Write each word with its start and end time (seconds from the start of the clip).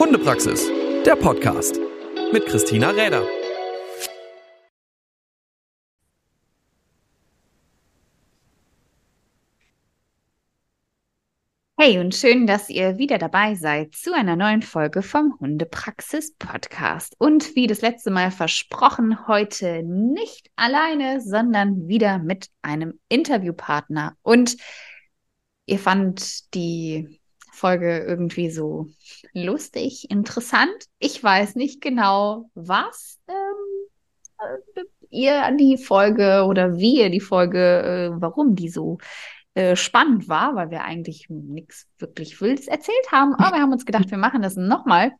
Hundepraxis, 0.00 0.66
der 1.04 1.14
Podcast 1.14 1.78
mit 2.32 2.46
Christina 2.46 2.88
Räder. 2.88 3.22
Hey 11.76 11.98
und 11.98 12.14
schön, 12.14 12.46
dass 12.46 12.70
ihr 12.70 12.96
wieder 12.96 13.18
dabei 13.18 13.54
seid 13.54 13.94
zu 13.94 14.14
einer 14.14 14.36
neuen 14.36 14.62
Folge 14.62 15.02
vom 15.02 15.38
Hundepraxis 15.38 16.34
Podcast. 16.38 17.14
Und 17.18 17.54
wie 17.54 17.66
das 17.66 17.82
letzte 17.82 18.10
Mal 18.10 18.30
versprochen, 18.30 19.28
heute 19.28 19.82
nicht 19.82 20.50
alleine, 20.56 21.20
sondern 21.20 21.88
wieder 21.88 22.18
mit 22.18 22.48
einem 22.62 22.98
Interviewpartner. 23.10 24.16
Und 24.22 24.56
ihr 25.66 25.78
fand 25.78 26.54
die 26.54 27.19
Folge 27.60 27.98
irgendwie 27.98 28.50
so 28.50 28.88
lustig, 29.34 30.10
interessant. 30.10 30.86
Ich 30.98 31.22
weiß 31.22 31.56
nicht 31.56 31.82
genau, 31.82 32.50
was 32.54 33.20
ähm, 33.28 34.56
äh, 34.74 34.82
ihr 35.10 35.44
an 35.44 35.58
die 35.58 35.76
Folge 35.76 36.44
oder 36.48 36.78
wie 36.78 37.00
ihr 37.00 37.10
die 37.10 37.20
Folge, 37.20 38.12
äh, 38.16 38.20
warum 38.20 38.54
die 38.54 38.70
so 38.70 38.98
äh, 39.54 39.76
spannend 39.76 40.28
war, 40.28 40.54
weil 40.54 40.70
wir 40.70 40.84
eigentlich 40.84 41.26
nichts 41.28 41.86
wirklich 41.98 42.40
Wildes 42.40 42.66
erzählt 42.66 43.12
haben. 43.12 43.34
Aber 43.34 43.56
wir 43.56 43.62
haben 43.62 43.72
uns 43.72 43.84
gedacht, 43.84 44.10
wir 44.10 44.18
machen 44.18 44.42
das 44.42 44.56
nochmal. 44.56 45.12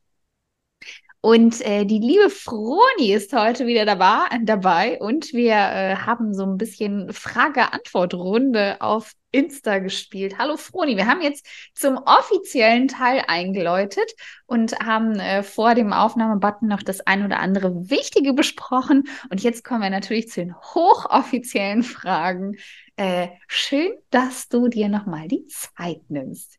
Und 1.22 1.60
äh, 1.66 1.84
die 1.84 1.98
liebe 1.98 2.30
Froni 2.30 3.12
ist 3.12 3.34
heute 3.34 3.66
wieder 3.66 3.84
dabei, 3.84 4.38
dabei 4.42 4.98
und 5.00 5.34
wir 5.34 5.52
äh, 5.52 5.96
haben 5.96 6.32
so 6.32 6.44
ein 6.44 6.56
bisschen 6.56 7.12
Frage-Antwort-Runde 7.12 8.80
auf 8.80 9.12
Insta 9.30 9.80
gespielt. 9.80 10.38
Hallo 10.38 10.56
Froni, 10.56 10.96
wir 10.96 11.06
haben 11.06 11.20
jetzt 11.20 11.46
zum 11.74 11.98
offiziellen 11.98 12.88
Teil 12.88 13.22
eingeläutet 13.28 14.10
und 14.46 14.78
haben 14.80 15.20
äh, 15.20 15.42
vor 15.42 15.74
dem 15.74 15.92
Aufnahmebutton 15.92 16.68
noch 16.68 16.82
das 16.82 17.02
ein 17.02 17.22
oder 17.26 17.38
andere 17.38 17.90
Wichtige 17.90 18.32
besprochen. 18.32 19.04
Und 19.30 19.42
jetzt 19.42 19.62
kommen 19.62 19.82
wir 19.82 19.90
natürlich 19.90 20.30
zu 20.30 20.40
den 20.40 20.56
hochoffiziellen 20.56 21.82
Fragen. 21.82 22.56
Äh, 22.96 23.28
schön, 23.46 23.92
dass 24.08 24.48
du 24.48 24.68
dir 24.68 24.88
nochmal 24.88 25.28
die 25.28 25.46
Zeit 25.48 26.00
nimmst. 26.08 26.58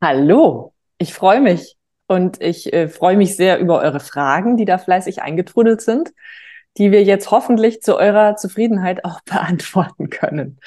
Hallo, 0.00 0.74
ich 0.98 1.14
freue 1.14 1.40
mich. 1.40 1.76
Und 2.06 2.42
ich 2.42 2.72
äh, 2.72 2.88
freue 2.88 3.16
mich 3.16 3.36
sehr 3.36 3.58
über 3.58 3.80
eure 3.80 4.00
Fragen, 4.00 4.56
die 4.56 4.64
da 4.64 4.78
fleißig 4.78 5.22
eingetrudelt 5.22 5.80
sind, 5.80 6.12
die 6.78 6.90
wir 6.90 7.02
jetzt 7.02 7.30
hoffentlich 7.30 7.82
zu 7.82 7.96
eurer 7.96 8.36
Zufriedenheit 8.36 9.04
auch 9.04 9.20
beantworten 9.24 10.10
können. 10.10 10.58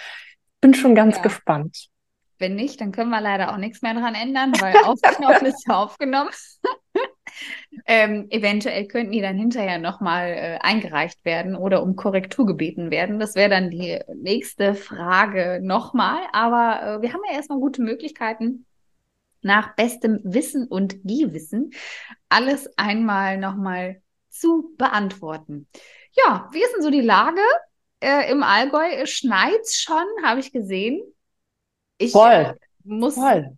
Bin 0.61 0.73
schon 0.73 0.95
ganz 0.95 1.17
ja. 1.17 1.21
gespannt. 1.21 1.89
Wenn 2.37 2.55
nicht, 2.55 2.81
dann 2.81 2.91
können 2.91 3.11
wir 3.11 3.21
leider 3.21 3.53
auch 3.53 3.57
nichts 3.57 3.81
mehr 3.81 3.93
dran 3.93 4.13
ändern, 4.13 4.51
weil 4.59 4.75
aufgenommen 4.83 5.45
ist 5.45 5.65
ja 5.67 5.75
aufgenommen. 5.75 6.31
ähm, 7.85 8.27
eventuell 8.29 8.87
könnten 8.87 9.13
die 9.13 9.21
dann 9.21 9.37
hinterher 9.37 9.79
nochmal 9.79 10.27
äh, 10.27 10.57
eingereicht 10.61 11.23
werden 11.23 11.55
oder 11.55 11.81
um 11.81 11.95
Korrektur 11.95 12.45
gebeten 12.45 12.91
werden. 12.91 13.19
Das 13.19 13.35
wäre 13.35 13.49
dann 13.49 13.69
die 13.69 13.99
nächste 14.15 14.75
Frage 14.75 15.59
nochmal. 15.61 16.19
Aber 16.33 16.97
äh, 16.97 17.01
wir 17.01 17.13
haben 17.13 17.21
ja 17.29 17.35
erstmal 17.35 17.59
gute 17.59 17.81
Möglichkeiten, 17.81 18.65
nach 19.45 19.75
bestem 19.75 20.19
Wissen 20.23 20.67
und 20.67 21.03
Gewissen 21.03 21.71
alles 22.29 22.67
einmal 22.77 23.37
nochmal 23.37 24.01
zu 24.29 24.73
beantworten. 24.75 25.67
Ja, 26.13 26.49
wie 26.51 26.63
ist 26.63 26.73
denn 26.73 26.81
so 26.81 26.89
die 26.89 27.01
Lage? 27.01 27.41
Äh, 27.99 28.31
Im 28.31 28.41
Allgäu 28.41 29.05
schneit 29.05 29.69
schon, 29.69 30.03
habe 30.23 30.39
ich 30.39 30.51
gesehen. 30.51 30.99
Ich 31.99 32.11
Voll. 32.11 32.31
Äh, 32.31 32.53
muss, 32.83 33.13
Voll. 33.13 33.55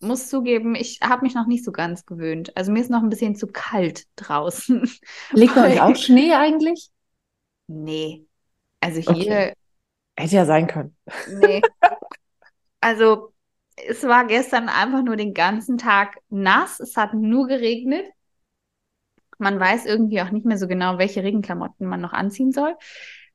muss 0.00 0.30
zugeben, 0.30 0.74
ich 0.74 1.00
habe 1.02 1.26
mich 1.26 1.34
noch 1.34 1.46
nicht 1.46 1.64
so 1.64 1.72
ganz 1.72 2.06
gewöhnt. 2.06 2.56
Also 2.56 2.72
mir 2.72 2.80
ist 2.80 2.90
noch 2.90 3.02
ein 3.02 3.10
bisschen 3.10 3.36
zu 3.36 3.48
kalt 3.48 4.06
draußen. 4.16 4.90
Liegt 5.32 5.54
bei 5.54 5.74
euch 5.74 5.80
auch 5.82 5.94
Schnee 5.94 6.32
eigentlich? 6.32 6.88
Nee. 7.66 8.24
Also 8.80 9.00
hier. 9.00 9.12
Okay. 9.12 9.52
Hätte 10.16 10.36
ja 10.36 10.46
sein 10.46 10.66
können. 10.66 10.96
Nee. 11.28 11.60
Also 12.80 13.31
es 13.76 14.02
war 14.04 14.26
gestern 14.26 14.68
einfach 14.68 15.02
nur 15.02 15.16
den 15.16 15.34
ganzen 15.34 15.78
Tag 15.78 16.18
nass. 16.28 16.80
Es 16.80 16.96
hat 16.96 17.14
nur 17.14 17.46
geregnet. 17.46 18.06
Man 19.38 19.58
weiß 19.58 19.86
irgendwie 19.86 20.20
auch 20.20 20.30
nicht 20.30 20.46
mehr 20.46 20.58
so 20.58 20.68
genau, 20.68 20.98
welche 20.98 21.22
Regenklamotten 21.22 21.86
man 21.86 22.00
noch 22.00 22.12
anziehen 22.12 22.52
soll. 22.52 22.76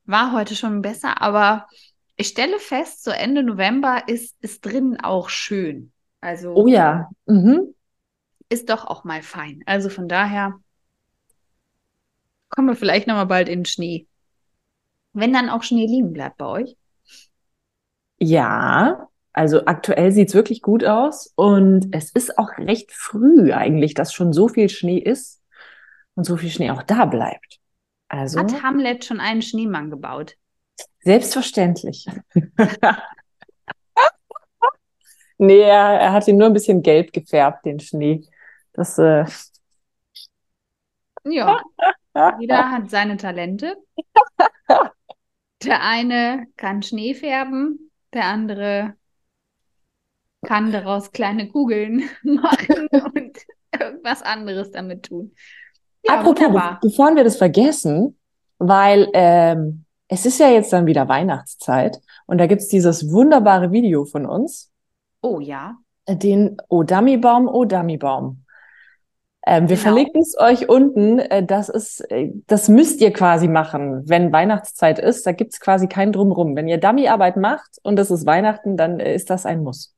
War 0.05 0.31
heute 0.31 0.55
schon 0.55 0.81
besser, 0.81 1.21
aber 1.21 1.67
ich 2.15 2.29
stelle 2.29 2.59
fest, 2.59 3.03
so 3.03 3.11
Ende 3.11 3.43
November 3.43 4.03
ist, 4.07 4.35
ist 4.41 4.65
drinnen 4.65 4.99
auch 4.99 5.29
schön. 5.29 5.91
Also. 6.21 6.53
Oh 6.53 6.67
ja. 6.67 7.09
Mhm. 7.25 7.73
Ist 8.49 8.69
doch 8.69 8.85
auch 8.85 9.03
mal 9.03 9.21
fein. 9.21 9.61
Also 9.65 9.89
von 9.89 10.07
daher 10.07 10.59
kommen 12.49 12.69
wir 12.69 12.75
vielleicht 12.75 13.07
nochmal 13.07 13.25
bald 13.25 13.49
in 13.49 13.59
den 13.59 13.65
Schnee. 13.65 14.07
Wenn 15.13 15.33
dann 15.33 15.49
auch 15.49 15.63
Schnee 15.63 15.85
liegen 15.85 16.13
bleibt 16.13 16.37
bei 16.37 16.45
euch. 16.45 16.75
Ja, 18.19 19.06
also 19.37 19.65
aktuell 19.67 20.11
sieht 20.11 20.29
es 20.29 20.33
wirklich 20.33 20.63
gut 20.63 20.83
aus 20.83 21.31
und 21.35 21.95
es 21.95 22.09
ist 22.09 22.39
auch 22.39 22.57
recht 22.57 22.91
früh 22.91 23.53
eigentlich, 23.53 23.93
dass 23.93 24.11
schon 24.11 24.33
so 24.33 24.47
viel 24.47 24.67
Schnee 24.67 24.97
ist 24.97 25.43
und 26.15 26.23
so 26.23 26.37
viel 26.37 26.49
Schnee 26.49 26.71
auch 26.71 26.81
da 26.81 27.05
bleibt. 27.05 27.59
Also, 28.07 28.39
Hat 28.39 28.63
Hamlet 28.63 29.05
schon 29.05 29.19
einen 29.19 29.43
Schneemann 29.43 29.91
gebaut? 29.91 30.37
Selbstverständlich. 31.01 32.07
nee, 35.37 35.61
er, 35.61 35.99
er, 35.99 36.13
hat 36.13 36.27
ihn 36.27 36.37
nur 36.37 36.47
ein 36.47 36.53
bisschen 36.53 36.81
gelb 36.81 37.13
gefärbt, 37.13 37.63
den 37.67 37.79
Schnee. 37.79 38.25
Das, 38.73 38.97
äh... 38.97 39.25
Ja, 41.25 41.61
jeder 42.39 42.71
hat 42.71 42.89
seine 42.89 43.17
Talente. 43.17 43.77
Der 45.63 45.83
eine 45.83 46.47
kann 46.55 46.81
Schnee 46.81 47.13
färben, 47.13 47.91
der 48.13 48.25
andere 48.25 48.95
kann 50.45 50.71
daraus 50.71 51.11
kleine 51.11 51.49
Kugeln 51.49 52.03
machen 52.23 52.87
und 52.91 53.37
irgendwas 53.77 54.21
anderes 54.21 54.71
damit 54.71 55.03
tun. 55.03 55.33
Ja, 56.03 56.19
Apropos, 56.19 56.41
wunderbar. 56.45 56.79
bevor 56.81 57.15
wir 57.15 57.23
das 57.23 57.37
vergessen, 57.37 58.17
weil 58.59 59.09
ähm, 59.13 59.85
es 60.07 60.25
ist 60.25 60.39
ja 60.39 60.49
jetzt 60.49 60.71
dann 60.71 60.85
wieder 60.85 61.07
Weihnachtszeit 61.09 61.99
und 62.27 62.37
da 62.37 62.47
gibt 62.47 62.61
es 62.61 62.67
dieses 62.69 63.11
wunderbare 63.11 63.71
Video 63.71 64.05
von 64.05 64.25
uns. 64.25 64.71
Oh 65.21 65.39
ja. 65.39 65.75
Den 66.07 66.57
Oh 66.69 66.83
Dummybaum, 66.83 67.49
Oh 67.49 67.65
Dummybaum. 67.65 68.43
Ähm, 69.45 69.69
wir 69.69 69.75
genau. 69.75 69.81
verlinken 69.89 70.21
es 70.21 70.37
euch 70.37 70.69
unten. 70.69 71.19
Äh, 71.19 71.45
das 71.45 71.67
ist, 71.69 72.01
äh, 72.11 72.31
das 72.47 72.69
müsst 72.69 73.01
ihr 73.01 73.11
quasi 73.11 73.47
machen, 73.47 74.07
wenn 74.07 74.31
Weihnachtszeit 74.31 74.99
ist. 74.99 75.25
Da 75.25 75.31
gibt 75.33 75.53
es 75.53 75.59
quasi 75.59 75.87
kein 75.87 76.11
Drumrum. 76.11 76.55
Wenn 76.55 76.67
ihr 76.67 76.77
Dummyarbeit 76.77 77.37
macht 77.37 77.77
und 77.83 77.97
es 77.99 78.11
ist 78.11 78.25
Weihnachten, 78.25 78.77
dann 78.77 78.99
äh, 78.99 79.15
ist 79.15 79.29
das 79.29 79.45
ein 79.45 79.63
Muss. 79.63 79.96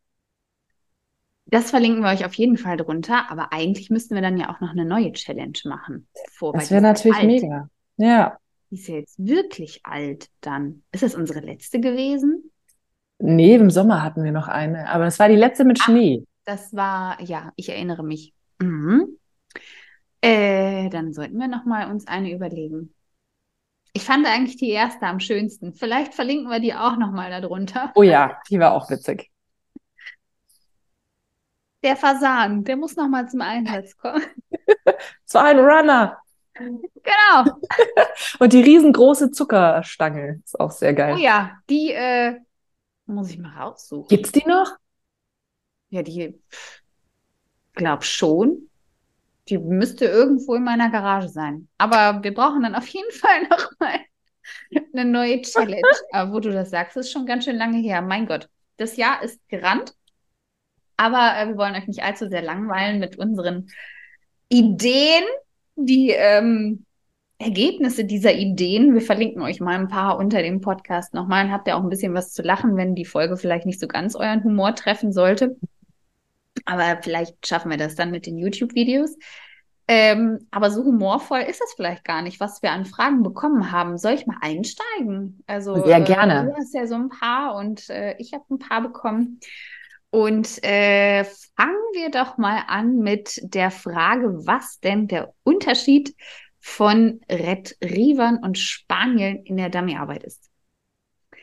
Das 1.52 1.72
verlinken 1.72 2.04
wir 2.04 2.10
euch 2.10 2.26
auf 2.26 2.34
jeden 2.36 2.58
Fall 2.58 2.78
drunter, 2.78 3.30
aber 3.30 3.52
eigentlich 3.52 3.90
müssten 3.90 4.14
wir 4.14 4.22
dann 4.22 4.38
ja 4.38 4.54
auch 4.54 4.60
noch 4.60 4.70
eine 4.70 4.86
neue 4.86 5.12
Challenge 5.14 5.58
machen. 5.66 6.08
Vor, 6.32 6.54
das 6.54 6.70
wäre 6.70 6.82
natürlich 6.82 7.18
alt. 7.18 7.26
mega. 7.26 7.70
Ja. 7.98 8.38
Die 8.70 8.76
ist 8.76 8.88
ja 8.88 8.96
jetzt 8.96 9.18
wirklich 9.18 9.82
alt 9.84 10.30
dann. 10.42 10.84
Ist 10.92 11.02
das 11.02 11.16
unsere 11.16 11.40
letzte 11.40 11.80
gewesen? 11.80 12.52
Nee, 13.18 13.56
im 13.56 13.72
Sommer 13.72 14.04
hatten 14.04 14.24
wir 14.24 14.32
noch 14.32 14.48
eine, 14.48 14.90
aber 14.90 15.06
das 15.06 15.18
war 15.18 15.28
die 15.28 15.36
letzte 15.36 15.66
mit 15.66 15.80
Ach, 15.82 15.86
Schnee. 15.86 16.24
Das 16.46 16.74
war, 16.76 17.20
ja, 17.22 17.52
ich 17.56 17.70
erinnere 17.70 18.04
mich. 18.04 18.34
Mhm. 18.60 19.18
Äh, 20.22 20.90
dann 20.90 21.14
sollten 21.14 21.38
wir 21.38 21.48
noch 21.48 21.66
mal 21.66 21.90
uns 21.90 22.08
eine 22.08 22.32
überlegen. 22.32 22.94
Ich 23.94 24.04
fand 24.04 24.28
eigentlich 24.28 24.58
die 24.58 24.70
erste 24.70 25.08
am 25.08 25.20
schönsten. 25.20 25.74
Vielleicht 25.74 26.14
verlinken 26.14 26.50
wir 26.50 26.60
die 26.60 26.76
auch 26.76 26.98
noch 26.98 27.12
mal 27.12 27.42
darunter. 27.42 27.92
Oh 27.96 28.04
ja, 28.04 28.38
die 28.50 28.60
war 28.60 28.74
auch 28.74 28.90
witzig. 28.90 29.32
Der 31.84 31.96
Fasan, 31.96 32.64
der 32.64 32.76
muss 32.76 32.96
noch 32.96 33.08
mal 33.08 33.28
zum 33.30 33.42
Einsatz 33.42 33.96
kommen. 33.98 34.24
so 35.26 35.40
ein 35.40 35.60
Runner. 35.60 36.18
Genau. 36.54 37.60
Und 38.40 38.54
die 38.54 38.62
riesengroße 38.62 39.32
Zuckerstange 39.32 40.42
ist 40.44 40.60
auch 40.60 40.72
sehr 40.72 40.94
geil. 40.94 41.16
Oh 41.16 41.18
ja, 41.18 41.58
die 41.70 41.92
äh, 41.92 42.36
muss 43.06 43.30
ich 43.30 43.38
mal 43.38 43.58
raussuchen. 43.58 44.08
Gibt's 44.08 44.32
die 44.32 44.46
noch? 44.46 44.76
Ja, 45.90 46.04
die 46.04 46.40
glaub 47.74 48.04
schon. 48.04 48.70
Die 49.48 49.58
müsste 49.58 50.06
irgendwo 50.06 50.54
in 50.54 50.64
meiner 50.64 50.92
Garage 50.92 51.30
sein. 51.30 51.68
Aber 51.78 52.24
wir 52.24 52.34
brauchen 52.34 52.62
dann 52.62 52.76
auf 52.76 52.88
jeden 52.88 53.12
Fall 53.12 53.48
noch 53.50 53.72
mal 53.80 54.00
eine 54.94 55.06
neue 55.06 55.42
Challenge. 55.42 55.82
Aber 56.12 56.34
wo 56.34 56.40
du 56.40 56.52
das 56.52 56.70
sagst, 56.70 56.98
ist 56.98 57.12
schon 57.12 57.26
ganz 57.26 57.46
schön 57.46 57.58
lange 57.58 57.78
her. 57.80 58.02
Mein 58.02 58.28
Gott, 58.28 58.48
das 58.78 58.96
Jahr 58.98 59.24
ist 59.24 59.40
gerannt. 59.48 59.96
Aber 61.00 61.32
äh, 61.38 61.48
wir 61.48 61.58
wollen 61.58 61.76
euch 61.76 61.88
nicht 61.88 62.04
allzu 62.04 62.28
sehr 62.28 62.42
langweilen 62.42 63.00
mit 63.00 63.18
unseren 63.18 63.70
Ideen, 64.50 65.24
die 65.78 66.10
ähm, 66.10 66.86
Ergebnisse 67.38 68.04
dieser 68.04 68.34
Ideen. 68.34 68.94
Wir 68.94 69.02
verlinken 69.02 69.42
euch 69.42 69.62
mal 69.62 69.80
ein 69.80 69.88
paar 69.88 70.18
unter 70.18 70.42
dem 70.42 70.60
Podcast 70.60 71.14
nochmal 71.14 71.46
und 71.46 71.52
habt 71.54 71.70
ihr 71.70 71.78
auch 71.78 71.84
ein 71.84 71.90
bisschen 71.90 72.14
was 72.14 72.34
zu 72.34 72.42
lachen, 72.42 72.76
wenn 72.76 72.96
die 72.96 73.06
Folge 73.06 73.38
vielleicht 73.38 73.66
nicht 73.66 73.80
so 73.80 73.88
ganz 73.88 74.14
euren 74.14 74.44
Humor 74.44 74.76
treffen 74.76 75.14
sollte. 75.14 75.56
Aber 76.66 77.00
vielleicht 77.02 77.48
schaffen 77.48 77.72
wir 77.72 77.78
das 77.78 77.96
dann 77.96 78.12
mit 78.12 78.26
den 78.26 78.38
YouTube-Videos. 78.38 79.16
Ähm, 79.88 80.48
aber 80.52 80.70
so 80.70 80.84
humorvoll 80.84 81.40
ist 81.40 81.62
es 81.62 81.74
vielleicht 81.78 82.04
gar 82.04 82.22
nicht, 82.22 82.42
was 82.42 82.62
wir 82.62 82.72
an 82.72 82.86
Fragen 82.86 83.24
bekommen 83.24 83.72
haben. 83.72 83.98
Soll 83.98 84.16
ich 84.16 84.28
mal 84.28 84.38
einsteigen? 84.42 85.44
Also 85.48 85.82
sehr 85.86 86.02
gerne. 86.02 86.42
Äh, 86.42 86.46
du 86.48 86.56
hast 86.58 86.74
ja 86.74 86.86
so 86.88 86.96
ein 86.96 87.08
paar 87.08 87.56
und 87.56 87.90
äh, 87.90 88.18
ich 88.18 88.34
habe 88.34 88.44
ein 88.52 88.60
paar 88.60 88.82
bekommen. 88.82 89.40
Und 90.12 90.64
äh, 90.64 91.24
fangen 91.56 91.94
wir 91.94 92.10
doch 92.10 92.38
mal 92.38 92.64
an 92.68 92.98
mit 92.98 93.40
der 93.44 93.70
Frage, 93.70 94.46
was 94.46 94.80
denn 94.80 95.08
der 95.08 95.34
Unterschied 95.44 96.16
von 96.60 97.22
Retrievern 97.30 98.38
und 98.38 98.58
Spanieln 98.58 99.44
in 99.46 99.58
der 99.58 99.70
Dummyarbeit 99.70 100.24
ist. 100.24 100.50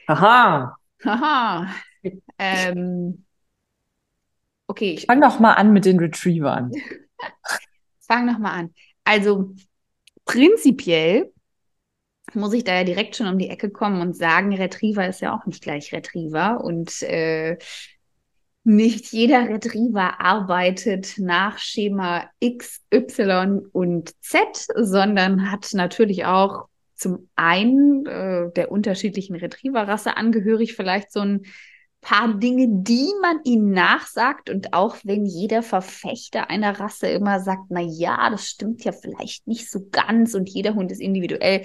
Aha. 0.09 0.77
Aha. 1.05 1.69
ähm, 2.39 3.25
okay. 4.67 4.95
Ich 4.95 5.07
fang 5.07 5.21
doch 5.21 5.39
mal 5.39 5.55
an 5.55 5.73
mit 5.73 5.85
den 5.85 5.99
Retrievern. 5.99 6.73
Fang 8.01 8.27
noch 8.27 8.39
mal 8.39 8.53
an. 8.53 8.75
Also 9.05 9.55
prinzipiell 10.25 11.33
muss 12.35 12.53
ich 12.53 12.65
da 12.65 12.75
ja 12.75 12.85
direkt 12.85 13.17
schon 13.17 13.29
um 13.29 13.39
die 13.39 13.49
Ecke 13.49 13.71
kommen 13.71 14.01
und 14.01 14.17
sagen, 14.17 14.55
Retriever 14.55 15.09
ist 15.09 15.21
ja 15.21 15.35
auch 15.35 15.47
nicht 15.47 15.63
gleich 15.63 15.93
Retriever 15.93 16.63
und 16.63 17.03
äh, 17.03 17.57
nicht 18.67 19.13
jeder 19.13 19.49
Retriever 19.49 20.21
arbeitet 20.21 21.19
nach 21.19 21.59
Schema 21.59 22.29
X, 22.41 22.83
Y 22.93 23.65
und 23.73 24.13
Z, 24.21 24.41
sondern 24.75 25.53
hat 25.53 25.69
natürlich 25.73 26.25
auch 26.25 26.67
zum 26.97 27.29
einen 27.37 28.07
äh, 28.07 28.51
der 28.57 28.73
unterschiedlichen 28.73 29.37
Retrieverrasse 29.37 30.17
angehörig 30.17 30.75
vielleicht 30.75 31.13
so 31.13 31.21
ein 31.21 31.43
paar 32.01 32.35
Dinge, 32.35 32.67
die 32.69 33.09
man 33.23 33.39
ihnen 33.45 33.71
nachsagt. 33.71 34.51
Und 34.51 34.73
auch 34.73 34.97
wenn 35.05 35.27
jeder 35.27 35.63
Verfechter 35.63 36.51
einer 36.51 36.81
Rasse 36.81 37.09
immer 37.09 37.41
sagt, 37.41 37.67
na 37.69 37.81
ja, 37.81 38.31
das 38.31 38.49
stimmt 38.49 38.85
ja 38.85 38.93
vielleicht 38.93 39.47
nicht 39.47 39.71
so 39.71 39.87
ganz 39.93 40.35
und 40.35 40.49
jeder 40.49 40.75
Hund 40.75 40.91
ist 40.91 41.01
individuell, 41.01 41.65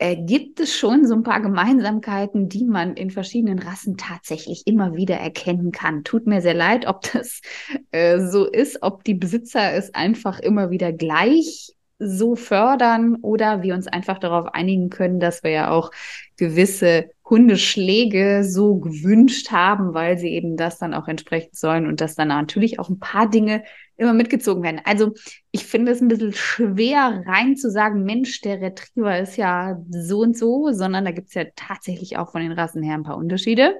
äh, 0.00 0.16
gibt 0.16 0.60
es 0.60 0.74
schon 0.74 1.06
so 1.06 1.14
ein 1.14 1.22
paar 1.22 1.42
Gemeinsamkeiten, 1.42 2.48
die 2.48 2.64
man 2.64 2.94
in 2.94 3.10
verschiedenen 3.10 3.58
Rassen 3.58 3.98
tatsächlich 3.98 4.62
immer 4.66 4.96
wieder 4.96 5.16
erkennen 5.16 5.72
kann. 5.72 6.04
Tut 6.04 6.26
mir 6.26 6.40
sehr 6.40 6.54
leid, 6.54 6.86
ob 6.86 7.02
das 7.12 7.42
äh, 7.90 8.18
so 8.18 8.46
ist, 8.46 8.82
ob 8.82 9.04
die 9.04 9.14
Besitzer 9.14 9.74
es 9.74 9.94
einfach 9.94 10.40
immer 10.40 10.70
wieder 10.70 10.92
gleich 10.94 11.74
so 11.98 12.34
fördern 12.34 13.16
oder 13.20 13.62
wir 13.62 13.74
uns 13.74 13.86
einfach 13.86 14.18
darauf 14.18 14.46
einigen 14.54 14.88
können, 14.88 15.20
dass 15.20 15.42
wir 15.42 15.50
ja 15.50 15.70
auch 15.70 15.90
gewisse 16.38 17.10
Hundeschläge 17.28 18.42
so 18.44 18.76
gewünscht 18.76 19.50
haben, 19.50 19.92
weil 19.92 20.16
sie 20.16 20.30
eben 20.30 20.56
das 20.56 20.78
dann 20.78 20.94
auch 20.94 21.08
entsprechen 21.08 21.50
sollen 21.52 21.86
und 21.86 22.00
dass 22.00 22.14
dann 22.14 22.28
natürlich 22.28 22.78
auch 22.78 22.88
ein 22.88 23.00
paar 23.00 23.28
Dinge 23.28 23.64
immer 24.00 24.14
mitgezogen 24.14 24.62
werden. 24.62 24.80
Also 24.84 25.12
ich 25.50 25.66
finde 25.66 25.92
es 25.92 26.00
ein 26.00 26.08
bisschen 26.08 26.32
schwer 26.32 27.22
rein 27.26 27.56
zu 27.56 27.70
sagen, 27.70 28.04
Mensch, 28.04 28.40
der 28.40 28.60
Retriever 28.60 29.18
ist 29.20 29.36
ja 29.36 29.78
so 29.90 30.20
und 30.20 30.36
so, 30.36 30.72
sondern 30.72 31.04
da 31.04 31.10
gibt 31.12 31.28
es 31.28 31.34
ja 31.34 31.44
tatsächlich 31.54 32.16
auch 32.16 32.32
von 32.32 32.40
den 32.40 32.52
Rassen 32.52 32.82
her 32.82 32.94
ein 32.94 33.02
paar 33.02 33.18
Unterschiede. 33.18 33.76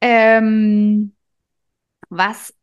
Ähm, 0.00 1.14
was 2.08 2.54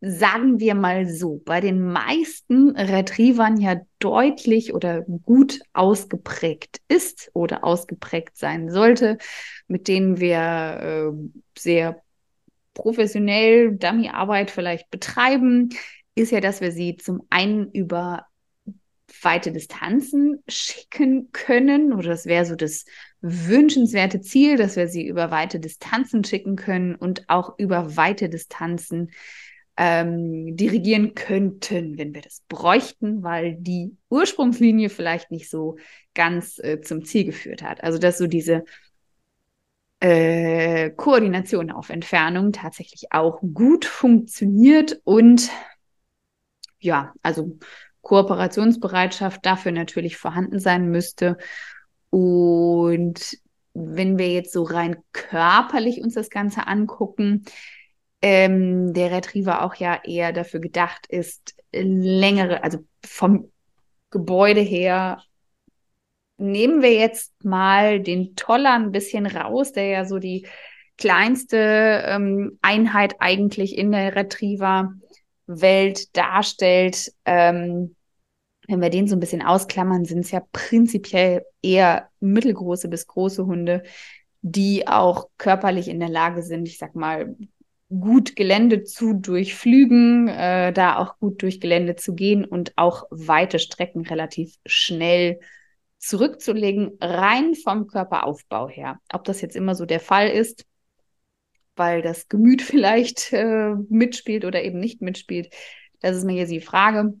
sagen 0.00 0.60
wir 0.60 0.74
mal 0.74 1.08
so, 1.08 1.40
bei 1.44 1.60
den 1.60 1.82
meisten 1.82 2.70
Retrievern 2.76 3.60
ja 3.60 3.80
deutlich 3.98 4.74
oder 4.74 5.02
gut 5.02 5.60
ausgeprägt 5.72 6.80
ist 6.88 7.30
oder 7.32 7.64
ausgeprägt 7.64 8.36
sein 8.36 8.70
sollte, 8.70 9.18
mit 9.68 9.88
denen 9.88 10.20
wir 10.20 11.12
äh, 11.14 11.40
sehr 11.58 12.02
professionell 12.76 13.76
Dummyarbeit 13.76 14.52
vielleicht 14.52 14.90
betreiben, 14.90 15.70
ist 16.14 16.30
ja, 16.30 16.40
dass 16.40 16.60
wir 16.60 16.70
sie 16.70 16.96
zum 16.96 17.22
einen 17.30 17.70
über 17.72 18.26
weite 19.22 19.50
Distanzen 19.50 20.42
schicken 20.46 21.30
können, 21.32 21.92
oder 21.92 22.10
das 22.10 22.26
wäre 22.26 22.44
so 22.44 22.54
das 22.54 22.84
wünschenswerte 23.20 24.20
Ziel, 24.20 24.56
dass 24.56 24.76
wir 24.76 24.88
sie 24.88 25.06
über 25.06 25.30
weite 25.30 25.58
Distanzen 25.58 26.22
schicken 26.22 26.56
können 26.56 26.94
und 26.94 27.24
auch 27.28 27.58
über 27.58 27.96
weite 27.96 28.28
Distanzen 28.28 29.10
ähm, 29.76 30.56
dirigieren 30.56 31.14
könnten, 31.14 31.98
wenn 31.98 32.14
wir 32.14 32.22
das 32.22 32.42
bräuchten, 32.48 33.22
weil 33.22 33.56
die 33.58 33.96
Ursprungslinie 34.08 34.88
vielleicht 34.88 35.30
nicht 35.30 35.50
so 35.50 35.76
ganz 36.14 36.58
äh, 36.58 36.80
zum 36.80 37.04
Ziel 37.04 37.24
geführt 37.24 37.62
hat. 37.62 37.82
Also 37.82 37.98
dass 37.98 38.18
so 38.18 38.26
diese 38.26 38.64
äh, 40.00 40.90
Koordination 40.90 41.70
auf 41.70 41.90
Entfernung 41.90 42.52
tatsächlich 42.52 43.12
auch 43.12 43.40
gut 43.40 43.84
funktioniert 43.84 45.00
und 45.04 45.50
ja, 46.78 47.12
also 47.22 47.58
Kooperationsbereitschaft 48.02 49.44
dafür 49.44 49.72
natürlich 49.72 50.16
vorhanden 50.16 50.60
sein 50.60 50.90
müsste. 50.90 51.38
Und 52.10 53.36
wenn 53.74 54.18
wir 54.18 54.28
jetzt 54.28 54.52
so 54.52 54.62
rein 54.62 54.96
körperlich 55.12 56.00
uns 56.02 56.14
das 56.14 56.30
Ganze 56.30 56.66
angucken, 56.66 57.44
ähm, 58.22 58.92
der 58.94 59.10
Retriever 59.10 59.62
auch 59.62 59.74
ja 59.74 60.00
eher 60.04 60.32
dafür 60.32 60.60
gedacht 60.60 61.06
ist, 61.08 61.54
längere, 61.72 62.62
also 62.62 62.78
vom 63.04 63.50
Gebäude 64.10 64.60
her 64.60 65.22
nehmen 66.38 66.82
wir 66.82 66.92
jetzt 66.92 67.32
mal 67.44 68.00
den 68.00 68.36
Toller 68.36 68.74
ein 68.74 68.92
bisschen 68.92 69.26
raus, 69.26 69.72
der 69.72 69.86
ja 69.86 70.04
so 70.04 70.18
die 70.18 70.46
kleinste 70.98 72.02
ähm, 72.06 72.58
Einheit 72.62 73.16
eigentlich 73.18 73.76
in 73.76 73.92
der 73.92 74.16
Retriever-Welt 74.16 76.16
darstellt. 76.16 77.12
Ähm, 77.24 77.96
wenn 78.68 78.80
wir 78.80 78.90
den 78.90 79.06
so 79.06 79.16
ein 79.16 79.20
bisschen 79.20 79.42
ausklammern, 79.42 80.04
sind 80.04 80.20
es 80.20 80.30
ja 80.30 80.42
prinzipiell 80.52 81.44
eher 81.62 82.08
mittelgroße 82.20 82.88
bis 82.88 83.06
große 83.06 83.46
Hunde, 83.46 83.82
die 84.42 84.88
auch 84.88 85.28
körperlich 85.38 85.88
in 85.88 86.00
der 86.00 86.08
Lage 86.08 86.42
sind, 86.42 86.66
ich 86.66 86.78
sag 86.78 86.94
mal, 86.94 87.36
gut 87.88 88.34
Gelände 88.34 88.82
zu 88.82 89.12
durchflügen, 89.12 90.28
äh, 90.28 90.72
da 90.72 90.98
auch 90.98 91.18
gut 91.18 91.42
durch 91.42 91.60
Gelände 91.60 91.94
zu 91.94 92.14
gehen 92.14 92.44
und 92.44 92.72
auch 92.76 93.04
weite 93.10 93.60
Strecken 93.60 94.04
relativ 94.06 94.56
schnell 94.66 95.38
zurückzulegen, 96.06 96.96
rein 97.00 97.54
vom 97.54 97.86
Körperaufbau 97.86 98.68
her. 98.68 99.00
Ob 99.12 99.24
das 99.24 99.40
jetzt 99.40 99.56
immer 99.56 99.74
so 99.74 99.86
der 99.86 100.00
Fall 100.00 100.28
ist, 100.28 100.64
weil 101.74 102.02
das 102.02 102.28
Gemüt 102.28 102.62
vielleicht 102.62 103.32
äh, 103.32 103.74
mitspielt 103.88 104.44
oder 104.44 104.62
eben 104.62 104.78
nicht 104.78 105.02
mitspielt, 105.02 105.54
das 106.00 106.16
ist 106.16 106.24
mir 106.24 106.36
jetzt 106.36 106.50
die 106.52 106.60
Frage. 106.60 107.14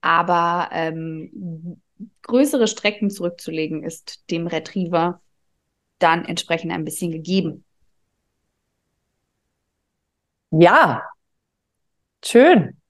Aber 0.00 0.68
ähm, 0.72 1.80
größere 2.22 2.68
Strecken 2.68 3.10
zurückzulegen 3.10 3.82
ist 3.82 4.30
dem 4.30 4.46
Retriever 4.46 5.20
dann 5.98 6.24
entsprechend 6.24 6.72
ein 6.72 6.84
bisschen 6.84 7.10
gegeben. 7.10 7.64
Ja, 10.50 11.02
schön. 12.24 12.80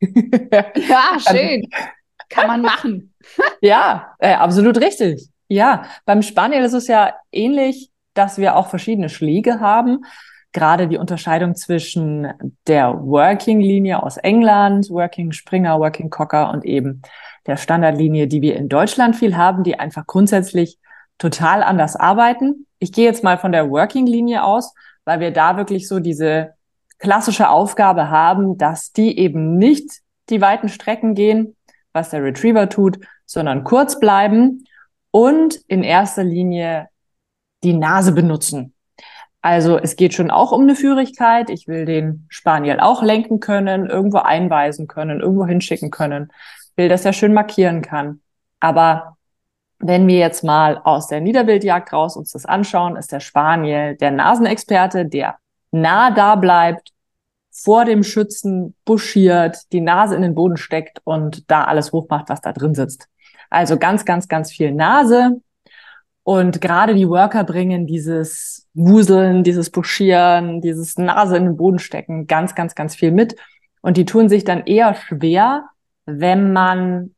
ja, 0.00 1.18
schön. 1.20 1.68
Kann 2.28 2.46
man 2.46 2.62
machen. 2.62 3.14
ja, 3.60 4.14
äh, 4.18 4.34
absolut 4.34 4.80
richtig. 4.80 5.28
Ja, 5.48 5.84
beim 6.04 6.22
Spaniel 6.22 6.62
ist 6.62 6.74
es 6.74 6.88
ja 6.88 7.14
ähnlich, 7.32 7.90
dass 8.14 8.38
wir 8.38 8.56
auch 8.56 8.68
verschiedene 8.68 9.08
Schläge 9.08 9.60
haben. 9.60 10.04
Gerade 10.52 10.88
die 10.88 10.98
Unterscheidung 10.98 11.54
zwischen 11.54 12.32
der 12.66 12.92
Working-Linie 12.94 14.02
aus 14.02 14.16
England, 14.16 14.90
Working 14.90 15.32
Springer, 15.32 15.78
Working 15.78 16.10
Cocker 16.10 16.50
und 16.50 16.64
eben 16.64 17.02
der 17.46 17.56
Standardlinie, 17.56 18.26
die 18.26 18.42
wir 18.42 18.56
in 18.56 18.68
Deutschland 18.68 19.16
viel 19.16 19.36
haben, 19.36 19.62
die 19.62 19.78
einfach 19.78 20.06
grundsätzlich 20.06 20.78
total 21.18 21.62
anders 21.62 21.96
arbeiten. 21.96 22.66
Ich 22.78 22.92
gehe 22.92 23.04
jetzt 23.04 23.24
mal 23.24 23.38
von 23.38 23.52
der 23.52 23.70
Working-Linie 23.70 24.44
aus, 24.44 24.74
weil 25.04 25.20
wir 25.20 25.32
da 25.32 25.56
wirklich 25.56 25.88
so 25.88 26.00
diese 26.00 26.54
klassische 26.98 27.48
Aufgabe 27.48 28.10
haben, 28.10 28.58
dass 28.58 28.92
die 28.92 29.18
eben 29.18 29.56
nicht 29.56 30.00
die 30.30 30.40
weiten 30.40 30.68
Strecken 30.68 31.14
gehen, 31.14 31.56
was 31.98 32.10
der 32.10 32.22
Retriever 32.22 32.68
tut, 32.68 32.98
sondern 33.26 33.64
kurz 33.64 33.98
bleiben 33.98 34.64
und 35.10 35.56
in 35.66 35.82
erster 35.82 36.24
Linie 36.24 36.88
die 37.64 37.74
Nase 37.74 38.12
benutzen. 38.12 38.74
Also 39.42 39.78
es 39.78 39.96
geht 39.96 40.14
schon 40.14 40.30
auch 40.30 40.52
um 40.52 40.62
eine 40.62 40.74
Führigkeit. 40.74 41.50
Ich 41.50 41.68
will 41.68 41.84
den 41.84 42.26
Spaniel 42.28 42.80
auch 42.80 43.02
lenken 43.02 43.40
können, 43.40 43.88
irgendwo 43.88 44.18
einweisen 44.18 44.86
können, 44.86 45.20
irgendwo 45.20 45.46
hinschicken 45.46 45.90
können, 45.90 46.32
will, 46.76 46.88
dass 46.88 47.04
er 47.04 47.12
schön 47.12 47.32
markieren 47.32 47.82
kann. 47.82 48.20
Aber 48.60 49.16
wenn 49.78 50.08
wir 50.08 50.18
jetzt 50.18 50.42
mal 50.42 50.80
aus 50.84 51.06
der 51.06 51.20
Niederwildjagd 51.20 51.92
raus 51.92 52.16
uns 52.16 52.32
das 52.32 52.46
anschauen, 52.46 52.96
ist 52.96 53.12
der 53.12 53.20
Spaniel 53.20 53.96
der 53.96 54.10
Nasenexperte, 54.10 55.06
der 55.06 55.36
nah 55.70 56.10
da 56.10 56.34
bleibt, 56.34 56.90
vor 57.62 57.84
dem 57.84 58.02
Schützen 58.02 58.74
buschiert, 58.84 59.58
die 59.72 59.80
Nase 59.80 60.14
in 60.14 60.22
den 60.22 60.34
Boden 60.34 60.56
steckt 60.56 61.00
und 61.04 61.50
da 61.50 61.64
alles 61.64 61.92
hochmacht, 61.92 62.28
was 62.28 62.40
da 62.40 62.52
drin 62.52 62.74
sitzt. 62.74 63.08
Also 63.50 63.78
ganz, 63.78 64.04
ganz, 64.04 64.28
ganz 64.28 64.50
viel 64.52 64.72
Nase. 64.72 65.40
Und 66.22 66.60
gerade 66.60 66.94
die 66.94 67.08
Worker 67.08 67.42
bringen 67.44 67.86
dieses 67.86 68.68
Wuseln, 68.74 69.44
dieses 69.44 69.70
Buschieren, 69.70 70.60
dieses 70.60 70.98
Nase 70.98 71.36
in 71.36 71.44
den 71.44 71.56
Boden 71.56 71.78
stecken 71.78 72.26
ganz, 72.26 72.54
ganz, 72.54 72.74
ganz 72.74 72.94
viel 72.94 73.12
mit. 73.12 73.34
Und 73.80 73.96
die 73.96 74.04
tun 74.04 74.28
sich 74.28 74.44
dann 74.44 74.64
eher 74.66 74.94
schwer, 74.94 75.68
wenn 76.04 76.52
man 76.52 77.14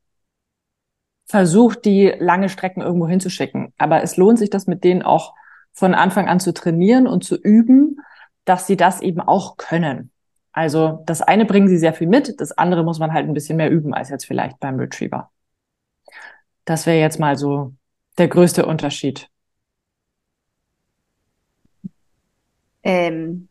versucht, 1.26 1.84
die 1.84 2.12
lange 2.18 2.48
Strecken 2.48 2.82
irgendwo 2.82 3.08
hinzuschicken. 3.08 3.72
Aber 3.78 4.02
es 4.02 4.16
lohnt 4.16 4.38
sich, 4.38 4.50
das 4.50 4.66
mit 4.66 4.84
denen 4.84 5.02
auch 5.02 5.34
von 5.72 5.94
Anfang 5.94 6.28
an 6.28 6.40
zu 6.40 6.52
trainieren 6.52 7.06
und 7.06 7.24
zu 7.24 7.36
üben, 7.36 8.00
dass 8.44 8.66
sie 8.66 8.76
das 8.76 9.00
eben 9.00 9.20
auch 9.20 9.56
können. 9.56 10.10
Also 10.52 11.02
das 11.06 11.22
eine 11.22 11.44
bringen 11.44 11.68
sie 11.68 11.78
sehr 11.78 11.94
viel 11.94 12.08
mit, 12.08 12.40
das 12.40 12.52
andere 12.52 12.82
muss 12.84 12.98
man 12.98 13.12
halt 13.12 13.28
ein 13.28 13.34
bisschen 13.34 13.56
mehr 13.56 13.70
üben 13.70 13.94
als 13.94 14.08
jetzt 14.08 14.26
vielleicht 14.26 14.58
beim 14.58 14.78
Retriever. 14.78 15.30
Das 16.64 16.86
wäre 16.86 16.98
jetzt 16.98 17.18
mal 17.18 17.36
so 17.36 17.74
der 18.18 18.28
größte 18.28 18.66
Unterschied? 18.66 19.28
Ähm, 22.82 23.48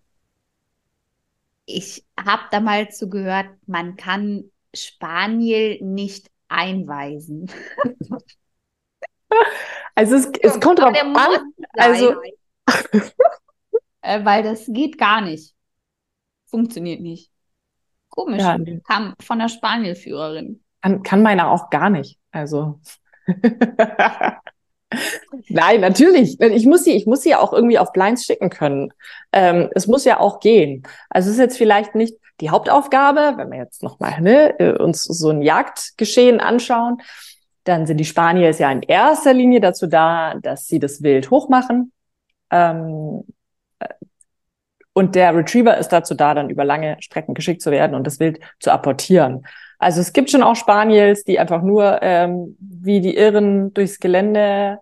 ich 1.65 2.05
habe 2.19 2.43
da 2.51 2.59
mal 2.59 2.89
zugehört, 2.89 3.47
man 3.65 3.95
kann 3.95 4.45
Spaniel 4.73 5.81
nicht 5.81 6.29
einweisen. 6.47 7.51
Also 9.93 10.15
es, 10.15 10.31
es 10.41 10.59
kommt 10.59 10.79
drauf 10.79 10.97
an. 10.97 11.53
Also 11.77 12.15
äh, 14.01 14.25
weil 14.25 14.41
das 14.41 14.65
geht 14.67 14.97
gar 14.97 15.21
nicht. 15.21 15.53
Funktioniert 16.49 17.01
nicht. 17.01 17.31
Komisch. 18.09 18.41
Ja. 18.41 18.57
Kam 18.87 19.13
von 19.21 19.39
der 19.39 19.49
Spanielführerin. 19.49 20.63
Kann, 20.81 21.03
kann 21.03 21.21
meiner 21.21 21.51
auch 21.51 21.69
gar 21.69 21.89
nicht. 21.89 22.17
Also. 22.31 22.79
Nein, 25.49 25.81
natürlich. 25.81 26.39
Ich 26.41 26.65
muss 26.65 26.83
sie, 26.83 26.93
ich 26.93 27.05
muss 27.05 27.21
sie 27.21 27.35
auch 27.35 27.53
irgendwie 27.53 27.77
auf 27.77 27.93
Blinds 27.93 28.25
schicken 28.25 28.49
können. 28.49 28.91
Ähm, 29.31 29.69
es 29.75 29.85
muss 29.87 30.05
ja 30.05 30.19
auch 30.19 30.39
gehen. 30.39 30.83
Also 31.09 31.29
es 31.29 31.35
ist 31.35 31.39
jetzt 31.39 31.57
vielleicht 31.57 31.93
nicht 31.95 32.15
die 32.41 32.49
Hauptaufgabe, 32.49 33.33
wenn 33.37 33.51
wir 33.51 33.59
jetzt 33.59 33.83
nochmal 33.83 34.21
ne, 34.21 34.59
äh, 34.59 34.77
uns 34.77 35.03
so 35.03 35.29
ein 35.29 35.41
Jagdgeschehen 35.41 36.39
anschauen, 36.39 37.01
dann 37.65 37.85
sind 37.85 37.97
die 37.97 38.05
Spanier 38.05 38.49
ja 38.51 38.71
in 38.71 38.81
erster 38.81 39.33
Linie 39.33 39.59
dazu 39.59 39.87
da, 39.87 40.35
dass 40.35 40.67
sie 40.67 40.79
das 40.79 41.03
Wild 41.03 41.29
hochmachen. 41.29 41.91
Ähm, 42.49 43.23
äh, 43.79 43.89
und 44.99 45.15
der 45.15 45.33
Retriever 45.33 45.77
ist 45.77 45.89
dazu 45.89 46.13
da, 46.13 46.33
dann 46.33 46.49
über 46.49 46.65
lange 46.65 46.97
Strecken 46.99 47.33
geschickt 47.33 47.61
zu 47.61 47.71
werden 47.71 47.95
und 47.95 48.05
das 48.05 48.19
Wild 48.19 48.41
zu 48.59 48.69
apportieren. 48.69 49.45
Also 49.77 50.01
es 50.01 50.11
gibt 50.11 50.29
schon 50.29 50.43
auch 50.43 50.57
Spaniels, 50.57 51.23
die 51.23 51.39
einfach 51.39 51.61
nur 51.61 51.99
ähm, 52.01 52.57
wie 52.59 52.99
die 52.99 53.15
Irren 53.15 53.73
durchs 53.73 53.99
Gelände 53.99 54.79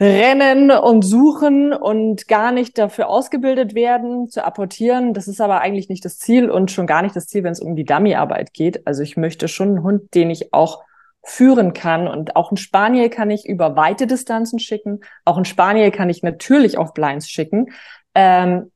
rennen 0.00 0.70
und 0.70 1.02
suchen 1.02 1.74
und 1.74 2.26
gar 2.26 2.52
nicht 2.52 2.78
dafür 2.78 3.10
ausgebildet 3.10 3.74
werden, 3.74 4.30
zu 4.30 4.46
apportieren. 4.46 5.12
Das 5.12 5.28
ist 5.28 5.42
aber 5.42 5.60
eigentlich 5.60 5.90
nicht 5.90 6.06
das 6.06 6.16
Ziel 6.16 6.50
und 6.50 6.70
schon 6.70 6.86
gar 6.86 7.02
nicht 7.02 7.14
das 7.14 7.26
Ziel, 7.26 7.44
wenn 7.44 7.52
es 7.52 7.60
um 7.60 7.76
die 7.76 7.84
Dummyarbeit 7.84 8.54
geht. 8.54 8.86
Also 8.86 9.02
ich 9.02 9.18
möchte 9.18 9.46
schon 9.46 9.68
einen 9.68 9.82
Hund, 9.82 10.14
den 10.14 10.30
ich 10.30 10.54
auch 10.54 10.82
führen 11.24 11.72
kann. 11.72 12.08
Und 12.08 12.36
auch 12.36 12.50
ein 12.50 12.56
Spaniel 12.56 13.08
kann 13.08 13.30
ich 13.30 13.46
über 13.46 13.76
weite 13.76 14.06
Distanzen 14.06 14.58
schicken. 14.58 15.00
Auch 15.24 15.38
ein 15.38 15.44
Spaniel 15.44 15.90
kann 15.90 16.10
ich 16.10 16.22
natürlich 16.22 16.78
auf 16.78 16.94
Blinds 16.94 17.28
schicken. 17.28 17.68
Ähm, 18.14 18.70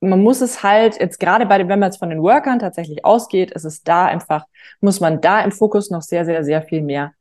man 0.00 0.22
muss 0.22 0.40
es 0.40 0.62
halt 0.62 0.98
jetzt 0.98 1.20
gerade 1.20 1.46
bei 1.46 1.58
wenn 1.58 1.78
man 1.78 1.82
jetzt 1.90 1.98
von 1.98 2.10
den 2.10 2.22
Workern 2.22 2.58
tatsächlich 2.58 3.04
ausgeht, 3.04 3.50
ist 3.50 3.64
es 3.64 3.82
da 3.82 4.06
einfach, 4.06 4.46
muss 4.80 5.00
man 5.00 5.20
da 5.20 5.40
im 5.42 5.52
Fokus 5.52 5.90
noch 5.90 6.02
sehr, 6.02 6.24
sehr, 6.24 6.42
sehr 6.44 6.62
viel 6.62 6.82
mehr 6.82 7.12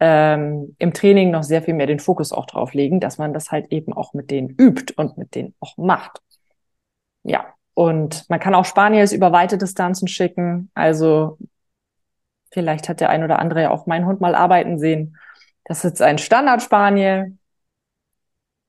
ähm, 0.00 0.76
im 0.78 0.92
Training 0.92 1.30
noch 1.30 1.42
sehr 1.42 1.62
viel 1.62 1.74
mehr 1.74 1.86
den 1.86 2.00
Fokus 2.00 2.32
auch 2.32 2.46
drauf 2.46 2.74
legen, 2.74 3.00
dass 3.00 3.18
man 3.18 3.32
das 3.32 3.50
halt 3.50 3.72
eben 3.72 3.92
auch 3.92 4.12
mit 4.12 4.30
denen 4.30 4.50
übt 4.50 4.94
und 4.96 5.16
mit 5.16 5.34
denen 5.34 5.54
auch 5.60 5.76
macht. 5.76 6.20
Ja, 7.22 7.54
und 7.74 8.28
man 8.28 8.40
kann 8.40 8.54
auch 8.54 8.64
Spaniels 8.64 9.12
über 9.12 9.32
weite 9.32 9.58
Distanzen 9.58 10.08
schicken. 10.08 10.70
Also 10.74 11.38
vielleicht 12.52 12.88
hat 12.88 13.00
der 13.00 13.10
ein 13.10 13.24
oder 13.24 13.38
andere 13.38 13.62
ja 13.62 13.70
auch 13.70 13.86
meinen 13.86 14.06
Hund 14.06 14.20
mal 14.20 14.34
arbeiten 14.34 14.78
sehen. 14.78 15.16
Das 15.64 15.84
ist 15.84 16.00
ein 16.02 16.18
Standard-Spaniel, 16.18 17.36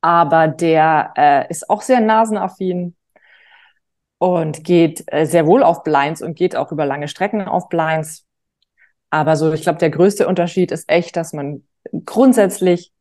aber 0.02 0.48
der 0.48 1.14
äh, 1.18 1.50
ist 1.50 1.70
auch 1.70 1.82
sehr 1.82 2.02
nasenaffin 2.02 2.96
und 4.18 4.64
geht 4.64 5.04
äh, 5.08 5.26
sehr 5.26 5.46
wohl 5.46 5.64
auf 5.64 5.84
Blinds 5.84 6.22
und 6.22 6.36
geht 6.36 6.56
auch 6.56 6.72
über 6.72 6.86
lange 6.86 7.08
Strecken 7.08 7.42
auf 7.48 7.70
Blinds. 7.70 8.26
Aber 9.10 9.36
so, 9.36 9.54
ich 9.54 9.62
glaube, 9.62 9.80
der 9.80 9.90
größte 9.90 10.28
Unterschied 10.28 10.72
ist 10.72 10.90
echt, 10.90 11.16
dass 11.16 11.34
man 11.34 11.64
grundsätzlich 12.06 12.92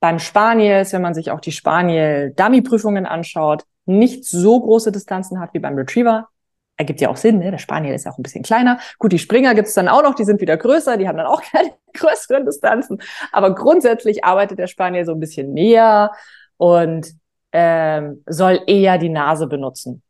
beim 0.00 0.18
Spaniel, 0.18 0.84
wenn 0.90 1.02
man 1.02 1.14
sich 1.14 1.30
auch 1.30 1.40
die 1.40 1.52
Spaniel-Dummy-Prüfungen 1.52 3.06
anschaut, 3.06 3.64
nicht 3.86 4.24
so 4.24 4.60
große 4.60 4.92
Distanzen 4.92 5.40
hat 5.40 5.54
wie 5.54 5.60
beim 5.60 5.76
Retriever. 5.76 6.28
Ergibt 6.76 7.00
ja 7.00 7.08
auch 7.08 7.16
Sinn, 7.16 7.38
ne? 7.38 7.50
Der 7.50 7.58
Spaniel 7.58 7.94
ist 7.94 8.04
ja 8.04 8.10
auch 8.10 8.18
ein 8.18 8.22
bisschen 8.22 8.42
kleiner. 8.42 8.80
Gut, 8.98 9.12
die 9.12 9.18
Springer 9.18 9.54
gibt's 9.54 9.74
dann 9.74 9.88
auch 9.88 10.02
noch, 10.02 10.14
die 10.14 10.24
sind 10.24 10.40
wieder 10.40 10.56
größer, 10.56 10.96
die 10.96 11.06
haben 11.06 11.16
dann 11.16 11.26
auch 11.26 11.42
keine 11.52 11.72
größeren 11.92 12.44
Distanzen. 12.44 13.00
Aber 13.30 13.54
grundsätzlich 13.54 14.24
arbeitet 14.24 14.58
der 14.58 14.66
Spaniel 14.66 15.04
so 15.04 15.12
ein 15.12 15.20
bisschen 15.20 15.52
näher 15.52 16.12
und 16.56 17.12
ähm, 17.52 18.24
soll 18.26 18.60
eher 18.66 18.98
die 18.98 19.08
Nase 19.08 19.46
benutzen. 19.46 20.02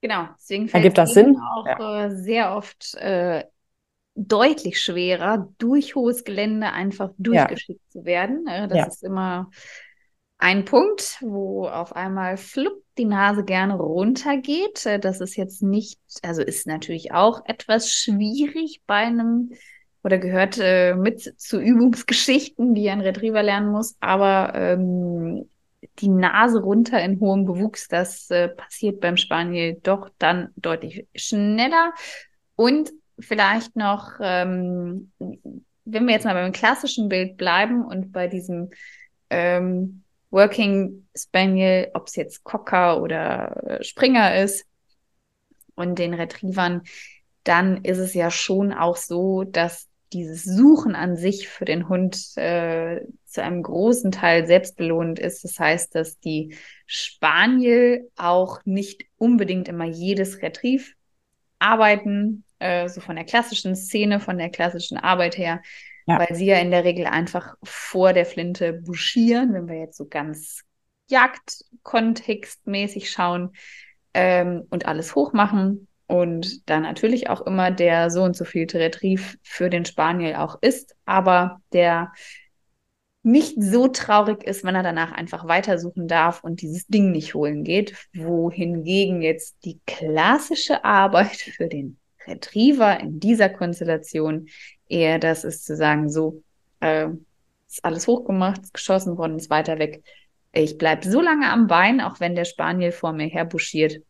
Genau, 0.00 0.28
deswegen 0.36 0.68
fällt 0.68 0.82
Ergibt 0.82 0.98
das 0.98 1.14
Sinn? 1.14 1.38
auch 1.40 1.66
ja. 1.66 2.06
Äh, 2.06 2.10
sehr 2.10 2.56
oft 2.56 2.94
äh, 2.96 3.44
deutlich 4.14 4.80
schwerer, 4.80 5.48
durch 5.58 5.94
hohes 5.94 6.24
Gelände 6.24 6.72
einfach 6.72 7.10
durchgeschickt 7.16 7.80
ja. 7.86 7.90
zu 7.90 8.04
werden. 8.04 8.46
Äh, 8.46 8.68
das 8.68 8.78
ja. 8.78 8.86
ist 8.86 9.02
immer 9.02 9.50
ein 10.38 10.64
Punkt, 10.64 11.18
wo 11.22 11.68
auf 11.68 11.96
einmal 11.96 12.36
flupp 12.36 12.83
die 12.98 13.04
Nase 13.04 13.44
gerne 13.44 13.74
runtergeht. 13.74 14.86
Äh, 14.86 14.98
das 14.98 15.20
ist 15.20 15.36
jetzt 15.36 15.62
nicht, 15.62 15.98
also 16.22 16.42
ist 16.42 16.66
natürlich 16.66 17.12
auch 17.12 17.42
etwas 17.46 17.90
schwierig 17.92 18.82
bei 18.86 18.96
einem 18.96 19.50
oder 20.02 20.18
gehört 20.18 20.58
äh, 20.60 20.94
mit 20.94 21.40
zu 21.40 21.58
Übungsgeschichten, 21.58 22.74
die 22.74 22.90
ein 22.90 23.00
Retriever 23.00 23.42
lernen 23.42 23.70
muss, 23.70 23.96
aber 24.00 24.52
ähm, 24.54 25.48
die 25.98 26.08
Nase 26.08 26.60
runter 26.60 27.02
in 27.02 27.20
hohem 27.20 27.46
Bewuchs, 27.46 27.88
das 27.88 28.30
äh, 28.30 28.48
passiert 28.48 29.00
beim 29.00 29.16
Spaniel 29.16 29.78
doch 29.82 30.10
dann 30.18 30.50
deutlich 30.56 31.06
schneller. 31.14 31.94
Und 32.56 32.92
vielleicht 33.18 33.76
noch, 33.76 34.12
ähm, 34.20 35.12
wenn 35.18 36.06
wir 36.06 36.14
jetzt 36.14 36.24
mal 36.24 36.34
beim 36.34 36.52
klassischen 36.52 37.08
Bild 37.08 37.36
bleiben 37.36 37.84
und 37.84 38.12
bei 38.12 38.28
diesem 38.28 38.70
ähm, 39.30 40.03
Working 40.34 41.06
Spaniel, 41.16 41.90
ob 41.94 42.08
es 42.08 42.16
jetzt 42.16 42.42
Cocker 42.42 43.00
oder 43.00 43.78
äh, 43.78 43.84
Springer 43.84 44.42
ist 44.42 44.66
und 45.76 45.98
den 45.98 46.12
Retrievern, 46.12 46.82
dann 47.44 47.84
ist 47.84 47.98
es 47.98 48.14
ja 48.14 48.30
schon 48.32 48.72
auch 48.72 48.96
so, 48.96 49.44
dass 49.44 49.88
dieses 50.12 50.42
Suchen 50.44 50.96
an 50.96 51.16
sich 51.16 51.48
für 51.48 51.64
den 51.64 51.88
Hund 51.88 52.36
äh, 52.36 53.00
zu 53.26 53.42
einem 53.42 53.62
großen 53.62 54.10
Teil 54.10 54.46
selbstbelohnend 54.46 55.18
ist. 55.20 55.44
Das 55.44 55.58
heißt, 55.58 55.94
dass 55.94 56.18
die 56.18 56.56
Spaniel 56.86 58.10
auch 58.16 58.60
nicht 58.64 59.04
unbedingt 59.16 59.68
immer 59.68 59.86
jedes 59.86 60.42
Retrief 60.42 60.94
arbeiten, 61.60 62.44
äh, 62.58 62.88
so 62.88 63.00
von 63.00 63.14
der 63.16 63.24
klassischen 63.24 63.76
Szene, 63.76 64.18
von 64.18 64.38
der 64.38 64.50
klassischen 64.50 64.98
Arbeit 64.98 65.38
her, 65.38 65.62
ja. 66.06 66.18
weil 66.18 66.34
sie 66.34 66.46
ja 66.46 66.58
in 66.58 66.70
der 66.70 66.84
Regel 66.84 67.06
einfach 67.06 67.56
vor 67.62 68.12
der 68.12 68.26
Flinte 68.26 68.72
buschieren, 68.72 69.54
wenn 69.54 69.68
wir 69.68 69.78
jetzt 69.78 69.96
so 69.96 70.06
ganz 70.06 70.62
Jagdkontextmäßig 71.08 73.10
schauen 73.10 73.52
ähm, 74.14 74.64
und 74.70 74.86
alles 74.86 75.14
hochmachen 75.14 75.88
und 76.06 76.68
dann 76.68 76.82
natürlich 76.82 77.30
auch 77.30 77.42
immer 77.42 77.70
der 77.70 78.10
so 78.10 78.22
und 78.22 78.36
so 78.36 78.44
vielte 78.44 78.78
Retrief 78.78 79.38
für 79.42 79.70
den 79.70 79.84
Spaniel 79.84 80.36
auch 80.36 80.58
ist, 80.60 80.96
aber 81.04 81.60
der 81.72 82.12
nicht 83.22 83.54
so 83.58 83.88
traurig 83.88 84.44
ist, 84.44 84.64
wenn 84.64 84.74
er 84.74 84.82
danach 84.82 85.12
einfach 85.12 85.48
weitersuchen 85.48 86.08
darf 86.08 86.44
und 86.44 86.60
dieses 86.60 86.86
Ding 86.86 87.10
nicht 87.10 87.34
holen 87.34 87.64
geht, 87.64 87.94
wohingegen 88.14 89.22
jetzt 89.22 89.64
die 89.64 89.80
klassische 89.86 90.84
Arbeit 90.84 91.36
für 91.36 91.68
den 91.68 91.98
Retriever 92.26 93.00
in 93.00 93.20
dieser 93.20 93.48
Konstellation 93.48 94.48
eher 94.88 95.18
das 95.18 95.44
ist 95.44 95.64
zu 95.64 95.76
sagen, 95.76 96.10
so, 96.10 96.42
äh, 96.80 97.08
ist 97.68 97.84
alles 97.84 98.06
hochgemacht, 98.06 98.62
ist 98.62 98.74
geschossen 98.74 99.16
worden, 99.16 99.36
ist 99.36 99.50
weiter 99.50 99.78
weg. 99.78 100.02
Ich 100.52 100.78
bleibe 100.78 101.08
so 101.08 101.20
lange 101.20 101.50
am 101.50 101.66
Bein, 101.66 102.00
auch 102.00 102.20
wenn 102.20 102.36
der 102.36 102.44
Spaniel 102.44 102.92
vor 102.92 103.12
mir 103.12 103.26
her 103.26 103.44
buschiert, 103.44 104.00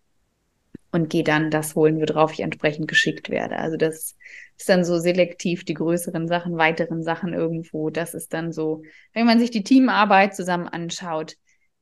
und 0.95 1.11
gehe 1.11 1.25
dann 1.25 1.51
das 1.51 1.75
holen, 1.75 2.01
worauf 2.01 2.33
ich 2.33 2.41
entsprechend 2.41 2.87
geschickt 2.87 3.29
werde. 3.29 3.57
Also 3.57 3.77
das 3.77 4.17
ist 4.57 4.69
dann 4.69 4.85
so 4.85 4.99
selektiv 4.99 5.65
die 5.65 5.75
größeren 5.75 6.29
Sachen, 6.29 6.57
weiteren 6.57 7.03
Sachen 7.03 7.35
irgendwo. 7.35 7.91
Das 7.91 8.15
ist 8.15 8.33
dann 8.33 8.53
so, 8.53 8.83
wenn 9.13 9.27
man 9.27 9.41
sich 9.41 9.51
die 9.51 9.65
Teamarbeit 9.65 10.37
zusammen 10.37 10.69
anschaut, 10.69 11.35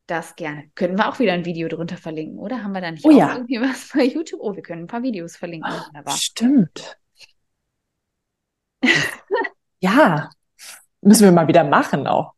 das 0.07 0.35
gerne. 0.35 0.65
Können 0.75 0.97
wir 0.97 1.09
auch 1.09 1.19
wieder 1.19 1.35
ein 1.35 1.45
Video 1.45 1.69
drunter 1.69 1.99
verlinken, 1.99 2.39
oder? 2.39 2.65
Haben 2.65 2.73
wir 2.73 2.81
da 2.81 2.91
nicht 2.91 3.05
oh, 3.05 3.11
ja. 3.11 3.35
irgendwie 3.35 3.61
was 3.61 3.91
bei 3.95 4.05
YouTube? 4.05 4.41
Oh, 4.43 4.57
wir 4.57 4.63
können 4.63 4.85
ein 4.85 4.89
paar 4.89 5.03
Videos 5.03 5.37
verlinken. 5.37 5.71
Wunderbar. 5.71 6.17
Stimmt. 6.17 6.99
Ja. 9.81 10.31
Müssen 11.01 11.25
wir 11.25 11.33
mal 11.33 11.49
wieder 11.49 11.65
machen 11.65 12.07
auch. 12.07 12.33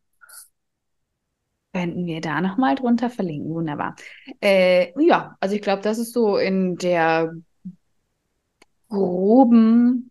Könnten 1.73 2.07
wir 2.07 2.21
da 2.21 2.41
nochmal 2.41 2.77
drunter 2.77 3.11
verlinken. 3.11 3.53
Wunderbar. 3.53 3.97
Äh, 4.41 4.93
ja, 5.03 5.37
also 5.41 5.55
ich 5.55 5.63
glaube, 5.63 5.83
das 5.83 5.99
ist 5.99 6.13
so 6.13 6.39
in 6.39 6.77
der 6.77 7.35
groben, 8.89 10.11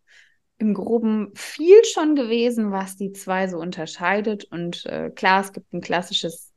im 0.58 0.74
groben 0.74 1.32
viel 1.36 1.84
schon 1.86 2.16
gewesen, 2.16 2.72
was 2.72 2.98
die 2.98 3.14
zwei 3.14 3.48
so 3.48 3.58
unterscheidet. 3.58 4.44
Und 4.46 4.86
äh, 4.86 5.10
klar, 5.10 5.42
es 5.42 5.54
gibt 5.54 5.74
ein 5.74 5.82
klassisches 5.82 6.52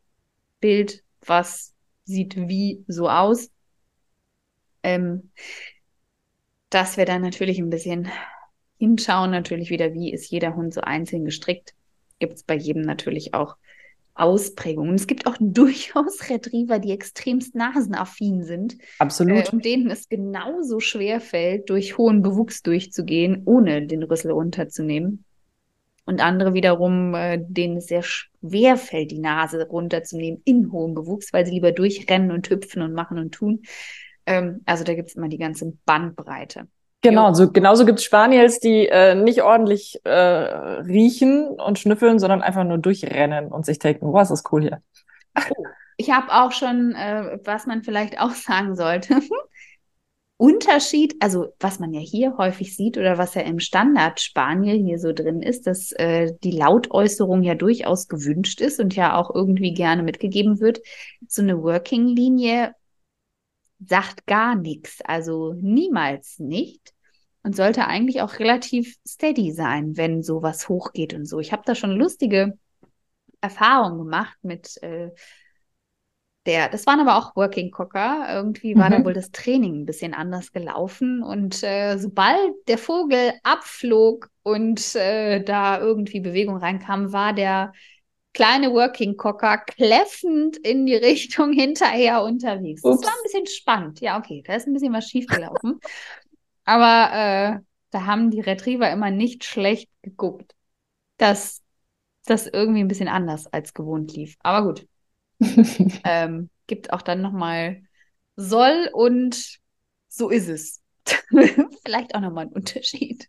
Bild, 0.60 1.02
was 1.24 1.72
sieht 2.04 2.36
wie 2.36 2.84
so 2.88 3.08
aus. 3.08 3.50
Ähm, 4.82 5.30
dass 6.70 6.96
wir 6.96 7.04
dann 7.04 7.22
natürlich 7.22 7.58
ein 7.58 7.70
bisschen 7.70 8.10
hinschauen, 8.78 9.30
natürlich 9.30 9.70
wieder, 9.70 9.92
wie 9.94 10.12
ist 10.12 10.30
jeder 10.30 10.56
Hund 10.56 10.74
so 10.74 10.80
einzeln 10.80 11.24
gestrickt. 11.24 11.74
Gibt 12.18 12.34
es 12.34 12.42
bei 12.42 12.54
jedem 12.54 12.82
natürlich 12.82 13.34
auch 13.34 13.56
Ausprägungen. 14.16 14.94
Es 14.94 15.06
gibt 15.06 15.26
auch 15.26 15.36
durchaus 15.40 16.28
Retriever, 16.28 16.78
die 16.78 16.92
extremst 16.92 17.54
nasenaffin 17.54 18.42
sind. 18.42 18.76
Absolut. 18.98 19.48
Äh, 19.48 19.50
und 19.52 19.64
denen 19.64 19.90
es 19.90 20.08
genauso 20.08 20.80
schwer 20.80 21.20
fällt, 21.20 21.70
durch 21.70 21.98
hohen 21.98 22.22
Bewuchs 22.22 22.62
durchzugehen, 22.62 23.42
ohne 23.44 23.86
den 23.86 24.02
Rüssel 24.02 24.32
runterzunehmen. 24.32 25.24
Und 26.06 26.20
andere 26.20 26.54
wiederum, 26.54 27.14
äh, 27.14 27.38
denen 27.46 27.78
es 27.78 27.86
sehr 27.86 28.02
schwer 28.02 28.76
fällt, 28.76 29.10
die 29.10 29.18
Nase 29.18 29.66
runterzunehmen 29.66 30.40
in 30.44 30.70
hohem 30.70 30.94
Bewuchs, 30.94 31.32
weil 31.32 31.44
sie 31.44 31.52
lieber 31.52 31.72
durchrennen 31.72 32.30
und 32.30 32.48
hüpfen 32.48 32.82
und 32.82 32.92
machen 32.92 33.18
und 33.18 33.32
tun. 33.32 33.62
Ähm, 34.24 34.60
also 34.66 34.84
da 34.84 34.94
gibt 34.94 35.08
es 35.08 35.16
immer 35.16 35.28
die 35.28 35.38
ganze 35.38 35.72
Bandbreite. 35.84 36.68
Genau, 37.08 37.32
so, 37.34 37.52
genauso 37.52 37.86
gibt 37.86 38.00
es 38.00 38.04
Spaniels, 38.04 38.58
die 38.58 38.88
äh, 38.88 39.14
nicht 39.14 39.42
ordentlich 39.42 40.00
äh, 40.04 40.10
riechen 40.10 41.50
und 41.50 41.78
schnüffeln, 41.78 42.18
sondern 42.18 42.42
einfach 42.42 42.64
nur 42.64 42.78
durchrennen 42.78 43.52
und 43.52 43.64
sich 43.64 43.78
denken, 43.78 44.12
was 44.12 44.32
ist 44.32 44.52
cool 44.52 44.62
hier. 44.62 44.82
Oh, 45.36 45.66
ich 45.96 46.10
habe 46.10 46.32
auch 46.32 46.50
schon, 46.50 46.96
äh, 46.96 47.38
was 47.44 47.66
man 47.66 47.84
vielleicht 47.84 48.20
auch 48.20 48.30
sagen 48.34 48.74
sollte. 48.74 49.20
Unterschied, 50.36 51.14
also 51.20 51.54
was 51.60 51.78
man 51.78 51.94
ja 51.94 52.00
hier 52.00 52.36
häufig 52.38 52.74
sieht 52.74 52.98
oder 52.98 53.18
was 53.18 53.34
ja 53.34 53.42
im 53.42 53.60
Standard 53.60 54.20
Spaniel 54.20 54.76
hier 54.76 54.98
so 54.98 55.12
drin 55.12 55.42
ist, 55.42 55.68
dass 55.68 55.92
äh, 55.92 56.32
die 56.42 56.50
Lautäußerung 56.50 57.44
ja 57.44 57.54
durchaus 57.54 58.08
gewünscht 58.08 58.60
ist 58.60 58.80
und 58.80 58.96
ja 58.96 59.16
auch 59.16 59.32
irgendwie 59.32 59.74
gerne 59.74 60.02
mitgegeben 60.02 60.58
wird. 60.58 60.80
So 61.28 61.40
eine 61.40 61.62
Working-Linie 61.62 62.74
sagt 63.78 64.26
gar 64.26 64.56
nichts, 64.56 65.00
also 65.04 65.54
niemals 65.54 66.40
nicht 66.40 66.95
und 67.46 67.54
sollte 67.54 67.86
eigentlich 67.86 68.22
auch 68.22 68.40
relativ 68.40 68.96
steady 69.06 69.52
sein, 69.52 69.96
wenn 69.96 70.24
sowas 70.24 70.68
hochgeht 70.68 71.14
und 71.14 71.26
so. 71.26 71.38
Ich 71.38 71.52
habe 71.52 71.62
da 71.64 71.76
schon 71.76 71.92
lustige 71.92 72.58
Erfahrungen 73.40 73.98
gemacht 73.98 74.36
mit 74.42 74.82
äh, 74.82 75.10
der, 76.44 76.68
das 76.68 76.86
waren 76.86 76.98
aber 76.98 77.16
auch 77.16 77.36
Working 77.36 77.70
Cocker. 77.70 78.26
Irgendwie 78.28 78.74
war 78.76 78.88
mhm. 78.90 78.94
da 78.94 79.04
wohl 79.04 79.12
das 79.12 79.30
Training 79.30 79.82
ein 79.82 79.86
bisschen 79.86 80.12
anders 80.12 80.50
gelaufen. 80.50 81.22
Und 81.22 81.62
äh, 81.62 81.98
sobald 81.98 82.52
der 82.66 82.78
Vogel 82.78 83.34
abflog 83.44 84.28
und 84.42 84.96
äh, 84.96 85.40
da 85.40 85.78
irgendwie 85.78 86.18
Bewegung 86.18 86.56
reinkam, 86.56 87.12
war 87.12 87.32
der 87.32 87.72
kleine 88.34 88.72
Working 88.72 89.16
Cocker 89.16 89.58
kläffend 89.58 90.56
in 90.56 90.84
die 90.84 90.94
Richtung 90.96 91.52
hinterher 91.52 92.24
unterwegs. 92.24 92.82
Ups. 92.82 93.02
Das 93.02 93.10
war 93.10 93.16
ein 93.16 93.22
bisschen 93.22 93.46
spannend. 93.46 94.00
Ja, 94.00 94.18
okay, 94.18 94.42
da 94.44 94.54
ist 94.54 94.66
ein 94.66 94.72
bisschen 94.72 94.92
was 94.92 95.08
schiefgelaufen. 95.08 95.78
Aber 96.66 97.60
äh, 97.60 97.64
da 97.92 98.06
haben 98.06 98.32
die 98.32 98.42
Retriever 98.42 98.90
immer 98.92 99.12
nicht 99.12 99.44
schlecht 99.44 99.90
geguckt, 100.02 100.56
dass 101.18 101.62
das 102.26 102.46
irgendwie 102.46 102.80
ein 102.80 102.88
bisschen 102.88 103.08
anders 103.08 103.46
als 103.48 103.74
gewohnt 103.74 104.14
lief. 104.14 104.36
Aber 104.40 104.66
gut. 104.68 104.88
ähm, 106.04 106.50
gibt 106.66 106.92
auch 106.92 107.02
dann 107.02 107.22
nochmal 107.22 107.82
soll 108.36 108.90
und 108.92 109.58
so 110.08 110.30
ist 110.30 110.48
es. 110.48 110.82
Vielleicht 111.84 112.14
auch 112.14 112.20
nochmal 112.20 112.46
ein 112.46 112.52
Unterschied. 112.52 113.28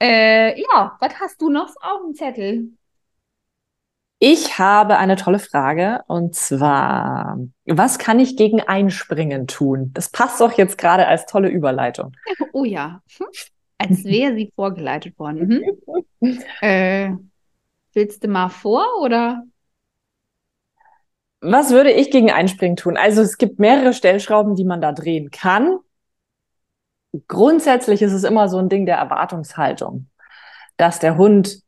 Äh, 0.00 0.60
ja, 0.60 0.96
was 1.00 1.14
hast 1.20 1.40
du 1.40 1.48
noch 1.50 1.74
auf 1.80 2.02
dem 2.04 2.14
Zettel? 2.14 2.72
Ich 4.24 4.56
habe 4.60 4.98
eine 4.98 5.16
tolle 5.16 5.40
Frage 5.40 6.04
und 6.06 6.36
zwar, 6.36 7.40
was 7.66 7.98
kann 7.98 8.20
ich 8.20 8.36
gegen 8.36 8.60
Einspringen 8.60 9.48
tun? 9.48 9.90
Das 9.94 10.10
passt 10.10 10.40
doch 10.40 10.52
jetzt 10.52 10.78
gerade 10.78 11.08
als 11.08 11.26
tolle 11.26 11.48
Überleitung. 11.48 12.12
Oh 12.52 12.62
ja, 12.64 13.02
hm. 13.18 13.26
als 13.78 14.04
wäre 14.04 14.36
sie 14.36 14.52
vorgeleitet 14.54 15.18
worden. 15.18 15.64
Mhm. 16.20 16.38
Äh, 16.60 17.14
willst 17.94 18.22
du 18.22 18.28
mal 18.28 18.48
vor 18.48 18.86
oder? 19.02 19.42
Was 21.40 21.70
würde 21.70 21.90
ich 21.90 22.12
gegen 22.12 22.30
Einspringen 22.30 22.76
tun? 22.76 22.96
Also 22.96 23.22
es 23.22 23.38
gibt 23.38 23.58
mehrere 23.58 23.92
Stellschrauben, 23.92 24.54
die 24.54 24.64
man 24.64 24.80
da 24.80 24.92
drehen 24.92 25.32
kann. 25.32 25.78
Grundsätzlich 27.26 28.02
ist 28.02 28.12
es 28.12 28.22
immer 28.22 28.48
so 28.48 28.58
ein 28.58 28.68
Ding 28.68 28.86
der 28.86 28.98
Erwartungshaltung, 28.98 30.06
dass 30.76 31.00
der 31.00 31.16
Hund 31.16 31.62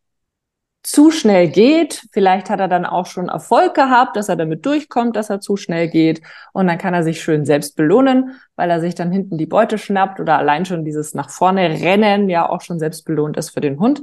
zu 0.85 1.11
schnell 1.11 1.49
geht. 1.49 2.07
Vielleicht 2.12 2.51
hat 2.51 2.61
er 2.61 2.68
dann 2.68 2.85
auch 2.85 3.07
schon 3.07 3.29
Erfolg 3.29 3.75
gehabt, 3.75 4.16
dass 4.16 4.29
er 4.29 4.37
damit 4.37 4.66
durchkommt, 4.66 5.16
dass 5.16 5.31
er 5.31 5.40
zu 5.40 5.57
schnell 5.57 5.88
geht. 5.88 6.20
Und 6.53 6.66
dann 6.66 6.79
kann 6.79 6.94
er 6.94 7.03
sich 7.03 7.23
schön 7.23 7.47
selbst 7.47 7.75
belohnen, 7.75 8.38
weil 8.55 8.70
er 8.70 8.81
sich 8.81 8.94
dann 8.94 9.11
hinten 9.11 9.38
die 9.38 9.47
Beute 9.47 9.79
schnappt 9.79 10.20
oder 10.20 10.38
allein 10.38 10.66
schon 10.66 10.85
dieses 10.85 11.14
nach 11.14 11.31
vorne 11.31 11.81
rennen 11.81 12.29
ja 12.29 12.49
auch 12.49 12.61
schon 12.61 12.79
selbst 12.79 13.05
belohnt 13.07 13.38
ist 13.38 13.51
für 13.51 13.62
den 13.62 13.81
Hund. 13.81 14.03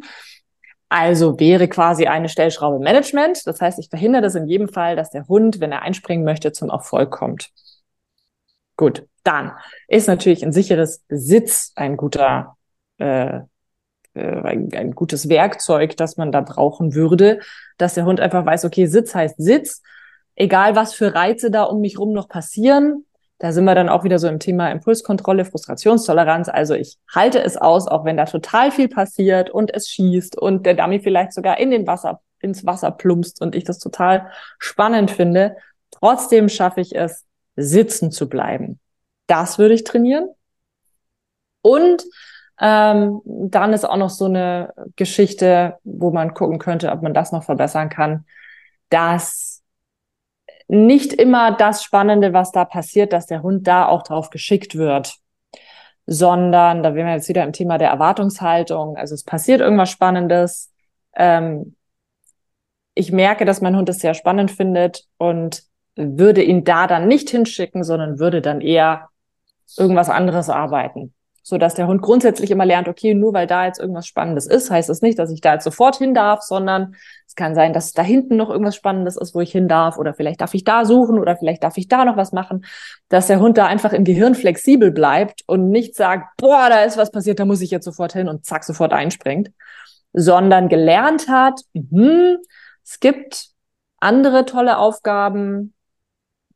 Also 0.89 1.39
wäre 1.39 1.67
quasi 1.67 2.07
eine 2.07 2.29
Stellschraube 2.29 2.83
Management. 2.83 3.45
Das 3.45 3.61
heißt, 3.61 3.77
ich 3.79 3.89
verhindere 3.89 4.23
das 4.23 4.35
in 4.35 4.47
jedem 4.47 4.67
Fall, 4.67 4.95
dass 4.95 5.11
der 5.11 5.27
Hund, 5.27 5.59
wenn 5.59 5.71
er 5.71 5.83
einspringen 5.83 6.25
möchte, 6.25 6.51
zum 6.51 6.69
Erfolg 6.69 7.11
kommt. 7.11 7.51
Gut, 8.75 9.07
dann 9.23 9.51
ist 9.87 10.07
natürlich 10.07 10.43
ein 10.43 10.51
sicheres 10.51 11.05
Sitz 11.07 11.73
ein 11.75 11.95
guter 11.95 12.57
äh, 12.97 13.41
ein, 14.19 14.69
ein 14.73 14.91
gutes 14.91 15.29
Werkzeug, 15.29 15.95
das 15.97 16.17
man 16.17 16.31
da 16.31 16.41
brauchen 16.41 16.93
würde, 16.93 17.39
dass 17.77 17.93
der 17.93 18.05
Hund 18.05 18.19
einfach 18.19 18.45
weiß, 18.45 18.65
okay, 18.65 18.85
Sitz 18.85 19.15
heißt 19.15 19.35
Sitz, 19.37 19.81
egal 20.35 20.75
was 20.75 20.93
für 20.93 21.13
Reize 21.13 21.51
da 21.51 21.63
um 21.63 21.81
mich 21.81 21.97
rum 21.99 22.13
noch 22.13 22.27
passieren. 22.27 23.05
Da 23.37 23.51
sind 23.51 23.65
wir 23.65 23.73
dann 23.73 23.89
auch 23.89 24.03
wieder 24.03 24.19
so 24.19 24.27
im 24.27 24.39
Thema 24.39 24.69
Impulskontrolle, 24.69 25.45
Frustrationstoleranz. 25.45 26.47
Also 26.47 26.75
ich 26.75 26.97
halte 27.11 27.41
es 27.41 27.57
aus, 27.57 27.87
auch 27.87 28.05
wenn 28.05 28.17
da 28.17 28.25
total 28.25 28.71
viel 28.71 28.87
passiert 28.87 29.49
und 29.49 29.73
es 29.73 29.87
schießt 29.87 30.37
und 30.37 30.65
der 30.65 30.75
Dummy 30.75 30.99
vielleicht 30.99 31.33
sogar 31.33 31.57
in 31.57 31.71
den 31.71 31.87
Wasser, 31.87 32.21
ins 32.39 32.65
Wasser 32.65 32.91
plumpst 32.91 33.41
und 33.41 33.55
ich 33.55 33.63
das 33.63 33.79
total 33.79 34.29
spannend 34.59 35.09
finde. 35.09 35.55
Trotzdem 35.89 36.49
schaffe 36.49 36.81
ich 36.81 36.95
es, 36.95 37.25
sitzen 37.55 38.11
zu 38.11 38.29
bleiben. 38.29 38.79
Das 39.25 39.57
würde 39.57 39.73
ich 39.73 39.83
trainieren. 39.83 40.29
Und 41.61 42.03
ähm, 42.61 43.21
dann 43.25 43.73
ist 43.73 43.85
auch 43.85 43.97
noch 43.97 44.11
so 44.11 44.25
eine 44.25 44.71
Geschichte, 44.95 45.79
wo 45.83 46.11
man 46.11 46.35
gucken 46.35 46.59
könnte, 46.59 46.91
ob 46.91 47.01
man 47.01 47.13
das 47.13 47.31
noch 47.31 47.43
verbessern 47.43 47.89
kann, 47.89 48.25
dass 48.89 49.63
nicht 50.67 51.11
immer 51.11 51.51
das 51.51 51.83
Spannende, 51.83 52.33
was 52.33 52.51
da 52.51 52.63
passiert, 52.63 53.13
dass 53.13 53.25
der 53.25 53.41
Hund 53.41 53.67
da 53.67 53.87
auch 53.87 54.03
drauf 54.03 54.29
geschickt 54.29 54.75
wird, 54.75 55.15
sondern 56.05 56.83
da 56.83 56.93
wären 56.93 57.07
wir 57.07 57.15
jetzt 57.15 57.29
wieder 57.29 57.43
im 57.43 57.51
Thema 57.51 57.79
der 57.79 57.89
Erwartungshaltung. 57.89 58.95
Also 58.95 59.15
es 59.15 59.23
passiert 59.23 59.59
irgendwas 59.61 59.89
Spannendes. 59.89 60.71
Ähm, 61.15 61.75
ich 62.93 63.11
merke, 63.11 63.45
dass 63.45 63.61
mein 63.61 63.75
Hund 63.75 63.89
es 63.89 63.99
sehr 63.99 64.13
spannend 64.13 64.51
findet 64.51 65.07
und 65.17 65.63
würde 65.95 66.43
ihn 66.43 66.63
da 66.63 66.85
dann 66.85 67.07
nicht 67.07 67.31
hinschicken, 67.31 67.83
sondern 67.83 68.19
würde 68.19 68.41
dann 68.41 68.61
eher 68.61 69.09
irgendwas 69.77 70.09
anderes 70.09 70.49
arbeiten 70.49 71.13
so 71.43 71.57
dass 71.57 71.75
der 71.75 71.87
Hund 71.87 72.01
grundsätzlich 72.01 72.51
immer 72.51 72.65
lernt, 72.65 72.87
okay, 72.87 73.13
nur 73.13 73.33
weil 73.33 73.47
da 73.47 73.65
jetzt 73.65 73.79
irgendwas 73.79 74.07
Spannendes 74.07 74.45
ist, 74.47 74.69
heißt 74.69 74.89
das 74.89 75.01
nicht, 75.01 75.17
dass 75.17 75.31
ich 75.31 75.41
da 75.41 75.53
jetzt 75.53 75.63
sofort 75.63 75.95
hin 75.97 76.13
darf, 76.13 76.41
sondern 76.41 76.95
es 77.27 77.35
kann 77.35 77.55
sein, 77.55 77.73
dass 77.73 77.93
da 77.93 78.03
hinten 78.03 78.35
noch 78.35 78.49
irgendwas 78.49 78.75
Spannendes 78.75 79.17
ist, 79.17 79.33
wo 79.33 79.41
ich 79.41 79.51
hin 79.51 79.67
darf 79.67 79.97
oder 79.97 80.13
vielleicht 80.13 80.41
darf 80.41 80.53
ich 80.53 80.63
da 80.63 80.85
suchen 80.85 81.17
oder 81.17 81.35
vielleicht 81.37 81.63
darf 81.63 81.77
ich 81.77 81.87
da 81.87 82.05
noch 82.05 82.17
was 82.17 82.31
machen, 82.31 82.65
dass 83.09 83.27
der 83.27 83.39
Hund 83.39 83.57
da 83.57 83.65
einfach 83.65 83.93
im 83.93 84.03
Gehirn 84.03 84.35
flexibel 84.35 84.91
bleibt 84.91 85.43
und 85.47 85.69
nicht 85.69 85.95
sagt, 85.95 86.37
boah, 86.37 86.67
da 86.69 86.83
ist 86.83 86.97
was 86.97 87.11
passiert, 87.11 87.39
da 87.39 87.45
muss 87.45 87.61
ich 87.61 87.71
jetzt 87.71 87.85
sofort 87.85 88.13
hin 88.13 88.27
und 88.27 88.45
zack, 88.45 88.63
sofort 88.63 88.93
einspringt, 88.93 89.51
sondern 90.13 90.69
gelernt 90.69 91.27
hat, 91.27 91.61
mh, 91.73 92.37
es 92.83 92.99
gibt 92.99 93.47
andere 93.99 94.45
tolle 94.45 94.77
Aufgaben, 94.77 95.73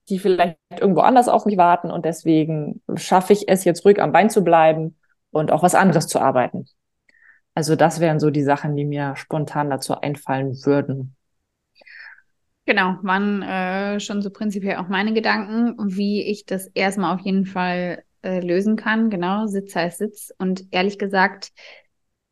die 0.10 0.20
vielleicht 0.20 0.58
irgendwo 0.80 1.02
anders 1.02 1.28
auf 1.28 1.46
mich 1.46 1.58
warten 1.58 1.92
und 1.92 2.06
deswegen 2.06 2.82
schaffe 2.96 3.34
ich 3.34 3.48
es 3.48 3.64
jetzt 3.64 3.86
ruhig 3.86 4.02
am 4.02 4.12
Bein 4.12 4.30
zu 4.30 4.44
bleiben 4.44 4.98
und 5.32 5.52
auch 5.52 5.64
was 5.64 5.76
anderes 5.76 6.08
zu 6.08 6.20
arbeiten. 6.20 6.66
Also 7.56 7.76
das 7.76 8.00
wären 8.00 8.20
so 8.20 8.30
die 8.30 8.44
Sachen, 8.44 8.76
die 8.76 8.86
mir 8.86 9.16
spontan 9.16 9.70
dazu 9.70 10.00
einfallen 10.00 10.54
würden. 10.66 11.16
Genau, 12.66 12.98
waren 13.04 13.44
äh, 13.44 14.00
schon 14.00 14.22
so 14.22 14.30
prinzipiell 14.32 14.78
auch 14.78 14.88
meine 14.88 15.14
Gedanken, 15.14 15.76
wie 15.96 16.24
ich 16.24 16.46
das 16.46 16.68
erstmal 16.68 17.14
auf 17.14 17.22
jeden 17.22 17.46
Fall 17.46 18.04
äh, 18.24 18.40
lösen 18.40 18.76
kann. 18.76 19.10
Genau, 19.10 19.46
Sitz 19.48 19.76
heißt 19.76 20.00
Sitz. 20.00 20.34
Und 20.38 20.66
ehrlich 20.72 20.98
gesagt, 20.98 21.52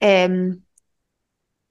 ähm, 0.01 0.65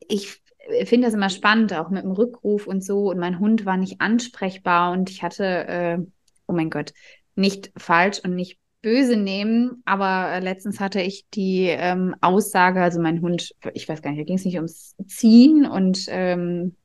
ich 0.09 0.42
finde 0.85 1.07
das 1.07 1.15
immer 1.15 1.31
spannend, 1.31 1.73
auch 1.75 1.91
mit 1.91 2.05
dem 2.05 2.13
Rückruf 2.13 2.67
und 2.67 2.85
so. 2.85 3.11
Und 3.11 3.19
mein 3.19 3.39
Hund 3.39 3.65
war 3.65 3.77
nicht 3.77 4.01
ansprechbar 4.01 4.93
und 4.93 5.11
ich 5.11 5.23
hatte, 5.23 5.45
äh, 5.45 5.99
oh 6.47 6.53
mein 6.53 6.71
Gott, 6.71 6.93
nicht 7.35 7.73
falsch 7.77 8.21
und 8.23 8.35
nicht 8.35 8.59
böse 8.83 9.17
nehmen, 9.17 9.83
aber 9.85 10.33
äh, 10.33 10.41
letztens 10.41 10.81
hatte 10.81 11.01
ich 11.01 11.27
die 11.31 11.67
ähm, 11.69 12.17
Aussage, 12.21 12.83
also 12.83 13.01
mein 13.01 13.23
Hund, 13.23 13.55
ich 13.75 13.89
weiß 13.89 14.03
gar 14.03 14.11
nicht, 14.11 14.21
da 14.21 14.25
ging 14.25 14.37
es 14.37 14.45
nicht 14.45 14.57
ums 14.57 14.97
Ziehen 15.07 15.67
und 15.67 16.07
ähm, 16.09 16.77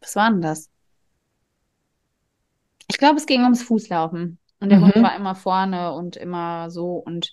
was 0.00 0.16
war 0.16 0.30
denn 0.30 0.42
das? 0.42 0.68
Ich 2.88 2.98
glaube, 2.98 3.16
es 3.16 3.26
ging 3.26 3.42
ums 3.42 3.62
Fußlaufen. 3.62 4.38
Und 4.60 4.68
der 4.70 4.78
mhm. 4.78 4.84
Hund 4.86 4.96
war 4.96 5.16
immer 5.16 5.34
vorne 5.34 5.92
und 5.92 6.16
immer 6.16 6.70
so. 6.70 6.96
Und 6.96 7.32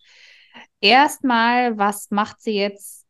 erstmal, 0.80 1.78
was 1.78 2.12
macht 2.12 2.42
sie 2.42 2.52
jetzt? 2.52 3.01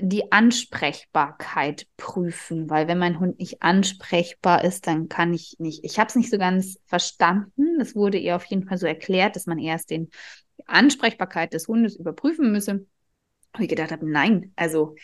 Die 0.00 0.32
Ansprechbarkeit 0.32 1.86
prüfen, 1.96 2.68
weil 2.70 2.88
wenn 2.88 2.98
mein 2.98 3.20
Hund 3.20 3.38
nicht 3.38 3.62
ansprechbar 3.62 4.64
ist, 4.64 4.86
dann 4.86 5.08
kann 5.08 5.32
ich 5.34 5.56
nicht. 5.58 5.84
Ich 5.84 5.98
habe 5.98 6.08
es 6.08 6.16
nicht 6.16 6.30
so 6.30 6.38
ganz 6.38 6.78
verstanden. 6.86 7.80
Es 7.80 7.94
wurde 7.94 8.18
ihr 8.18 8.36
auf 8.36 8.44
jeden 8.44 8.66
Fall 8.66 8.78
so 8.78 8.86
erklärt, 8.86 9.36
dass 9.36 9.46
man 9.46 9.58
erst 9.58 9.90
den, 9.90 10.10
die 10.58 10.66
Ansprechbarkeit 10.66 11.52
des 11.52 11.68
Hundes 11.68 11.96
überprüfen 11.96 12.52
müsse. 12.52 12.86
Und 13.52 13.62
ich 13.62 13.68
gedacht 13.68 13.92
habe, 13.92 14.10
nein, 14.10 14.52
also 14.56 14.96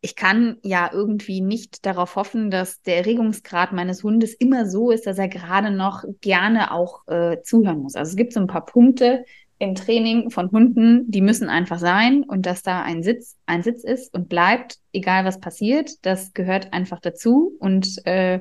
ich 0.00 0.16
kann 0.16 0.56
ja 0.62 0.90
irgendwie 0.92 1.40
nicht 1.40 1.84
darauf 1.84 2.16
hoffen, 2.16 2.50
dass 2.50 2.80
der 2.82 2.98
Erregungsgrad 2.98 3.72
meines 3.72 4.02
Hundes 4.02 4.34
immer 4.34 4.68
so 4.68 4.90
ist, 4.90 5.06
dass 5.06 5.18
er 5.18 5.28
gerade 5.28 5.70
noch 5.70 6.04
gerne 6.20 6.72
auch 6.72 7.06
äh, 7.06 7.42
zuhören 7.42 7.80
muss. 7.80 7.96
Also 7.96 8.10
es 8.10 8.16
gibt 8.16 8.32
so 8.32 8.40
ein 8.40 8.46
paar 8.46 8.64
Punkte 8.64 9.24
im 9.60 9.74
Training 9.74 10.30
von 10.30 10.50
Hunden, 10.50 11.10
die 11.10 11.20
müssen 11.20 11.48
einfach 11.48 11.78
sein 11.78 12.24
und 12.24 12.46
dass 12.46 12.62
da 12.62 12.82
ein 12.82 13.02
Sitz, 13.02 13.36
ein 13.44 13.62
Sitz 13.62 13.84
ist 13.84 14.12
und 14.14 14.28
bleibt, 14.28 14.78
egal 14.92 15.26
was 15.26 15.38
passiert, 15.38 16.04
das 16.04 16.32
gehört 16.32 16.72
einfach 16.72 16.98
dazu 16.98 17.56
und 17.60 18.04
äh, 18.06 18.40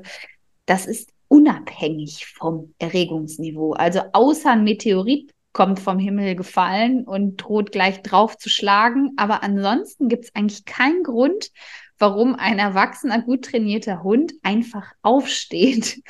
das 0.65 0.85
ist 0.85 1.11
unabhängig 1.27 2.25
vom 2.25 2.73
Erregungsniveau. 2.79 3.73
Also 3.73 4.01
außer 4.13 4.51
ein 4.51 4.63
Meteorit 4.63 5.31
kommt 5.51 5.81
vom 5.81 5.99
Himmel 5.99 6.35
gefallen 6.35 7.03
und 7.03 7.35
droht 7.37 7.73
gleich 7.73 8.01
drauf 8.01 8.37
zu 8.37 8.49
schlagen. 8.49 9.11
Aber 9.17 9.43
ansonsten 9.43 10.07
gibt 10.07 10.25
es 10.25 10.35
eigentlich 10.35 10.63
keinen 10.63 11.03
Grund, 11.03 11.51
warum 11.97 12.35
ein 12.35 12.59
erwachsener, 12.59 13.21
gut 13.21 13.43
trainierter 13.43 14.03
Hund 14.03 14.33
einfach 14.41 14.93
aufsteht. 15.01 16.01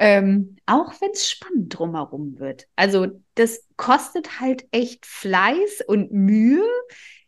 Ähm, 0.00 0.56
auch 0.64 0.98
wenn 1.02 1.10
es 1.12 1.28
spannend 1.28 1.78
drumherum 1.78 2.38
wird. 2.38 2.66
Also 2.74 3.08
das 3.34 3.68
kostet 3.76 4.40
halt 4.40 4.64
echt 4.70 5.04
Fleiß 5.04 5.82
und 5.86 6.10
Mühe, 6.10 6.64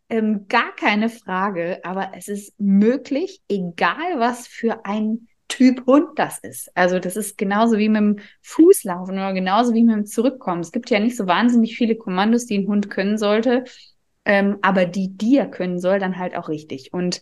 ähm, 0.09 0.47
gar 0.47 0.75
keine 0.75 1.09
Frage, 1.09 1.81
aber 1.83 2.13
es 2.17 2.27
ist 2.27 2.59
möglich, 2.59 3.41
egal 3.47 4.17
was 4.19 4.47
für 4.47 4.85
ein 4.85 5.27
Typ 5.49 5.85
Hund 5.85 6.17
das 6.17 6.39
ist. 6.39 6.75
Also 6.75 6.97
das 6.97 7.15
ist 7.15 7.37
genauso 7.37 7.77
wie 7.77 7.89
mit 7.89 8.01
dem 8.01 8.15
Fußlaufen 8.41 9.13
oder 9.13 9.33
genauso 9.33 9.75
wie 9.75 9.83
mit 9.83 9.95
dem 9.95 10.05
Zurückkommen. 10.07 10.61
Es 10.61 10.71
gibt 10.71 10.89
ja 10.89 10.99
nicht 10.99 11.15
so 11.15 11.27
wahnsinnig 11.27 11.77
viele 11.77 11.95
Kommandos, 11.95 12.47
die 12.47 12.57
ein 12.57 12.67
Hund 12.67 12.89
können 12.89 13.19
sollte, 13.19 13.65
ähm, 14.25 14.57
aber 14.63 14.85
die, 14.85 15.37
er 15.37 15.47
können 15.47 15.79
soll, 15.79 15.99
dann 15.99 16.17
halt 16.17 16.35
auch 16.35 16.49
richtig. 16.49 16.91
Und 16.91 17.21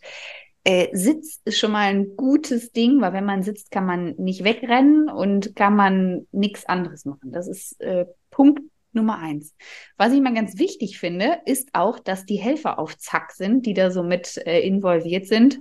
äh, 0.64 0.88
Sitz 0.92 1.40
ist 1.44 1.58
schon 1.58 1.72
mal 1.72 1.88
ein 1.88 2.16
gutes 2.16 2.72
Ding, 2.72 3.00
weil 3.00 3.12
wenn 3.12 3.24
man 3.24 3.42
sitzt, 3.42 3.70
kann 3.70 3.86
man 3.86 4.14
nicht 4.16 4.44
wegrennen 4.44 5.08
und 5.08 5.56
kann 5.56 5.74
man 5.74 6.26
nichts 6.30 6.66
anderes 6.66 7.04
machen. 7.04 7.32
Das 7.32 7.48
ist 7.48 7.80
äh, 7.80 8.06
Punkt 8.30 8.60
Nummer 8.92 9.18
eins. 9.18 9.54
Was 9.96 10.12
ich 10.12 10.20
mal 10.20 10.34
ganz 10.34 10.58
wichtig 10.58 10.98
finde, 10.98 11.40
ist 11.46 11.70
auch, 11.72 11.98
dass 11.98 12.26
die 12.26 12.36
Helfer 12.36 12.78
auf 12.78 12.96
Zack 12.98 13.32
sind, 13.32 13.66
die 13.66 13.74
da 13.74 13.90
so 13.90 14.02
mit 14.02 14.36
äh, 14.46 14.60
involviert 14.60 15.26
sind. 15.26 15.60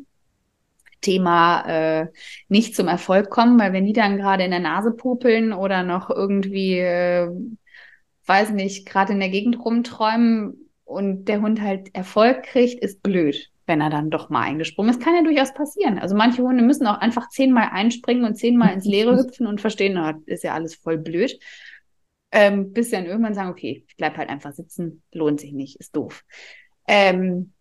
Thema 1.00 1.64
äh, 2.02 2.08
nicht 2.48 2.76
zum 2.76 2.88
Erfolg 2.88 3.30
kommen, 3.30 3.60
weil 3.60 3.74
wenn 3.74 3.86
die 3.86 3.94
dann 3.94 4.18
gerade 4.18 4.44
in 4.44 4.52
der 4.52 4.60
Nase 4.60 4.92
popeln 4.92 5.52
oder 5.52 5.82
noch 5.82 6.10
irgendwie, 6.10 6.78
äh, 6.78 7.30
weiß 8.28 8.52
nicht, 8.52 8.86
gerade 8.86 9.14
in 9.14 9.20
der 9.20 9.30
Gegend 9.30 9.60
rumträumen 9.64 10.70
und 10.86 11.26
der 11.26 11.42
Hund 11.42 11.60
halt 11.60 11.90
Erfolg 11.96 12.44
kriegt, 12.44 12.84
ist 12.84 13.02
blöd, 13.02 13.50
wenn 13.72 13.80
er 13.80 13.90
dann 13.90 14.10
doch 14.10 14.30
mal 14.30 14.42
eingesprungen 14.42 14.92
ist. 14.92 15.02
Kann 15.02 15.16
ja 15.16 15.24
durchaus 15.24 15.54
passieren. 15.54 15.98
Also 15.98 16.14
manche 16.14 16.44
Hunde 16.44 16.62
müssen 16.62 16.86
auch 16.88 16.98
einfach 16.98 17.30
zehnmal 17.30 17.70
einspringen 17.72 18.26
und 18.26 18.36
zehnmal 18.36 18.74
ins 18.74 18.84
Leere 18.84 19.18
hüpfen 19.18 19.48
und 19.48 19.62
verstehen, 19.62 19.94
na, 19.94 20.20
ist 20.26 20.44
ja 20.44 20.54
alles 20.54 20.76
voll 20.76 20.98
blöd. 20.98 21.40
Ähm, 22.34 22.74
bis 22.74 22.90
sie 22.90 22.98
dann 22.98 23.06
irgendwann 23.06 23.34
sagen, 23.34 23.50
okay, 23.50 23.86
ich 23.88 23.96
bleib 23.96 24.18
halt 24.18 24.30
einfach 24.30 24.52
sitzen, 24.52 25.04
lohnt 25.14 25.40
sich 25.40 25.54
nicht, 25.54 25.80
ist 25.80 25.96
doof. 25.96 26.26
Ähm, 26.86 27.54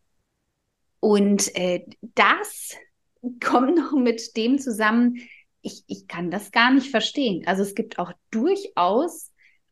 und 0.98 1.54
äh, 1.54 1.86
das 2.16 2.76
kommt 3.44 3.76
noch 3.76 3.92
mit 3.92 4.36
dem 4.36 4.58
zusammen, 4.58 5.16
ich, 5.62 5.84
ich 5.86 6.08
kann 6.08 6.32
das 6.32 6.50
gar 6.50 6.72
nicht 6.72 6.90
verstehen. 6.90 7.46
Also 7.46 7.62
es 7.62 7.76
gibt 7.76 8.00
auch 8.00 8.12
durchaus 8.32 9.29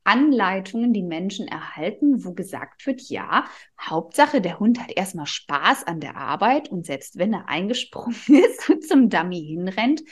Anleitungen, 0.09 0.94
die 0.94 1.03
Menschen 1.03 1.47
erhalten, 1.49 2.25
wo 2.25 2.33
gesagt 2.33 2.87
wird, 2.87 3.03
ja, 3.03 3.44
Hauptsache, 3.79 4.40
der 4.40 4.59
Hund 4.59 4.81
hat 4.81 4.90
erstmal 4.97 5.27
Spaß 5.27 5.87
an 5.87 6.01
der 6.01 6.16
Arbeit 6.16 6.71
und 6.71 6.87
selbst 6.87 7.18
wenn 7.18 7.35
er 7.35 7.51
eingesprungen 7.51 8.16
ist 8.27 8.71
und 8.71 8.88
zum 8.88 9.11
Dummy 9.11 9.38
hinrennt 9.38 10.03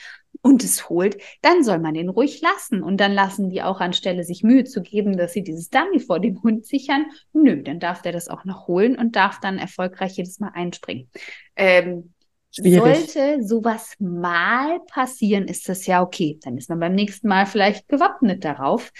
und 0.42 0.62
es 0.62 0.90
holt, 0.90 1.16
dann 1.40 1.64
soll 1.64 1.78
man 1.78 1.94
den 1.94 2.10
ruhig 2.10 2.42
lassen. 2.42 2.82
Und 2.82 2.98
dann 2.98 3.12
lassen 3.12 3.48
die 3.48 3.62
auch 3.62 3.80
anstelle 3.80 4.22
sich 4.22 4.42
Mühe 4.42 4.64
zu 4.64 4.82
geben, 4.82 5.16
dass 5.16 5.32
sie 5.32 5.42
dieses 5.42 5.70
Dummy 5.70 5.98
vor 5.98 6.20
dem 6.20 6.42
Hund 6.42 6.66
sichern. 6.66 7.06
Nö, 7.32 7.62
dann 7.62 7.80
darf 7.80 8.02
der 8.02 8.12
das 8.12 8.28
auch 8.28 8.44
noch 8.44 8.68
holen 8.68 8.98
und 8.98 9.16
darf 9.16 9.40
dann 9.40 9.56
erfolgreich 9.56 10.18
jedes 10.18 10.40
Mal 10.40 10.50
einspringen. 10.52 11.08
Ähm, 11.56 12.12
Schwierig. 12.50 13.12
Sollte 13.12 13.42
sowas 13.42 13.94
mal 13.98 14.80
passieren, 14.86 15.46
ist 15.46 15.68
das 15.68 15.86
ja 15.86 16.02
okay. 16.02 16.38
Dann 16.42 16.56
ist 16.56 16.70
man 16.70 16.80
beim 16.80 16.94
nächsten 16.94 17.28
Mal 17.28 17.44
vielleicht 17.44 17.86
gewappnet 17.88 18.44
darauf. 18.44 18.92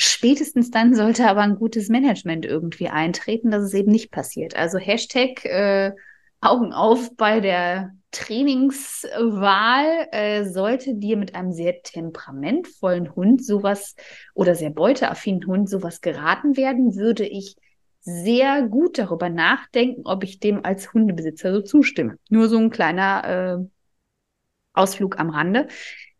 Spätestens 0.00 0.70
dann 0.70 0.94
sollte 0.94 1.28
aber 1.28 1.42
ein 1.42 1.56
gutes 1.56 1.90
Management 1.90 2.46
irgendwie 2.46 2.88
eintreten, 2.88 3.50
dass 3.50 3.64
es 3.64 3.74
eben 3.74 3.92
nicht 3.92 4.10
passiert. 4.10 4.56
Also 4.56 4.78
Hashtag 4.78 5.44
äh, 5.44 5.92
Augen 6.40 6.72
auf 6.72 7.14
bei 7.16 7.40
der 7.40 7.92
Trainingswahl. 8.10 10.08
Äh, 10.10 10.44
sollte 10.44 10.94
dir 10.94 11.18
mit 11.18 11.34
einem 11.34 11.52
sehr 11.52 11.82
temperamentvollen 11.82 13.14
Hund 13.14 13.44
sowas 13.44 13.94
oder 14.34 14.54
sehr 14.54 14.70
beuteaffinen 14.70 15.46
Hund 15.46 15.68
sowas 15.68 16.00
geraten 16.00 16.56
werden, 16.56 16.96
würde 16.96 17.26
ich 17.26 17.56
sehr 18.00 18.62
gut 18.62 18.96
darüber 18.98 19.28
nachdenken, 19.28 20.06
ob 20.06 20.24
ich 20.24 20.40
dem 20.40 20.64
als 20.64 20.94
Hundebesitzer 20.94 21.52
so 21.52 21.60
zustimme. 21.60 22.16
Nur 22.30 22.48
so 22.48 22.56
ein 22.56 22.70
kleiner 22.70 23.58
äh, 23.60 23.66
Ausflug 24.72 25.20
am 25.20 25.28
Rande. 25.28 25.68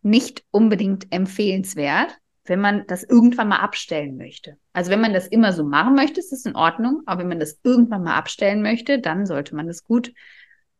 Nicht 0.03 0.45
unbedingt 0.51 1.11
empfehlenswert, 1.11 2.20
wenn 2.45 2.61
man 2.61 2.87
das 2.87 3.05
irgendwann 3.05 3.49
mal 3.49 3.59
abstellen 3.59 4.17
möchte. 4.17 4.57
Also 4.73 4.91
wenn 4.91 5.01
man 5.01 5.13
das 5.13 5.27
immer 5.27 5.53
so 5.53 5.65
machen 5.65 5.95
möchte, 5.95 6.21
ist 6.21 6.33
das 6.33 6.45
in 6.47 6.57
Ordnung. 6.57 7.03
Aber 7.07 7.21
wenn 7.21 7.29
man 7.29 7.41
das 7.41 7.61
irgendwann 7.63 8.03
mal 8.03 8.17
abstellen 8.17 8.63
möchte, 8.63 8.99
dann 8.99 9.27
sollte 9.27 9.55
man 9.55 9.67
das 9.67 9.85
gut 9.85 10.13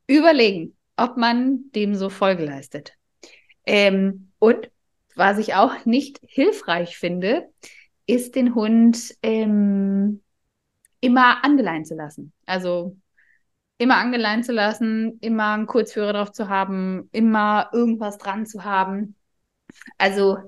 überlegen, 0.07 0.77
ob 0.97 1.17
man 1.17 1.71
dem 1.75 1.95
so 1.95 2.09
Folge 2.09 2.45
leistet. 2.45 2.95
Ähm, 3.67 4.33
und 4.39 4.71
was 5.15 5.39
ich 5.39 5.55
auch 5.55 5.85
nicht 5.85 6.19
hilfreich 6.23 6.97
finde, 6.97 7.49
ist 8.07 8.35
den 8.35 8.55
Hund 8.55 9.15
ähm, 9.23 10.23
immer 11.01 11.45
angeleint 11.45 11.87
zu 11.87 11.95
lassen. 11.95 12.33
Also 12.47 12.97
immer 13.79 13.97
angeleint 13.97 14.45
zu 14.45 14.53
lassen, 14.53 15.19
immer 15.21 15.55
einen 15.55 15.67
Kurzführer 15.67 16.13
drauf 16.13 16.33
zu 16.33 16.49
haben, 16.49 17.09
immer 17.13 17.71
irgendwas 17.73 18.19
dran 18.19 18.47
zu 18.47 18.65
haben. 18.65 19.15
Also 19.99 20.39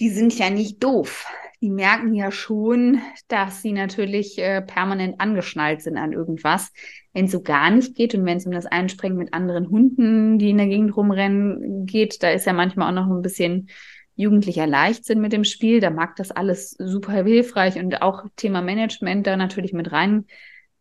die 0.00 0.10
sind 0.10 0.38
ja 0.38 0.50
nicht 0.50 0.82
doof. 0.82 1.26
Die 1.60 1.70
merken 1.70 2.14
ja 2.14 2.30
schon, 2.30 3.00
dass 3.26 3.62
sie 3.62 3.72
natürlich 3.72 4.38
äh, 4.38 4.62
permanent 4.62 5.20
angeschnallt 5.20 5.82
sind 5.82 5.96
an 5.96 6.12
irgendwas. 6.12 6.72
Wenn 7.12 7.24
es 7.24 7.32
so 7.32 7.42
gar 7.42 7.70
nicht 7.70 7.96
geht 7.96 8.14
und 8.14 8.24
wenn 8.24 8.36
es 8.36 8.46
um 8.46 8.52
das 8.52 8.66
Einspringen 8.66 9.18
mit 9.18 9.34
anderen 9.34 9.68
Hunden, 9.68 10.38
die 10.38 10.50
in 10.50 10.58
der 10.58 10.68
Gegend 10.68 10.96
rumrennen, 10.96 11.84
geht, 11.84 12.22
da 12.22 12.30
ist 12.30 12.46
ja 12.46 12.52
manchmal 12.52 12.88
auch 12.88 12.94
noch 12.94 13.12
ein 13.12 13.22
bisschen 13.22 13.68
jugendlicher 14.14 14.68
Leichtsinn 14.68 15.20
mit 15.20 15.32
dem 15.32 15.42
Spiel. 15.42 15.80
Da 15.80 15.90
mag 15.90 16.14
das 16.14 16.30
alles 16.30 16.76
super 16.78 17.24
hilfreich 17.24 17.76
und 17.76 18.02
auch 18.02 18.24
Thema 18.36 18.62
Management 18.62 19.26
da 19.26 19.36
natürlich 19.36 19.72
mit 19.72 19.90
rein 19.90 20.26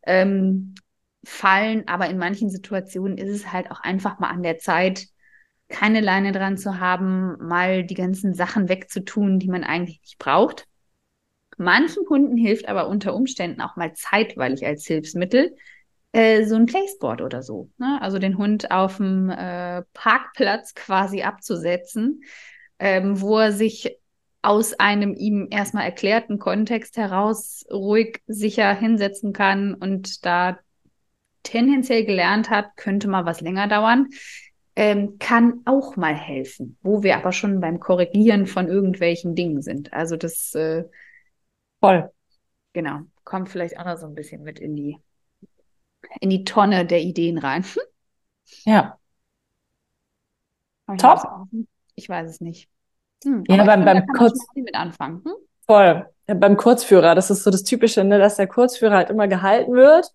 ähm, 0.05 0.75
fallen. 1.23 1.87
Aber 1.87 2.07
in 2.07 2.19
manchen 2.19 2.51
Situationen 2.51 3.17
ist 3.17 3.29
es 3.29 3.51
halt 3.51 3.71
auch 3.71 3.79
einfach 3.79 4.19
mal 4.19 4.29
an 4.29 4.43
der 4.43 4.59
Zeit, 4.59 5.07
keine 5.69 6.01
Leine 6.01 6.31
dran 6.31 6.57
zu 6.57 6.79
haben, 6.79 7.37
mal 7.39 7.83
die 7.83 7.93
ganzen 7.93 8.33
Sachen 8.33 8.69
wegzutun, 8.69 9.39
die 9.39 9.49
man 9.49 9.63
eigentlich 9.63 10.01
nicht 10.01 10.17
braucht. 10.17 10.65
Manchen 11.57 12.05
Kunden 12.05 12.37
hilft 12.37 12.67
aber 12.67 12.87
unter 12.87 13.15
Umständen 13.15 13.61
auch 13.61 13.75
mal 13.75 13.93
zeitweilig 13.93 14.65
als 14.65 14.85
Hilfsmittel 14.85 15.55
äh, 16.11 16.45
so 16.45 16.55
ein 16.55 16.67
Placeboard 16.67 17.21
oder 17.21 17.41
so. 17.41 17.69
Ne? 17.77 17.97
Also 18.01 18.19
den 18.19 18.37
Hund 18.37 18.71
auf 18.71 18.97
dem 18.97 19.29
äh, 19.29 19.81
Parkplatz 19.93 20.73
quasi 20.75 21.23
abzusetzen 21.23 22.21
ähm, 22.79 23.21
wo 23.21 23.37
er 23.37 23.51
sich 23.51 23.97
aus 24.41 24.73
einem 24.73 25.13
ihm 25.15 25.47
erstmal 25.49 25.85
erklärten 25.85 26.39
Kontext 26.39 26.97
heraus 26.97 27.65
ruhig 27.71 28.21
sicher 28.27 28.73
hinsetzen 28.73 29.33
kann 29.33 29.73
und 29.73 30.25
da 30.25 30.59
tendenziell 31.43 32.05
gelernt 32.05 32.49
hat, 32.49 32.75
könnte 32.75 33.07
mal 33.07 33.25
was 33.25 33.41
länger 33.41 33.67
dauern, 33.67 34.07
ähm, 34.77 35.17
kann 35.19 35.61
auch 35.65 35.95
mal 35.95 36.13
helfen, 36.15 36.77
wo 36.83 37.01
wir 37.03 37.17
aber 37.17 37.31
schon 37.31 37.59
beim 37.59 37.79
Korrigieren 37.79 38.45
von 38.45 38.67
irgendwelchen 38.67 39.33
Dingen 39.35 39.61
sind. 39.63 39.91
Also 39.91 40.17
das 40.17 40.53
äh, 40.53 40.83
voll. 41.79 42.11
Genau, 42.73 42.99
kommt 43.23 43.49
vielleicht 43.49 43.79
auch 43.79 43.85
noch 43.85 43.97
so 43.97 44.05
ein 44.05 44.13
bisschen 44.15 44.43
mit 44.43 44.59
in 44.59 44.75
die 44.75 44.97
in 46.21 46.29
die 46.29 46.43
Tonne 46.43 46.85
der 46.85 47.01
Ideen 47.01 47.37
rein. 47.37 47.65
Ja. 48.63 48.97
Ich 50.93 51.01
Top. 51.01 51.19
ich 51.95 52.07
weiß 52.07 52.29
es 52.29 52.39
nicht. 52.39 52.69
Hm, 53.25 53.43
Ja, 53.49 53.63
beim- 53.65 53.83
beim 53.83 54.05
Kurz- 54.07 54.45
mit 54.55 54.73
anfangen. 54.73 55.21
Hm? 55.25 55.33
Voll. 55.65 56.05
Ja, 56.29 56.33
Beim 56.33 56.55
Kurzführer, 56.55 57.13
das 57.13 57.29
ist 57.29 57.43
so 57.43 57.51
das 57.51 57.63
Typische, 57.63 58.05
ne, 58.05 58.19
dass 58.19 58.37
der 58.37 58.47
Kurzführer 58.47 58.95
halt 58.95 59.09
immer 59.09 59.27
gehalten 59.27 59.73
wird. 59.73 60.13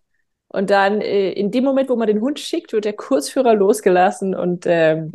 Und 0.52 0.70
dann 0.70 1.00
äh, 1.00 1.32
in 1.32 1.50
dem 1.50 1.64
Moment, 1.64 1.88
wo 1.88 1.96
man 1.96 2.06
den 2.06 2.20
Hund 2.20 2.38
schickt, 2.38 2.72
wird 2.72 2.84
der 2.84 2.92
Kurzführer 2.92 3.54
losgelassen. 3.54 4.34
Und 4.34 4.64
ähm, 4.66 5.12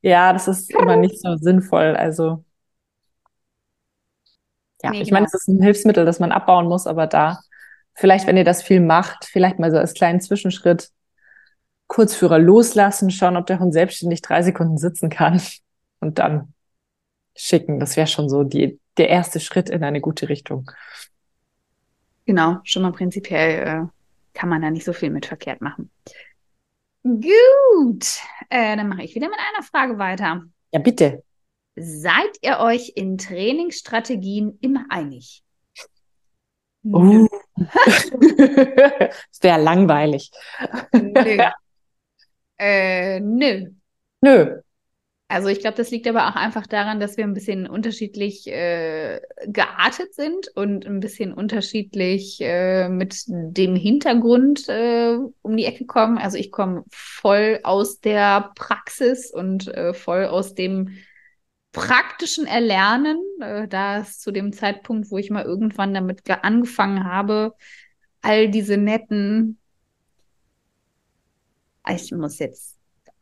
ja, 0.00 0.32
das 0.32 0.48
ist 0.48 0.70
immer 0.70 0.96
nicht 0.96 1.20
so 1.20 1.36
sinnvoll. 1.36 1.96
Also 1.96 2.44
ja, 4.82 4.90
Nee, 4.90 5.02
ich 5.02 5.10
meine, 5.10 5.26
es 5.26 5.34
ist 5.34 5.48
ein 5.48 5.62
Hilfsmittel, 5.62 6.04
das 6.04 6.20
man 6.20 6.32
abbauen 6.32 6.66
muss, 6.66 6.86
aber 6.86 7.06
da, 7.06 7.40
vielleicht, 7.94 8.26
wenn 8.26 8.36
ihr 8.36 8.44
das 8.44 8.62
viel 8.62 8.80
macht, 8.80 9.24
vielleicht 9.24 9.58
mal 9.58 9.70
so 9.70 9.78
als 9.78 9.94
kleinen 9.94 10.20
Zwischenschritt 10.20 10.90
Kurzführer 11.88 12.38
loslassen, 12.38 13.10
schauen, 13.10 13.36
ob 13.36 13.46
der 13.46 13.58
Hund 13.58 13.72
selbstständig 13.72 14.22
drei 14.22 14.42
Sekunden 14.42 14.78
sitzen 14.78 15.10
kann 15.10 15.40
und 16.00 16.18
dann 16.18 16.54
schicken. 17.34 17.80
Das 17.80 17.96
wäre 17.96 18.06
schon 18.06 18.28
so 18.28 18.44
die, 18.44 18.78
der 18.98 19.08
erste 19.08 19.40
Schritt 19.40 19.68
in 19.68 19.82
eine 19.84 20.00
gute 20.00 20.28
Richtung. 20.28 20.70
Genau, 22.26 22.58
schon 22.62 22.82
mal 22.82 22.92
prinzipiell 22.92 23.66
äh, 23.66 23.97
kann 24.38 24.48
man 24.48 24.62
da 24.62 24.70
nicht 24.70 24.84
so 24.84 24.92
viel 24.92 25.10
mit 25.10 25.26
verkehrt 25.26 25.60
machen. 25.60 25.90
Gut, 27.02 28.20
äh, 28.50 28.76
dann 28.76 28.88
mache 28.88 29.02
ich 29.02 29.14
wieder 29.16 29.28
mit 29.28 29.38
einer 29.38 29.64
Frage 29.64 29.98
weiter. 29.98 30.44
Ja, 30.70 30.78
bitte. 30.78 31.24
Seid 31.74 32.38
ihr 32.42 32.58
euch 32.60 32.92
in 32.94 33.18
Trainingsstrategien 33.18 34.58
immer 34.60 34.86
einig? 34.90 35.42
Uh. 36.84 37.26
Das 37.56 38.10
wäre 39.42 39.60
langweilig. 39.60 40.30
Nö. 40.92 41.38
Äh, 42.60 43.20
nö. 43.20 43.70
Nö. 44.20 44.60
Also 45.30 45.48
ich 45.48 45.60
glaube, 45.60 45.76
das 45.76 45.90
liegt 45.90 46.06
aber 46.08 46.28
auch 46.28 46.36
einfach 46.36 46.66
daran, 46.66 47.00
dass 47.00 47.18
wir 47.18 47.24
ein 47.24 47.34
bisschen 47.34 47.66
unterschiedlich 47.68 48.46
äh, 48.46 49.20
geartet 49.46 50.14
sind 50.14 50.48
und 50.54 50.86
ein 50.86 51.00
bisschen 51.00 51.34
unterschiedlich 51.34 52.38
äh, 52.40 52.88
mit 52.88 53.24
dem 53.28 53.76
Hintergrund 53.76 54.66
äh, 54.70 55.18
um 55.42 55.56
die 55.56 55.66
Ecke 55.66 55.84
kommen. 55.84 56.16
Also 56.16 56.38
ich 56.38 56.50
komme 56.50 56.84
voll 56.90 57.60
aus 57.62 58.00
der 58.00 58.52
Praxis 58.56 59.30
und 59.30 59.68
äh, 59.68 59.92
voll 59.92 60.24
aus 60.24 60.54
dem 60.54 60.96
praktischen 61.72 62.46
Erlernen. 62.46 63.18
Äh, 63.42 63.68
da 63.68 63.98
ist 63.98 64.22
zu 64.22 64.32
dem 64.32 64.54
Zeitpunkt, 64.54 65.10
wo 65.10 65.18
ich 65.18 65.28
mal 65.30 65.44
irgendwann 65.44 65.92
damit 65.92 66.24
ge- 66.24 66.36
angefangen 66.40 67.04
habe, 67.04 67.52
all 68.22 68.48
diese 68.50 68.78
netten, 68.78 69.58
ich 71.88 72.12
muss 72.12 72.38
jetzt 72.38 72.77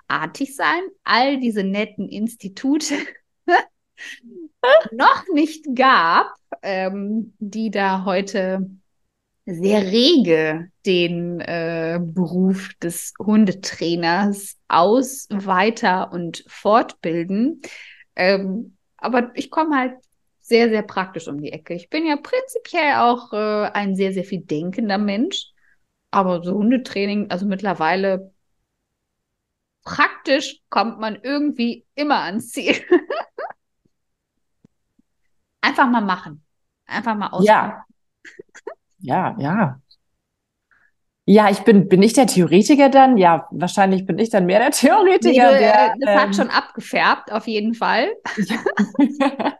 artig 0.08 0.54
sein, 0.54 0.80
all 1.04 1.38
diese 1.40 1.64
netten 1.64 2.08
Institute 2.08 2.94
noch 4.92 5.24
nicht 5.32 5.66
gab, 5.74 6.32
ähm, 6.62 7.34
die 7.38 7.70
da 7.70 8.04
heute 8.04 8.70
sehr 9.46 9.82
rege 9.82 10.70
den 10.84 11.40
äh, 11.40 12.00
Beruf 12.02 12.70
des 12.82 13.14
Hundetrainers 13.18 14.56
aus, 14.66 15.28
weiter 15.30 16.12
und 16.12 16.44
fortbilden. 16.48 17.62
Ähm, 18.16 18.76
aber 18.96 19.30
ich 19.34 19.50
komme 19.50 19.76
halt 19.76 19.94
sehr, 20.40 20.68
sehr 20.68 20.82
praktisch 20.82 21.28
um 21.28 21.40
die 21.40 21.52
Ecke. 21.52 21.74
Ich 21.74 21.90
bin 21.90 22.06
ja 22.06 22.16
prinzipiell 22.16 22.96
auch 22.96 23.32
äh, 23.32 23.70
ein 23.72 23.94
sehr, 23.94 24.12
sehr 24.12 24.24
viel 24.24 24.40
denkender 24.40 24.98
Mensch. 24.98 25.52
Aber 26.10 26.42
so 26.42 26.54
Hundetraining, 26.54 27.30
also 27.30 27.46
mittlerweile 27.46 28.32
praktisch 29.86 30.60
kommt 30.68 31.00
man 31.00 31.16
irgendwie 31.22 31.86
immer 31.94 32.20
ans 32.24 32.50
Ziel. 32.50 32.74
Einfach 35.62 35.88
mal 35.88 36.02
machen. 36.02 36.44
Einfach 36.86 37.14
mal 37.16 37.28
ausprobieren. 37.28 37.72
Ja. 38.98 38.98
Ja, 38.98 39.36
ja. 39.38 39.80
Ja, 41.28 41.50
ich 41.50 41.60
bin, 41.60 41.88
bin 41.88 42.02
ich 42.02 42.12
der 42.12 42.26
Theoretiker 42.28 42.88
dann? 42.88 43.16
Ja, 43.16 43.48
wahrscheinlich 43.50 44.06
bin 44.06 44.16
ich 44.18 44.30
dann 44.30 44.46
mehr 44.46 44.60
der 44.60 44.70
Theoretiker, 44.70 45.48
Nee, 45.50 45.54
du, 45.54 45.58
der, 45.58 45.86
äh, 45.86 45.90
das 46.00 46.10
ähm, 46.10 46.20
hat 46.20 46.36
schon 46.36 46.50
abgefärbt, 46.50 47.32
auf 47.32 47.46
jeden 47.48 47.74
Fall. 47.74 48.12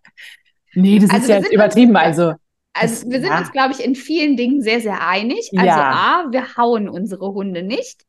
Nee, 0.78 0.98
das 0.98 1.08
Also 1.10 1.22
ist 1.22 1.28
ja 1.30 1.36
jetzt 1.38 1.52
übertrieben. 1.52 1.92
uns- 1.92 1.98
Also, 2.00 2.32
Also 2.74 3.10
wir 3.10 3.20
sind 3.20 3.30
ja. 3.30 3.38
uns, 3.38 3.50
glaube 3.50 3.72
ich, 3.72 3.82
in 3.82 3.94
vielen 3.94 4.36
Dingen 4.36 4.60
sehr, 4.60 4.80
sehr 4.82 5.08
einig. 5.08 5.50
Also 5.56 5.66
Ja. 5.66 6.24
A, 6.26 6.30
wir 6.30 6.54
hauen 6.58 6.90
unsere 6.90 7.32
Hunde 7.32 7.62
nicht. 7.62 8.02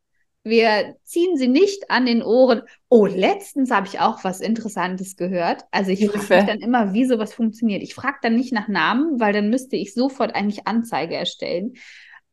Wir 0.47 0.95
ziehen 1.03 1.37
sie 1.37 1.47
nicht 1.47 1.89
an 1.89 2.05
den 2.05 2.23
Ohren. 2.23 2.61
Oh, 2.89 3.05
letztens 3.05 3.71
habe 3.71 3.87
ich 3.87 3.99
auch 3.99 4.23
was 4.23 4.39
Interessantes 4.39 5.15
gehört. 5.15 5.65
Also 5.71 5.91
ich 5.91 6.05
frage 6.09 6.17
mich 6.17 6.45
dann 6.45 6.59
immer, 6.59 6.93
wie 6.93 7.05
sowas 7.05 7.33
funktioniert. 7.33 7.83
Ich 7.83 7.93
frage 7.93 8.17
dann 8.21 8.35
nicht 8.35 8.53
nach 8.53 8.67
Namen, 8.67 9.19
weil 9.19 9.33
dann 9.33 9.49
müsste 9.49 9.75
ich 9.75 9.93
sofort 9.93 10.35
eigentlich 10.35 10.67
Anzeige 10.67 11.15
erstellen. 11.15 11.73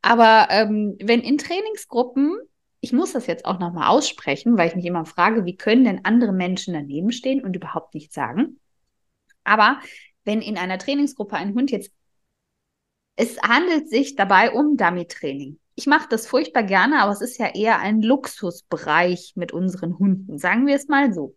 Aber 0.01 0.47
ähm, 0.51 0.97
wenn 1.01 1.21
in 1.21 1.37
Trainingsgruppen, 1.37 2.37
ich 2.79 2.93
muss 2.93 3.13
das 3.13 3.27
jetzt 3.27 3.45
auch 3.45 3.59
nochmal 3.59 3.89
aussprechen, 3.89 4.57
weil 4.57 4.67
ich 4.69 4.75
mich 4.75 4.85
immer 4.85 5.05
frage, 5.05 5.45
wie 5.45 5.57
können 5.57 5.85
denn 5.85 6.05
andere 6.05 6.33
Menschen 6.33 6.73
daneben 6.73 7.11
stehen 7.11 7.43
und 7.43 7.55
überhaupt 7.55 7.93
nichts 7.93 8.13
sagen? 8.13 8.59
Aber 9.43 9.79
wenn 10.23 10.41
in 10.41 10.57
einer 10.57 10.77
Trainingsgruppe 10.77 11.35
ein 11.35 11.53
Hund 11.53 11.71
jetzt 11.71 11.91
es 13.15 13.41
handelt 13.41 13.89
sich 13.89 14.15
dabei 14.15 14.51
um 14.51 14.77
Dummy-Training. 14.77 15.59
Ich 15.75 15.87
mache 15.87 16.07
das 16.09 16.25
furchtbar 16.27 16.63
gerne, 16.63 17.01
aber 17.01 17.11
es 17.11 17.21
ist 17.21 17.37
ja 17.37 17.47
eher 17.53 17.79
ein 17.79 18.01
Luxusbereich 18.01 19.33
mit 19.35 19.51
unseren 19.51 19.99
Hunden, 19.99 20.37
sagen 20.37 20.67
wir 20.67 20.75
es 20.75 20.87
mal 20.87 21.13
so. 21.13 21.35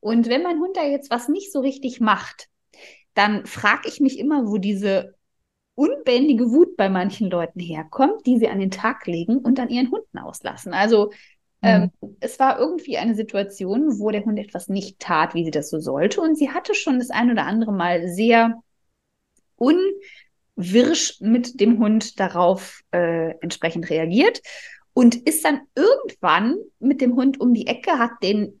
Und 0.00 0.28
wenn 0.28 0.42
mein 0.42 0.58
Hund 0.58 0.76
da 0.76 0.84
jetzt 0.84 1.10
was 1.10 1.28
nicht 1.28 1.52
so 1.52 1.60
richtig 1.60 2.00
macht, 2.00 2.48
dann 3.14 3.46
frage 3.46 3.88
ich 3.88 4.00
mich 4.00 4.18
immer, 4.18 4.46
wo 4.46 4.58
diese 4.58 5.14
unbändige 5.74 6.50
Wut 6.50 6.76
bei 6.76 6.88
manchen 6.88 7.30
Leuten 7.30 7.60
herkommt, 7.60 8.24
die 8.26 8.38
sie 8.38 8.48
an 8.48 8.60
den 8.60 8.70
Tag 8.70 9.06
legen 9.06 9.38
und 9.38 9.60
an 9.60 9.68
ihren 9.68 9.90
Hunden 9.90 10.18
auslassen. 10.18 10.72
Also 10.72 11.12
ähm, 11.62 11.90
es 12.20 12.38
war 12.38 12.58
irgendwie 12.58 12.98
eine 12.98 13.14
Situation, 13.14 13.98
wo 13.98 14.10
der 14.10 14.24
Hund 14.24 14.38
etwas 14.38 14.68
nicht 14.68 14.98
tat, 15.00 15.34
wie 15.34 15.44
sie 15.44 15.50
das 15.50 15.68
so 15.68 15.78
sollte. 15.80 16.20
Und 16.20 16.36
sie 16.36 16.50
hatte 16.50 16.74
schon 16.74 16.98
das 16.98 17.10
ein 17.10 17.30
oder 17.30 17.44
andere 17.44 17.72
Mal 17.72 18.08
sehr 18.08 18.62
unwirsch 20.56 21.20
mit 21.20 21.60
dem 21.60 21.78
Hund 21.78 22.18
darauf 22.18 22.80
äh, 22.92 23.34
entsprechend 23.40 23.90
reagiert 23.90 24.40
und 24.94 25.14
ist 25.14 25.44
dann 25.44 25.60
irgendwann 25.74 26.56
mit 26.78 27.00
dem 27.00 27.14
Hund 27.14 27.40
um 27.40 27.54
die 27.54 27.66
Ecke, 27.66 27.98
hat 27.98 28.12
den 28.22 28.60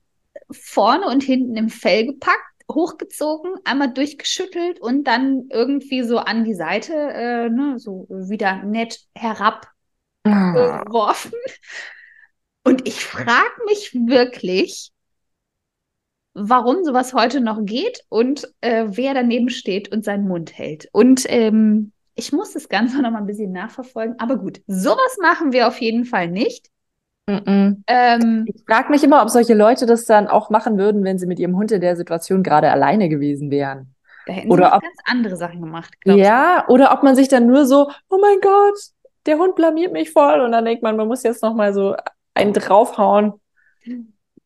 vorne 0.50 1.06
und 1.06 1.22
hinten 1.22 1.56
im 1.56 1.70
Fell 1.70 2.06
gepackt, 2.06 2.42
hochgezogen, 2.70 3.54
einmal 3.64 3.92
durchgeschüttelt 3.92 4.80
und 4.80 5.04
dann 5.04 5.48
irgendwie 5.50 6.02
so 6.02 6.18
an 6.18 6.44
die 6.44 6.54
Seite, 6.54 6.92
äh, 6.92 7.48
ne, 7.48 7.78
so 7.78 8.06
wieder 8.08 8.62
nett 8.62 9.00
herab 9.14 9.66
Ah. 10.26 10.82
Und 12.64 12.88
ich 12.88 13.04
frage 13.04 13.64
mich 13.66 13.94
wirklich, 13.94 14.90
warum 16.36 16.84
sowas 16.84 17.14
heute 17.14 17.40
noch 17.40 17.64
geht 17.64 18.04
und 18.08 18.48
äh, 18.60 18.84
wer 18.88 19.14
daneben 19.14 19.48
steht 19.50 19.90
und 19.92 20.04
seinen 20.04 20.28
Mund 20.28 20.56
hält. 20.56 20.88
Und 20.92 21.24
ähm, 21.28 21.92
ich 22.14 22.32
muss 22.32 22.52
das 22.52 22.68
Ganze 22.68 23.00
noch 23.02 23.10
mal 23.10 23.18
ein 23.18 23.26
bisschen 23.26 23.52
nachverfolgen. 23.52 24.18
Aber 24.18 24.36
gut, 24.36 24.60
sowas 24.66 25.16
machen 25.20 25.52
wir 25.52 25.68
auf 25.68 25.80
jeden 25.80 26.04
Fall 26.04 26.28
nicht. 26.28 26.68
Ähm, 27.28 28.46
Ich 28.46 28.62
frage 28.66 28.90
mich 28.90 29.02
immer, 29.02 29.22
ob 29.22 29.30
solche 29.30 29.54
Leute 29.54 29.86
das 29.86 30.04
dann 30.04 30.28
auch 30.28 30.50
machen 30.50 30.78
würden, 30.78 31.04
wenn 31.04 31.18
sie 31.18 31.26
mit 31.26 31.38
ihrem 31.38 31.56
Hund 31.56 31.72
in 31.72 31.80
der 31.80 31.96
Situation 31.96 32.42
gerade 32.42 32.70
alleine 32.70 33.08
gewesen 33.08 33.50
wären. 33.50 33.94
da 34.26 34.32
hätten 34.32 34.50
Oder 34.50 34.68
sie 34.70 34.76
ob- 34.76 34.82
ganz 34.82 34.96
andere 35.06 35.36
Sachen 35.36 35.60
gemacht, 35.60 35.94
Ja, 36.04 36.64
oder 36.68 36.92
ob 36.92 37.02
man 37.02 37.16
sich 37.16 37.28
dann 37.28 37.46
nur 37.46 37.66
so, 37.66 37.90
oh 38.08 38.18
mein 38.20 38.38
Gott, 38.40 38.78
der 39.26 39.38
Hund 39.38 39.56
blamiert 39.56 39.92
mich 39.92 40.12
voll. 40.12 40.40
Und 40.40 40.52
dann 40.52 40.64
denkt 40.64 40.82
man, 40.82 40.96
man 40.96 41.08
muss 41.08 41.22
jetzt 41.22 41.42
noch 41.42 41.54
mal 41.54 41.72
so 41.74 41.96
einen 42.34 42.52
draufhauen. 42.52 43.34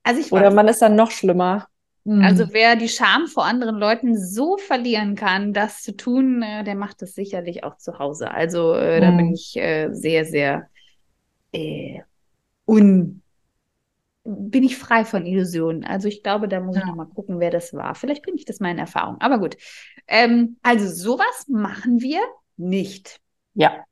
Also 0.03 0.21
ich 0.21 0.33
Oder 0.33 0.45
weiß 0.47 0.55
man 0.55 0.69
ist 0.69 0.83
dann 0.83 0.97
noch 0.97 1.11
schlimmer. 1.11 1.67
Hm. 2.05 2.23
Also 2.23 2.53
wer 2.53 2.77
die 2.77 2.89
Scham 2.89 3.27
vor 3.27 3.45
anderen 3.45 3.77
Leuten 3.77 4.17
so 4.19 4.57
verlieren 4.59 5.15
kann, 5.17 5.53
das 5.53 5.83
zu 5.83 5.97
tun, 5.97 6.43
äh, 6.43 6.65
der 6.65 6.75
macht 6.75 7.03
das 7.03 7.15
sicherlich 7.15 7.65
auch 7.65 7.77
zu 7.79 7.99
Hause. 7.99 8.31
Also 8.31 8.75
äh, 8.75 9.01
da 9.01 9.11
bin 9.11 9.27
Mhm. 9.27 9.35
ich 9.35 9.57
äh, 9.57 9.91
sehr, 9.93 10.25
sehr 10.25 10.69
äh, 11.53 12.01
un 12.67 13.23
bin 14.25 14.63
ich 14.63 14.77
frei 14.77 15.05
von 15.05 15.25
Illusionen. 15.27 15.85
Also 15.85 16.09
ich 16.09 16.23
glaube, 16.23 16.47
da 16.49 16.61
muss 16.61 16.77
ich 16.77 16.83
Ja. 16.83 16.87
noch 16.87 16.95
mal 16.95 17.07
gucken, 17.07 17.41
wer 17.41 17.51
das 17.51 17.73
war. 17.75 17.95
Vielleicht 17.95 18.23
bringe 18.23 18.37
ich 18.37 18.45
das 18.45 18.61
mal 18.61 18.71
in 18.71 18.79
Erfahrung. 18.79 19.21
Aber 19.21 19.39
gut. 19.39 19.57
Ähm, 20.07 20.59
also 20.63 20.89
sowas 20.89 21.47
machen 21.49 22.01
wir 22.01 22.21
nicht. 22.57 23.21
ja, 23.55 23.85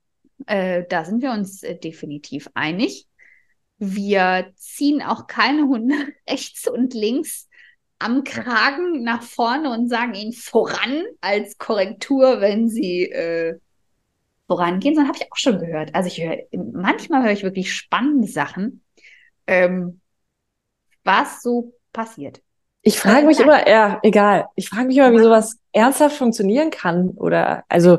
äh, 0.47 0.85
da 0.89 1.05
sind 1.05 1.23
wir 1.23 1.33
uns 1.33 1.63
äh, 1.63 1.77
definitiv 1.79 2.49
einig. 2.55 3.07
Wir 3.79 4.53
ziehen 4.57 5.03
auch 5.03 5.27
keine 5.27 5.65
Hunde 5.69 5.95
rechts 6.31 6.69
und 6.69 6.95
links 6.95 7.48
am 7.99 8.25
Kragen 8.25 9.03
nach 9.03 9.23
vorne 9.23 9.71
und 9.71 9.89
sagen 9.89 10.15
ihnen 10.15 10.33
voran 10.33 11.05
als 11.21 11.59
Korrektur, 11.59 12.41
wenn 12.41 12.69
sie 12.69 13.05
äh, 13.05 13.59
vorangehen, 14.47 14.95
sondern 14.95 15.13
habe 15.13 15.19
ich 15.23 15.33
auch 15.33 15.37
schon 15.37 15.59
gehört. 15.59 15.95
Also 15.95 16.09
ich 16.09 16.23
höre, 16.23 16.39
manchmal 16.53 17.23
höre 17.23 17.33
ich 17.33 17.43
wirklich 17.43 17.73
spannende 17.73 18.29
Sachen, 18.29 18.83
ähm, 19.47 20.01
was 21.05 21.43
so 21.43 21.75
passiert. 21.93 22.41
Ich 22.83 22.99
frage 22.99 23.27
mich 23.27 23.41
immer, 23.41 23.69
ja, 23.69 23.99
egal. 24.03 24.47
Ich 24.55 24.69
frage 24.69 24.87
mich 24.87 24.97
immer, 24.97 25.13
wie 25.13 25.23
sowas 25.23 25.59
ernsthaft 25.73 26.17
funktionieren 26.17 26.71
kann. 26.71 27.11
Oder 27.11 27.65
also 27.69 27.99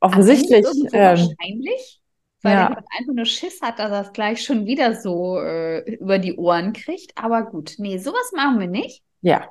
offensichtlich. 0.00 0.64
Also 0.64 0.72
so 0.72 0.86
ähm, 0.92 1.00
wahrscheinlich, 1.02 2.00
weil 2.42 2.54
ja. 2.54 2.66
er 2.68 2.76
einfach 2.98 3.14
nur 3.14 3.24
Schiss 3.26 3.60
hat, 3.60 3.78
dass 3.78 3.90
er 3.90 4.00
es 4.02 4.12
gleich 4.12 4.42
schon 4.42 4.64
wieder 4.64 4.94
so 4.94 5.38
äh, 5.38 5.80
über 5.96 6.18
die 6.18 6.36
Ohren 6.36 6.72
kriegt. 6.72 7.12
Aber 7.16 7.42
gut, 7.42 7.74
nee, 7.78 7.98
sowas 7.98 8.32
machen 8.34 8.60
wir 8.60 8.68
nicht. 8.68 9.02
Ja. 9.22 9.48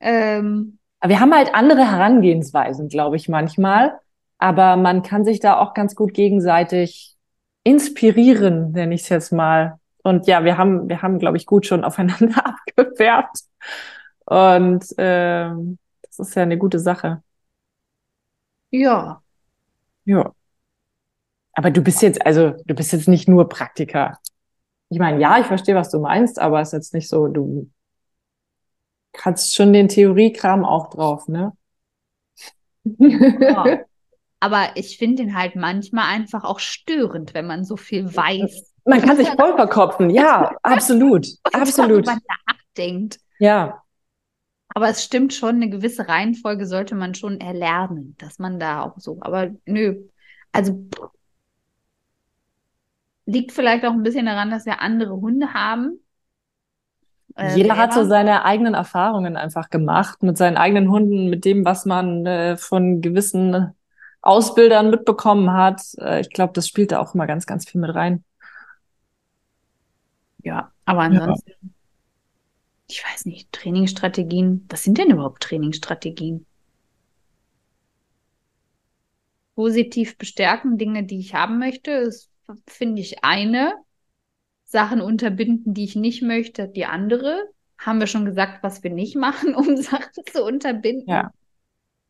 Ähm, 0.00 0.78
wir 1.04 1.20
haben 1.20 1.34
halt 1.34 1.54
andere 1.54 1.90
Herangehensweisen, 1.90 2.88
glaube 2.88 3.16
ich, 3.16 3.28
manchmal. 3.28 3.98
Aber 4.38 4.76
man 4.76 5.02
kann 5.02 5.24
sich 5.24 5.40
da 5.40 5.58
auch 5.58 5.74
ganz 5.74 5.94
gut 5.94 6.14
gegenseitig 6.14 7.16
inspirieren, 7.62 8.72
nenne 8.72 8.94
ich 8.94 9.02
es 9.02 9.08
jetzt 9.08 9.32
mal. 9.32 9.78
Und 10.02 10.26
ja, 10.26 10.44
wir 10.44 10.58
haben, 10.58 10.88
wir 10.88 11.02
haben, 11.02 11.18
glaube 11.18 11.36
ich, 11.36 11.46
gut 11.46 11.66
schon 11.66 11.84
aufeinander 11.84 12.44
abgefärbt. 12.76 13.38
Und 14.26 14.84
ähm, 14.98 15.78
das 16.02 16.28
ist 16.28 16.34
ja 16.34 16.42
eine 16.42 16.58
gute 16.58 16.78
Sache. 16.78 17.22
Ja. 18.70 19.22
Ja. 20.04 20.32
Aber 21.52 21.70
du 21.70 21.80
bist 21.80 22.02
jetzt, 22.02 22.24
also 22.26 22.50
du 22.66 22.74
bist 22.74 22.92
jetzt 22.92 23.08
nicht 23.08 23.28
nur 23.28 23.48
Praktiker. 23.48 24.18
Ich 24.88 24.98
meine, 24.98 25.20
ja, 25.20 25.38
ich 25.38 25.46
verstehe, 25.46 25.74
was 25.74 25.90
du 25.90 26.00
meinst, 26.00 26.38
aber 26.38 26.60
es 26.60 26.68
ist 26.68 26.72
jetzt 26.72 26.94
nicht 26.94 27.08
so, 27.08 27.28
du 27.28 27.70
kannst 29.14 29.54
schon 29.54 29.72
den 29.72 29.88
Theoriekram 29.88 30.64
auch 30.64 30.90
drauf, 30.90 31.28
ne? 31.28 31.52
Ja. 32.84 33.80
Aber 34.40 34.72
ich 34.74 34.98
finde 34.98 35.22
ihn 35.22 35.34
halt 35.34 35.56
manchmal 35.56 36.14
einfach 36.14 36.44
auch 36.44 36.58
störend, 36.58 37.32
wenn 37.32 37.46
man 37.46 37.64
so 37.64 37.78
viel 37.78 38.14
weiß. 38.14 38.74
Man 38.84 39.00
kann 39.00 39.16
sich 39.16 39.28
voll 39.30 39.54
verkopfen, 39.54 40.10
ja, 40.10 40.54
absolut, 40.62 41.26
absolut. 41.44 42.06
Wenn 42.06 42.14
man 42.14 42.20
nachdenkt. 42.46 43.18
Ja. 43.38 43.82
Aber 44.68 44.88
es 44.90 45.02
stimmt 45.02 45.32
schon, 45.32 45.56
eine 45.56 45.70
gewisse 45.70 46.08
Reihenfolge 46.08 46.66
sollte 46.66 46.94
man 46.94 47.14
schon 47.14 47.40
erlernen, 47.40 48.16
dass 48.18 48.38
man 48.38 48.58
da 48.58 48.82
auch 48.82 48.98
so, 48.98 49.18
aber 49.22 49.50
nö. 49.64 50.02
Also 50.52 50.86
liegt 53.24 53.52
vielleicht 53.52 53.86
auch 53.86 53.92
ein 53.92 54.02
bisschen 54.02 54.26
daran, 54.26 54.50
dass 54.50 54.66
wir 54.66 54.82
andere 54.82 55.16
Hunde 55.16 55.54
haben. 55.54 56.03
Äh, 57.36 57.56
Jeder 57.56 57.76
hat 57.76 57.92
so 57.92 58.04
seine 58.04 58.44
eigenen 58.44 58.74
Erfahrungen 58.74 59.36
einfach 59.36 59.70
gemacht 59.70 60.22
mit 60.22 60.38
seinen 60.38 60.56
eigenen 60.56 60.90
Hunden, 60.90 61.28
mit 61.30 61.44
dem, 61.44 61.64
was 61.64 61.84
man 61.84 62.26
äh, 62.26 62.56
von 62.56 63.00
gewissen 63.00 63.74
Ausbildern 64.22 64.90
mitbekommen 64.90 65.52
hat. 65.52 65.82
Äh, 65.98 66.20
ich 66.20 66.30
glaube, 66.30 66.52
das 66.52 66.68
spielt 66.68 66.92
da 66.92 67.00
auch 67.00 67.14
immer 67.14 67.26
ganz, 67.26 67.46
ganz 67.46 67.68
viel 67.68 67.80
mit 67.80 67.94
rein. 67.94 68.24
Ja, 70.42 70.70
aber 70.84 71.00
ansonsten, 71.00 71.50
ja. 71.50 71.68
ich 72.88 73.04
weiß 73.04 73.26
nicht, 73.26 73.50
Trainingsstrategien. 73.52 74.66
Was 74.68 74.82
sind 74.82 74.98
denn 74.98 75.10
überhaupt 75.10 75.42
Trainingsstrategien? 75.42 76.46
Positiv 79.54 80.18
bestärken, 80.18 80.78
Dinge, 80.78 81.04
die 81.04 81.18
ich 81.18 81.34
haben 81.34 81.58
möchte, 81.58 81.90
ist, 81.92 82.28
finde 82.66 83.00
ich, 83.00 83.24
eine. 83.24 83.72
Sachen 84.74 85.00
unterbinden, 85.00 85.72
die 85.72 85.84
ich 85.84 85.94
nicht 85.94 86.20
möchte, 86.20 86.66
die 86.66 86.84
andere. 86.84 87.48
Haben 87.78 88.00
wir 88.00 88.08
schon 88.08 88.24
gesagt, 88.24 88.64
was 88.64 88.82
wir 88.82 88.90
nicht 88.90 89.14
machen, 89.14 89.54
um 89.54 89.76
Sachen 89.76 90.24
zu 90.32 90.44
unterbinden? 90.44 91.08
Ja. 91.08 91.30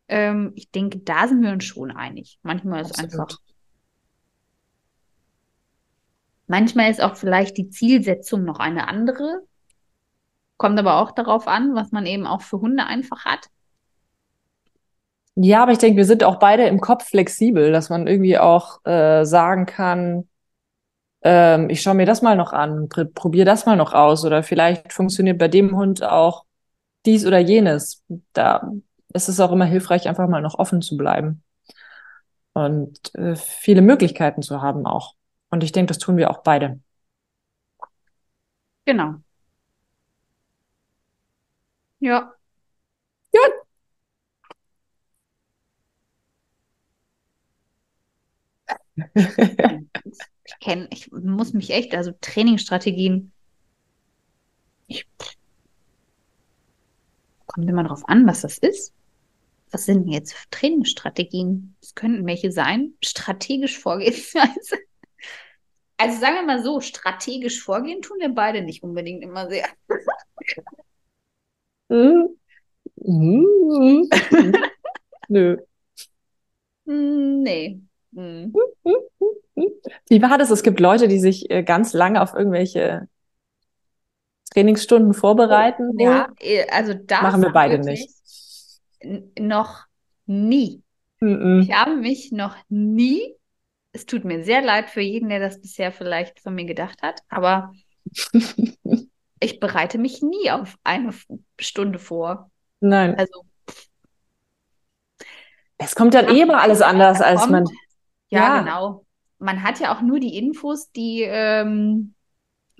Ähm, 0.07 0.51
ich 0.55 0.71
denke, 0.71 0.97
da 0.97 1.27
sind 1.27 1.43
wir 1.43 1.51
uns 1.51 1.63
schon 1.63 1.91
einig. 1.91 2.39
Manchmal 2.41 2.81
ist 2.81 2.99
Absolut. 2.99 3.13
einfach. 3.13 3.39
Manchmal 6.47 6.89
ist 6.89 7.03
auch 7.03 7.15
vielleicht 7.15 7.55
die 7.57 7.69
Zielsetzung 7.69 8.43
noch 8.43 8.59
eine 8.59 8.87
andere. 8.87 9.43
Kommt 10.57 10.79
aber 10.79 11.01
auch 11.01 11.11
darauf 11.11 11.47
an, 11.47 11.75
was 11.75 11.91
man 11.91 12.07
eben 12.07 12.25
auch 12.25 12.41
für 12.41 12.59
Hunde 12.59 12.87
einfach 12.87 13.25
hat. 13.25 13.47
Ja, 15.35 15.61
aber 15.61 15.71
ich 15.71 15.77
denke, 15.77 15.97
wir 15.97 16.05
sind 16.05 16.23
auch 16.23 16.39
beide 16.39 16.65
im 16.65 16.81
Kopf 16.81 17.09
flexibel, 17.09 17.71
dass 17.71 17.89
man 17.89 18.07
irgendwie 18.07 18.39
auch 18.39 18.83
äh, 18.85 19.23
sagen 19.23 19.67
kann, 19.67 20.27
ähm, 21.25 21.69
ich 21.71 21.83
schaue 21.83 21.95
mir 21.95 22.07
das 22.07 22.23
mal 22.23 22.37
noch 22.37 22.53
an, 22.53 22.89
pr 22.89 23.05
probiere 23.07 23.45
das 23.45 23.67
mal 23.67 23.77
noch 23.77 23.93
aus 23.93 24.25
oder 24.25 24.43
vielleicht 24.43 24.93
funktioniert 24.93 25.39
bei 25.39 25.49
dem 25.49 25.77
Hund 25.77 26.03
auch 26.03 26.45
dies 27.05 27.25
oder 27.25 27.39
jenes. 27.39 28.03
Da 28.33 28.71
ist 29.13 29.29
es 29.29 29.39
auch 29.41 29.51
immer 29.53 29.65
hilfreich, 29.65 30.07
einfach 30.09 30.27
mal 30.29 30.41
noch 30.41 30.59
offen 30.59 30.81
zu 30.83 30.97
bleiben 30.97 31.43
und 32.53 33.13
äh, 33.15 33.35
viele 33.35 33.81
Möglichkeiten 33.81 34.41
zu 34.41 34.61
haben 34.61 34.85
auch. 34.85 35.15
Und 35.49 35.63
ich 35.63 35.71
denke, 35.71 35.89
das 35.89 35.99
tun 35.99 36.17
wir 36.17 36.29
auch 36.31 36.39
beide. 36.43 36.79
Genau. 38.85 39.23
Ja. 41.99 42.37
Ja. 43.33 43.41
ich 50.45 50.59
kenne, 50.59 50.87
ich 50.91 51.11
muss 51.11 51.53
mich 51.53 51.71
echt, 51.71 51.93
also 51.95 52.11
Trainingsstrategien, 52.21 53.31
ich 54.87 55.05
kommt 57.47 57.69
immer 57.69 57.83
darauf 57.83 58.07
an, 58.07 58.27
was 58.27 58.41
das 58.41 58.57
ist 58.57 58.95
was 59.75 59.85
sind 59.85 60.05
denn 60.05 60.13
jetzt 60.13 60.35
Trainingsstrategien? 60.51 61.75
Es 61.81 61.95
könnten 61.95 62.25
welche 62.25 62.49
sein. 62.51 62.93
Strategisch 63.03 63.77
Vorgehensweise. 63.77 64.77
Also 65.97 66.19
sagen 66.19 66.35
wir 66.35 66.43
mal 66.43 66.61
so, 66.61 66.81
strategisch 66.81 67.63
vorgehen 67.63 68.01
tun 68.01 68.17
wir 68.19 68.27
beide 68.27 68.61
nicht 68.61 68.83
unbedingt 68.83 69.23
immer 69.23 69.47
sehr. 69.47 69.65
Mhm. 71.89 72.37
Mhm. 72.97 74.09
Nö. 75.29 75.57
Hm, 76.85 77.43
nee. 77.43 77.79
Hm. 78.15 78.53
Wie 80.09 80.21
war 80.21 80.37
das? 80.37 80.49
Es 80.49 80.63
gibt 80.63 80.79
Leute, 80.79 81.07
die 81.07 81.19
sich 81.19 81.49
äh, 81.49 81.63
ganz 81.63 81.93
lange 81.93 82.21
auf 82.21 82.33
irgendwelche 82.33 83.07
Trainingsstunden 84.51 85.13
vorbereiten. 85.13 85.99
Ja, 85.99 86.29
äh, 86.39 86.65
also 86.69 86.93
das 86.93 87.21
machen 87.21 87.41
wir 87.41 87.51
beide 87.51 87.79
nicht 87.79 88.09
noch 89.39 89.85
nie. 90.25 90.81
-mm. 91.21 91.63
Ich 91.63 91.73
habe 91.73 91.95
mich 91.95 92.31
noch 92.31 92.55
nie, 92.69 93.35
es 93.91 94.05
tut 94.05 94.25
mir 94.25 94.43
sehr 94.43 94.61
leid 94.61 94.89
für 94.89 95.01
jeden, 95.01 95.29
der 95.29 95.39
das 95.39 95.61
bisher 95.61 95.91
vielleicht 95.91 96.39
von 96.39 96.55
mir 96.55 96.65
gedacht 96.65 97.01
hat, 97.01 97.21
aber 97.29 97.73
ich 99.39 99.59
bereite 99.59 99.97
mich 99.97 100.21
nie 100.21 100.51
auf 100.51 100.75
eine 100.83 101.13
Stunde 101.59 101.99
vor. 101.99 102.51
Nein. 102.79 103.15
Also 103.15 103.43
es 105.77 105.95
kommt 105.95 106.13
dann 106.13 106.29
eh 106.29 106.41
immer 106.41 106.61
alles 106.61 106.81
anders, 106.81 107.21
als 107.21 107.47
man. 107.47 107.65
Ja, 108.29 108.41
ja, 108.41 108.59
genau. 108.59 109.05
Man 109.39 109.63
hat 109.63 109.79
ja 109.79 109.95
auch 109.95 110.01
nur 110.01 110.19
die 110.19 110.37
Infos, 110.37 110.91
die 110.91 111.23
ähm, 111.23 112.13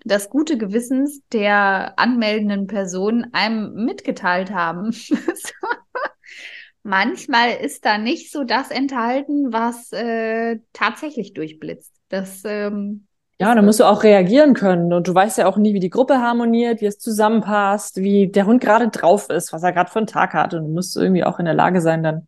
das 0.04 0.30
gute 0.30 0.58
Gewissens 0.58 1.22
der 1.32 1.94
anmeldenden 1.98 2.68
Person 2.68 3.28
einem 3.34 3.74
mitgeteilt 3.86 4.52
haben. 4.52 4.92
Manchmal 6.84 7.52
ist 7.62 7.84
da 7.84 7.98
nicht 7.98 8.32
so 8.32 8.44
das 8.44 8.70
enthalten, 8.70 9.52
was 9.52 9.92
äh, 9.92 10.60
tatsächlich 10.74 11.34
durchblitzt. 11.34 11.92
Das 12.10 12.44
ähm, 12.46 13.08
ja, 13.40 13.54
da 13.54 13.62
musst 13.62 13.82
du 13.82 13.84
auch 13.84 14.04
reagieren 14.04 14.54
können. 14.54 14.94
Und 14.94 15.08
du 15.08 15.14
weißt 15.14 15.38
ja 15.40 15.48
auch 15.48 15.58
nie, 15.58 15.74
wie 15.74 15.80
die 15.80 15.90
Gruppe 15.90 16.22
harmoniert, 16.22 16.80
wie 16.80 16.86
es 16.86 17.00
zusammenpasst, 17.00 17.98
wie 17.98 18.28
der 18.28 18.46
Hund 18.46 18.62
gerade 18.62 18.88
drauf 18.88 19.30
ist, 19.30 19.52
was 19.52 19.64
er 19.64 19.74
gerade 19.74 19.92
für 19.92 20.00
einen 20.00 20.08
Tag 20.08 20.34
hat. 20.34 20.54
Und 20.54 20.64
du 20.64 20.70
musst 20.70 20.96
irgendwie 20.96 21.26
auch 21.26 21.40
in 21.40 21.46
der 21.46 21.54
Lage 21.54 21.82
sein, 21.82 22.02
dann 22.02 22.28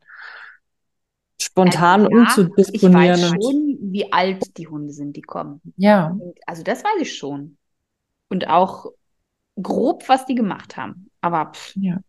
spontan 1.42 2.06
also, 2.06 2.12
ja, 2.12 2.20
umzudisponieren. 2.20 3.16
Ich 3.16 3.22
weiß 3.24 3.30
schon, 3.30 3.78
wie 3.82 4.12
alt 4.12 4.58
die 4.58 4.68
Hunde 4.68 4.94
sind, 4.94 5.16
die 5.16 5.22
kommen. 5.22 5.62
Ja. 5.78 6.18
Also 6.46 6.64
das 6.64 6.84
weiß 6.84 7.02
ich 7.02 7.18
schon 7.18 7.58
und 8.30 8.48
auch 8.50 8.92
grob, 9.62 10.08
was 10.08 10.26
die 10.26 10.36
gemacht 10.36 10.78
haben. 10.78 11.10
Aber 11.22 11.52
pff, 11.54 11.76
ja. 11.78 12.00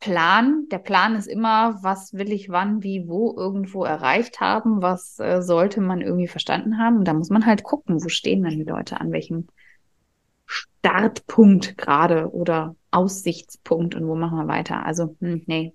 Plan, 0.00 0.66
der 0.70 0.78
Plan 0.78 1.14
ist 1.14 1.26
immer, 1.26 1.82
was 1.82 2.14
will 2.14 2.32
ich 2.32 2.48
wann, 2.48 2.82
wie, 2.82 3.06
wo 3.06 3.36
irgendwo 3.36 3.84
erreicht 3.84 4.40
haben, 4.40 4.80
was 4.80 5.18
äh, 5.18 5.42
sollte 5.42 5.82
man 5.82 6.00
irgendwie 6.00 6.28
verstanden 6.28 6.78
haben. 6.78 6.96
Und 6.96 7.04
da 7.06 7.12
muss 7.12 7.28
man 7.28 7.44
halt 7.44 7.64
gucken, 7.64 8.02
wo 8.02 8.08
stehen 8.08 8.42
dann 8.42 8.56
die 8.56 8.64
Leute, 8.64 8.98
an 8.98 9.12
welchem 9.12 9.48
Startpunkt 10.46 11.76
gerade 11.76 12.32
oder 12.32 12.76
Aussichtspunkt 12.90 13.94
und 13.94 14.06
wo 14.06 14.14
machen 14.14 14.38
wir 14.38 14.48
weiter. 14.48 14.86
Also, 14.86 15.16
hm, 15.20 15.42
nee, 15.46 15.74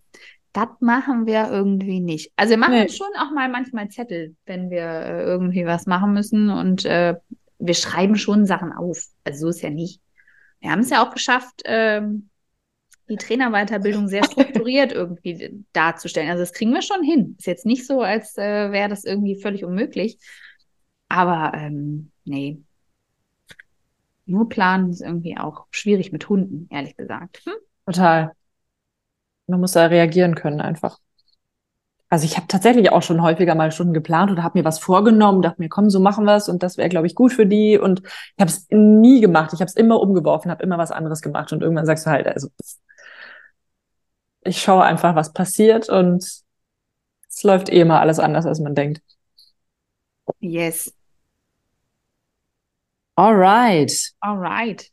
das 0.56 0.70
machen 0.80 1.26
wir 1.26 1.50
irgendwie 1.52 2.00
nicht. 2.00 2.32
Also 2.38 2.52
wir 2.52 2.58
machen 2.58 2.76
Nee. 2.76 2.88
schon 2.88 3.10
auch 3.20 3.32
mal 3.32 3.50
manchmal 3.50 3.90
Zettel, 3.90 4.36
wenn 4.46 4.70
wir 4.70 4.84
äh, 4.84 5.24
irgendwie 5.24 5.66
was 5.66 5.86
machen 5.86 6.14
müssen 6.14 6.50
und 6.50 6.86
äh, 6.86 7.16
wir 7.60 7.74
schreiben 7.74 8.16
schon 8.16 8.46
Sachen 8.46 8.72
auf. 8.72 9.06
Also 9.26 9.42
so 9.42 9.50
ist 9.50 9.62
ja 9.62 9.70
nicht. 9.70 10.02
Wir 10.62 10.72
haben 10.72 10.80
es 10.80 10.90
ja 10.90 11.06
auch 11.06 11.14
geschafft, 11.14 11.62
ähm, 11.66 12.30
die 13.10 13.18
Trainerweiterbildung 13.18 14.08
sehr 14.08 14.24
strukturiert 14.24 14.92
irgendwie 14.94 15.66
darzustellen. 15.74 16.30
Also 16.30 16.42
das 16.44 16.54
kriegen 16.54 16.72
wir 16.74 16.82
schon 16.82 17.04
hin. 17.04 17.36
Ist 17.38 17.48
jetzt 17.48 17.66
nicht 17.66 17.86
so, 17.86 18.02
als 18.02 18.38
äh, 18.38 18.72
wäre 18.72 18.88
das 18.88 19.04
irgendwie 19.04 19.42
völlig 19.42 19.66
unmöglich. 19.66 20.18
Aber 21.10 21.52
ähm, 21.54 22.12
nee. 22.24 22.62
Nur 24.26 24.48
planen 24.48 24.90
ist 24.92 25.02
irgendwie 25.02 25.38
auch 25.38 25.66
schwierig 25.70 26.14
mit 26.14 26.30
Hunden, 26.30 26.70
ehrlich 26.72 26.96
gesagt. 26.96 27.42
Hm? 27.46 27.54
Total. 27.86 28.32
Man 29.48 29.60
muss 29.60 29.74
da 29.74 29.86
reagieren 29.88 30.36
können 30.36 30.62
einfach. 30.62 31.00
Also 32.10 32.26
ich 32.26 32.38
habe 32.38 32.48
tatsächlich 32.48 32.92
auch 32.92 33.02
schon 33.02 33.22
häufiger 33.22 33.56
mal 33.56 33.72
Stunden 33.72 33.94
geplant 33.94 34.32
oder 34.32 34.44
habe 34.44 34.60
mir 34.60 34.66
was 34.66 34.80
vorgenommen, 34.80 35.42
dachte 35.42 35.60
mir, 35.62 35.70
komm, 35.70 35.90
so 35.90 36.00
machen 36.00 36.26
wir 36.26 36.36
es 36.36 36.48
und 36.48 36.62
das 36.64 36.78
wäre, 36.78 36.88
glaube 36.88 37.08
ich, 37.08 37.16
gut 37.16 37.34
für 37.34 37.46
die. 37.46 37.78
Und 37.78 38.02
ich 38.04 38.40
habe 38.40 38.50
es 38.50 38.68
nie 38.70 39.22
gemacht. 39.22 39.52
Ich 39.54 39.60
habe 39.60 39.70
es 39.70 39.76
immer 39.76 40.00
umgeworfen, 40.00 40.52
habe 40.52 40.64
immer 40.64 40.78
was 40.78 40.92
anderes 40.92 41.22
gemacht 41.22 41.52
und 41.52 41.62
irgendwann 41.62 41.86
sagst 41.86 42.06
du 42.06 42.12
halt, 42.12 42.28
also 42.28 42.48
ich 44.44 44.62
schaue 44.62 44.84
einfach, 44.84 45.16
was 45.16 45.34
passiert 45.34 45.90
und 45.90 46.24
es 46.24 47.44
läuft 47.44 47.70
eh 47.70 47.82
immer 47.82 48.00
alles 48.00 48.20
anders, 48.20 48.46
als 48.46 48.60
man 48.60 48.76
denkt. 48.76 49.02
Yes. 50.40 50.92
Alright. 53.18 53.92
Alright. 54.24 54.90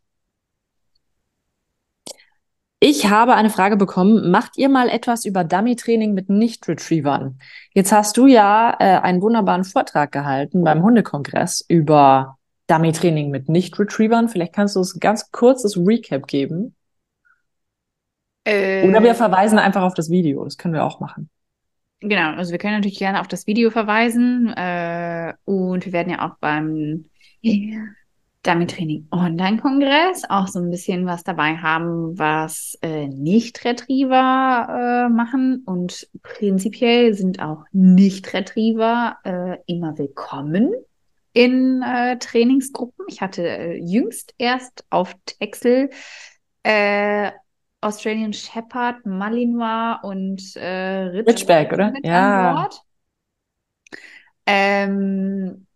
Ich 2.85 3.09
habe 3.09 3.35
eine 3.37 3.49
Frage 3.49 3.76
bekommen. 3.76 4.33
Macht 4.33 4.59
ihr 4.59 4.68
mal 4.68 4.89
etwas 4.89 5.24
über 5.24 5.45
Dummy-Training 5.45 6.14
mit 6.14 6.28
Nicht-Retrievern? 6.28 7.39
Jetzt 7.74 7.93
hast 7.93 8.16
du 8.16 8.26
ja 8.26 8.76
äh, 8.80 8.99
einen 8.99 9.22
wunderbaren 9.22 9.62
Vortrag 9.62 10.11
gehalten 10.11 10.64
beim 10.64 10.83
Hundekongress 10.83 11.64
über 11.68 12.39
Dummy-Training 12.66 13.30
mit 13.30 13.49
Nicht-Retrievern. 13.49 14.28
Vielleicht 14.28 14.53
kannst 14.53 14.74
du 14.74 14.80
uns 14.80 14.97
ein 14.97 14.99
ganz 14.99 15.30
kurzes 15.30 15.76
Recap 15.76 16.26
geben. 16.26 16.74
Äh, 18.43 18.89
Oder 18.89 19.01
wir 19.01 19.14
verweisen 19.14 19.61
einfach 19.61 19.83
auf 19.83 19.95
das 19.95 20.11
Video. 20.11 20.43
Das 20.43 20.59
können 20.59 20.74
wir 20.74 20.83
auch 20.83 20.99
machen. 20.99 21.30
Genau, 22.01 22.33
also 22.33 22.51
wir 22.51 22.59
können 22.59 22.74
natürlich 22.74 22.99
gerne 22.99 23.20
auf 23.20 23.28
das 23.28 23.47
Video 23.47 23.70
verweisen 23.70 24.49
äh, 24.57 25.35
und 25.45 25.87
wir 25.87 25.93
werden 25.93 26.11
ja 26.11 26.28
auch 26.28 26.37
beim 26.41 27.05
Dummy-Training 28.43 29.07
Online-Kongress 29.12 30.24
auch 30.28 30.49
so 30.49 30.59
ein 30.59 30.70
bisschen 30.70 31.07
was 31.07 31.22
dabei 31.22 31.57
haben, 31.57 32.18
was 32.18 32.76
äh, 32.82 33.07
Nicht-Retriever 33.07 35.07
äh, 35.07 35.09
machen 35.09 35.62
und 35.64 36.09
prinzipiell 36.22 37.14
sind 37.14 37.40
auch 37.40 37.64
Nicht-Retriever 37.70 39.18
äh, 39.24 39.59
immer 39.66 39.97
willkommen 39.97 40.72
in 41.32 41.82
äh, 41.82 42.18
Trainingsgruppen. 42.18 43.07
Ich 43.09 43.20
hatte 43.20 43.47
äh, 43.47 43.78
jüngst 43.78 44.34
erst 44.38 44.84
auf 44.90 45.14
Texel 45.24 45.90
äh, 46.64 47.30
Australian 47.80 48.32
Shepherd, 48.32 49.07
Malinois 49.07 50.01
und 50.03 50.57
äh, 50.57 51.11
Ritz- 51.11 51.28
Ridgeback, 51.28 51.72
oder? 51.72 51.93
Ja. 52.03 52.68
Ähm, 54.47 55.66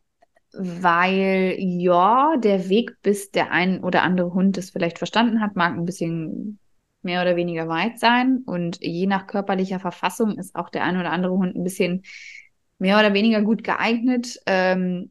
weil 0.59 1.55
ja, 1.59 2.37
der 2.37 2.69
Weg, 2.69 2.97
bis 3.03 3.31
der 3.31 3.51
ein 3.51 3.83
oder 3.83 4.03
andere 4.03 4.33
Hund 4.33 4.59
es 4.59 4.71
vielleicht 4.71 4.99
verstanden 4.99 5.41
hat, 5.41 5.57
mag 5.57 5.75
ein 5.75 5.85
bisschen 5.85 6.59
mehr 7.03 7.23
oder 7.23 7.37
weniger 7.37 7.69
weit 7.69 7.99
sein. 7.99 8.43
Und 8.47 8.79
je 8.81 9.07
nach 9.07 9.27
körperlicher 9.27 9.81
Verfassung 9.81 10.39
ist 10.39 10.55
auch 10.55 10.71
der 10.71 10.85
ein 10.85 10.99
oder 10.99 11.13
andere 11.13 11.33
Hund 11.33 11.57
ein 11.57 11.65
bisschen 11.65 12.03
mehr 12.79 12.99
oder 12.99 13.15
weniger 13.15 13.43
gut 13.43 13.65
geeignet. 13.65 14.39
Ähm, 14.47 15.11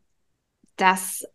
dass, 0.76 1.26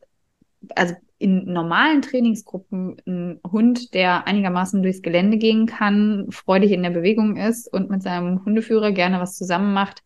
also 0.75 0.95
in 1.19 1.53
normalen 1.53 2.03
Trainingsgruppen 2.03 2.97
ein 3.07 3.41
Hund, 3.51 3.93
der 3.95 4.27
einigermaßen 4.27 4.83
durchs 4.83 5.03
Gelände 5.03 5.37
gehen 5.37 5.67
kann, 5.67 6.27
freudig 6.31 6.73
in 6.73 6.83
der 6.83 6.91
Bewegung 6.91 7.37
ist 7.37 7.71
und 7.71 7.91
mit 7.91 8.03
seinem 8.03 8.45
Hundeführer 8.45 8.93
gerne 8.93 9.21
was 9.21 9.37
zusammen 9.37 9.75
macht, 9.75 10.03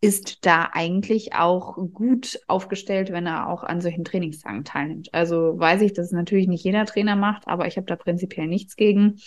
ist 0.00 0.46
da 0.46 0.70
eigentlich 0.72 1.34
auch 1.34 1.76
gut 1.92 2.38
aufgestellt, 2.46 3.10
wenn 3.10 3.26
er 3.26 3.48
auch 3.48 3.64
an 3.64 3.80
solchen 3.80 4.04
Trainingstagen 4.04 4.64
teilnimmt. 4.64 5.08
Also 5.12 5.58
weiß 5.58 5.82
ich, 5.82 5.92
dass 5.92 6.06
es 6.06 6.12
natürlich 6.12 6.46
nicht 6.46 6.64
jeder 6.64 6.86
Trainer 6.86 7.16
macht, 7.16 7.48
aber 7.48 7.66
ich 7.66 7.76
habe 7.76 7.86
da 7.86 7.96
prinzipiell 7.96 8.46
nichts 8.46 8.76
gegen. 8.76 9.20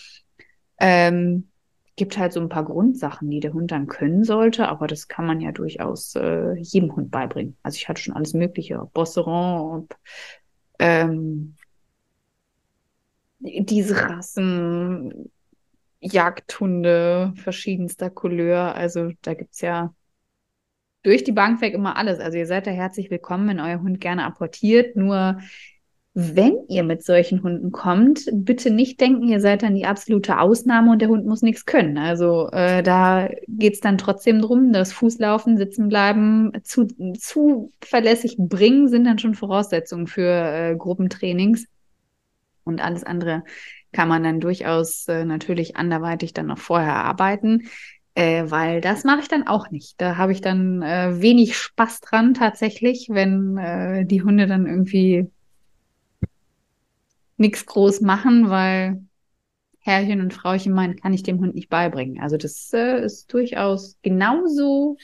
Ähm, 0.80 1.50
gibt 1.98 2.18
halt 2.18 2.32
so 2.34 2.40
ein 2.40 2.50
paar 2.50 2.64
Grundsachen, 2.64 3.30
die 3.30 3.42
der 3.42 3.54
Hund 3.54 3.72
dann 3.72 3.88
können 3.88 4.24
sollte, 4.24 4.70
aber 4.70 4.88
das 4.88 5.08
kann 5.08 5.26
man 5.26 5.42
ja 5.42 5.52
durchaus 5.52 6.16
äh, 6.16 6.54
jedem 6.56 6.96
Hund 6.96 7.12
beibringen. 7.12 7.58
Also 7.64 7.76
ich 7.76 7.90
hatte 7.90 8.02
schon 8.02 8.16
alles 8.16 8.34
Mögliche, 8.34 8.80
ob 8.80 8.94
Bosseron, 8.94 9.84
ob 9.84 9.98
ähm, 10.80 11.56
diese 13.40 14.10
Rassen, 14.10 15.32
Jagdhunde 16.00 17.34
verschiedenster 17.36 18.10
Couleur. 18.10 18.74
Also 18.74 19.12
da 19.22 19.34
gibt's 19.34 19.62
ja 19.62 19.94
durch 21.04 21.24
die 21.24 21.32
Bank 21.32 21.62
weg 21.62 21.74
immer 21.74 21.98
alles. 21.98 22.20
Also 22.20 22.38
ihr 22.38 22.46
seid 22.46 22.68
da 22.68 22.72
herzlich 22.72 23.10
willkommen, 23.10 23.48
wenn 23.48 23.60
euer 23.60 23.82
Hund 23.82 24.00
gerne 24.00 24.26
apportiert. 24.26 24.96
Nur 24.96 25.40
wenn 26.14 26.58
ihr 26.68 26.84
mit 26.84 27.04
solchen 27.04 27.42
Hunden 27.42 27.72
kommt, 27.72 28.28
bitte 28.34 28.70
nicht 28.70 29.00
denken, 29.00 29.30
ihr 29.30 29.40
seid 29.40 29.64
dann 29.64 29.76
die 29.76 29.86
absolute 29.86 30.40
Ausnahme 30.40 30.92
und 30.92 31.02
der 31.02 31.08
Hund 31.08 31.26
muss 31.26 31.42
nichts 31.42 31.66
können. 31.66 31.98
Also 31.98 32.50
äh, 32.52 32.84
da 32.84 33.30
geht's 33.48 33.80
dann 33.80 33.98
trotzdem 33.98 34.42
drum, 34.42 34.74
das 34.74 34.92
Fußlaufen, 34.92 35.58
sitzen 35.58 35.88
bleiben, 35.88 36.52
zu, 36.64 36.88
zuverlässig 37.18 38.36
bringen 38.38 38.90
sind 38.90 39.06
dann 39.06 39.20
schon 39.20 39.36
Voraussetzungen 39.36 40.08
für 40.08 40.30
äh, 40.30 40.76
Gruppentrainings. 40.76 41.66
Und 42.66 42.82
alles 42.84 43.04
andere 43.06 43.44
kann 43.94 44.10
man 44.10 44.24
dann 44.24 44.42
durchaus 44.42 45.08
äh, 45.08 45.24
natürlich 45.24 45.78
anderweitig 45.78 46.34
dann 46.34 46.48
noch 46.48 46.60
vorher 46.60 46.96
arbeiten. 46.96 47.70
Äh, 48.14 48.52
weil 48.52 48.82
das 48.82 49.04
mache 49.04 49.22
ich 49.22 49.28
dann 49.30 49.48
auch 49.48 49.72
nicht. 49.72 50.00
Da 50.02 50.18
habe 50.18 50.34
ich 50.34 50.42
dann 50.42 50.82
äh, 50.82 51.22
wenig 51.22 51.58
Spaß 51.58 52.02
dran 52.02 52.34
tatsächlich, 52.34 53.08
wenn 53.10 53.58
äh, 53.58 54.06
die 54.06 54.22
Hunde 54.22 54.48
dann 54.48 54.68
irgendwie 54.68 55.30
nichts 57.38 57.66
groß 57.66 58.02
machen, 58.02 58.50
weil 58.50 59.02
Herrchen 59.80 60.22
und 60.22 60.34
Frauchen 60.34 60.74
meinen, 60.74 60.98
kann 60.98 61.14
ich 61.14 61.24
dem 61.24 61.40
Hund 61.40 61.56
nicht 61.56 61.70
beibringen. 61.70 62.22
Also 62.22 62.38
das 62.38 62.72
äh, 62.74 63.04
ist 63.04 63.34
durchaus 63.34 63.98
genauso 64.04 64.98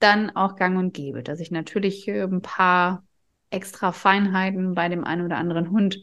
dann 0.00 0.30
auch 0.34 0.56
gang 0.56 0.78
und 0.78 0.92
gäbe, 0.94 1.22
dass 1.22 1.40
ich 1.40 1.50
natürlich 1.50 2.08
äh, 2.08 2.22
ein 2.22 2.42
paar 2.42 3.04
extra 3.50 3.92
Feinheiten 3.92 4.74
bei 4.74 4.88
dem 4.88 5.04
einen 5.04 5.24
oder 5.24 5.36
anderen 5.36 5.70
Hund 5.70 6.02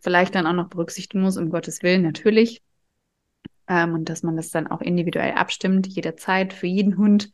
vielleicht 0.00 0.34
dann 0.34 0.46
auch 0.46 0.52
noch 0.52 0.68
berücksichtigen 0.68 1.22
muss, 1.22 1.36
um 1.36 1.50
Gottes 1.50 1.82
Willen, 1.82 2.02
natürlich. 2.02 2.62
Ähm, 3.68 3.94
und 3.94 4.08
dass 4.08 4.22
man 4.22 4.36
das 4.36 4.50
dann 4.50 4.66
auch 4.66 4.80
individuell 4.80 5.32
abstimmt, 5.32 5.86
jederzeit 5.86 6.52
für 6.52 6.66
jeden 6.66 6.96
Hund, 6.98 7.30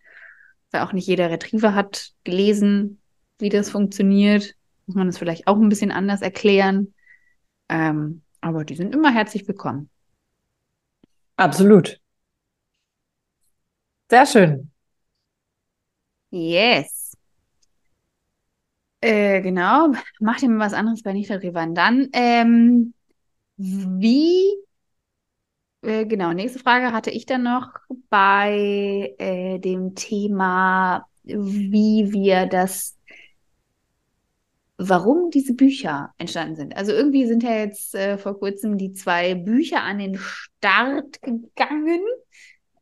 weil 0.71 0.83
auch 0.83 0.93
nicht 0.93 1.07
jeder 1.07 1.31
Retriever 1.31 1.75
hat 1.75 2.13
gelesen, 2.25 3.01
wie 3.39 3.49
das 3.49 3.71
funktioniert. 3.71 4.55
Muss 4.87 4.97
man 4.97 5.07
das 5.07 5.19
vielleicht 5.19 5.47
auch 5.47 5.57
ein 5.57 5.69
bisschen 5.69 5.91
anders 5.91 6.23
erklären. 6.23 6.95
Ähm, 7.69 8.23
aber 8.41 8.65
die 8.65 8.75
sind 8.75 8.95
immer 8.95 9.13
herzlich 9.13 9.47
willkommen. 9.47 9.91
Absolut. 11.37 12.01
Sehr 14.11 14.27
schön. 14.27 14.71
Yes. 16.31 17.17
Äh, 19.01 19.41
genau. 19.41 19.93
Macht 20.21 20.43
ihr 20.43 20.49
mal 20.51 20.67
was 20.67 20.73
anderes 20.75 21.03
bei 21.03 21.13
Nicht-Retrievern. 21.13 21.75
Dann, 21.75 22.09
ähm, 22.13 22.95
wie, 23.57 24.45
äh, 25.83 26.05
genau, 26.07 26.33
nächste 26.33 26.59
Frage 26.59 26.93
hatte 26.93 27.11
ich 27.11 27.27
dann 27.27 27.43
noch 27.43 27.69
bei 28.11 29.15
äh, 29.19 29.59
dem 29.59 29.95
Thema, 29.95 31.07
wie 31.23 32.13
wir 32.13 32.47
das, 32.47 32.99
warum 34.77 35.31
diese 35.31 35.55
Bücher 35.55 36.13
entstanden 36.19 36.57
sind. 36.57 36.77
Also 36.77 36.93
irgendwie 36.93 37.27
sind 37.27 37.43
ja 37.43 37.57
jetzt 37.57 37.95
äh, 37.95 38.19
vor 38.19 38.39
kurzem 38.39 38.79
die 38.79 38.93
zwei 38.93 39.35
Bücher 39.35 39.83
an 39.83 39.99
den 39.99 40.19
Start 40.19 41.21
gegangen. 41.23 42.01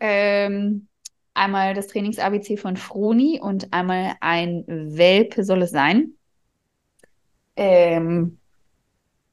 Ähm, 0.00 0.88
einmal 1.34 1.74
das 1.74 1.88
Trainings-ABC 1.88 2.56
von 2.56 2.76
Froni 2.76 3.40
und 3.40 3.72
einmal 3.72 4.14
ein 4.20 4.64
Welpe 4.66 5.44
soll 5.44 5.62
es 5.62 5.70
sein. 5.70 6.14
Ähm, 7.56 8.38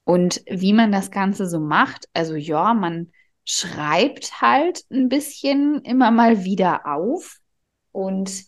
und 0.03 0.43
wie 0.47 0.73
man 0.73 0.91
das 0.91 1.09
Ganze 1.09 1.47
so 1.47 1.59
macht, 1.59 2.07
also 2.13 2.35
ja, 2.35 2.73
man 2.73 3.11
schreibt 3.45 4.41
halt 4.41 4.83
ein 4.91 5.07
bisschen 5.07 5.81
immer 5.81 6.11
mal 6.11 6.43
wieder 6.43 6.85
auf. 6.87 7.39
Und 7.91 8.43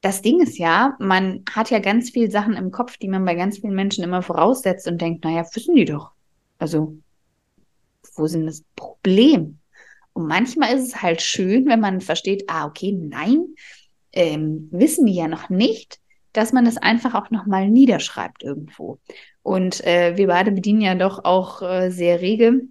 das 0.00 0.22
Ding 0.22 0.40
ist 0.40 0.58
ja, 0.58 0.96
man 1.00 1.44
hat 1.50 1.70
ja 1.70 1.80
ganz 1.80 2.10
viele 2.10 2.30
Sachen 2.30 2.54
im 2.54 2.70
Kopf, 2.70 2.96
die 2.96 3.08
man 3.08 3.24
bei 3.24 3.34
ganz 3.34 3.58
vielen 3.58 3.74
Menschen 3.74 4.04
immer 4.04 4.22
voraussetzt 4.22 4.86
und 4.86 5.00
denkt, 5.00 5.24
naja, 5.24 5.44
wissen 5.52 5.74
die 5.74 5.84
doch. 5.84 6.12
Also, 6.58 6.96
wo 8.14 8.26
sind 8.26 8.46
das 8.46 8.62
Problem? 8.76 9.58
Und 10.12 10.28
manchmal 10.28 10.76
ist 10.76 10.88
es 10.88 11.02
halt 11.02 11.20
schön, 11.20 11.66
wenn 11.66 11.80
man 11.80 12.00
versteht, 12.00 12.44
ah, 12.46 12.66
okay, 12.66 12.92
nein, 12.92 13.46
ähm, 14.12 14.68
wissen 14.70 15.06
die 15.06 15.14
ja 15.14 15.26
noch 15.26 15.50
nicht, 15.50 15.98
dass 16.32 16.52
man 16.52 16.66
es 16.66 16.76
einfach 16.76 17.14
auch 17.14 17.30
nochmal 17.30 17.68
niederschreibt 17.68 18.44
irgendwo. 18.44 19.00
Und 19.42 19.84
äh, 19.84 20.16
wir 20.16 20.28
beide 20.28 20.52
bedienen 20.52 20.82
ja 20.82 20.94
doch 20.94 21.24
auch 21.24 21.62
äh, 21.62 21.90
sehr 21.90 22.20
rege 22.20 22.68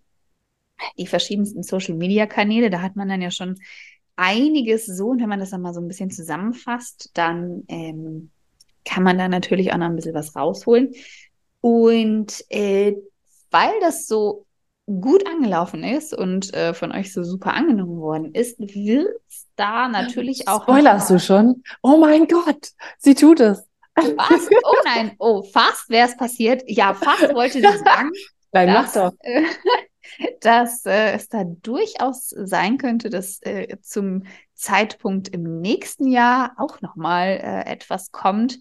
die 0.97 1.07
verschiedensten 1.07 1.63
Social-Media-Kanäle. 1.63 2.69
Da 2.69 2.81
hat 2.81 2.95
man 2.95 3.09
dann 3.09 3.21
ja 3.21 3.31
schon 3.31 3.59
einiges 4.15 4.85
so. 4.85 5.09
Und 5.09 5.21
wenn 5.21 5.29
man 5.29 5.39
das 5.39 5.51
dann 5.51 5.61
mal 5.61 5.73
so 5.73 5.81
ein 5.81 5.87
bisschen 5.87 6.11
zusammenfasst, 6.11 7.11
dann 7.13 7.63
ähm, 7.67 8.31
kann 8.85 9.03
man 9.03 9.17
da 9.17 9.27
natürlich 9.27 9.73
auch 9.73 9.77
noch 9.77 9.87
ein 9.87 9.95
bisschen 9.95 10.13
was 10.13 10.35
rausholen. 10.35 10.93
Und 11.61 12.43
äh, 12.49 12.95
weil 13.51 13.71
das 13.81 14.07
so 14.07 14.45
gut 14.85 15.25
angelaufen 15.27 15.83
ist 15.83 16.13
und 16.13 16.53
äh, 16.53 16.73
von 16.73 16.91
euch 16.91 17.13
so 17.13 17.23
super 17.23 17.53
angenommen 17.53 17.99
worden 17.99 18.33
ist, 18.33 18.59
wird 18.59 19.07
es 19.29 19.47
da 19.55 19.87
natürlich 19.87 20.47
auch. 20.47 20.63
Spoilerst 20.63 21.09
du 21.09 21.19
schon? 21.19 21.63
Oh 21.81 21.97
mein 21.97 22.27
Gott, 22.27 22.71
sie 22.97 23.15
tut 23.15 23.39
es. 23.39 23.65
Was? 23.95 24.49
Oh 24.63 24.75
nein, 24.83 25.13
oh, 25.19 25.43
fast 25.43 25.89
wäre 25.89 26.07
es 26.07 26.17
passiert. 26.17 26.63
Ja, 26.65 26.93
fast 26.93 27.33
wollte 27.33 27.59
sie 27.59 27.61
sagen. 27.85 28.11
Nein, 28.51 28.73
mach 28.73 28.91
doch. 28.91 29.13
Dass 30.41 30.85
äh, 30.85 31.13
es 31.13 31.29
da 31.29 31.43
durchaus 31.43 32.29
sein 32.29 32.77
könnte, 32.77 33.09
dass 33.09 33.41
äh, 33.41 33.77
zum 33.81 34.23
Zeitpunkt 34.53 35.29
im 35.29 35.61
nächsten 35.61 36.07
Jahr 36.07 36.53
auch 36.57 36.81
nochmal 36.81 37.39
äh, 37.41 37.71
etwas 37.71 38.11
kommt. 38.11 38.59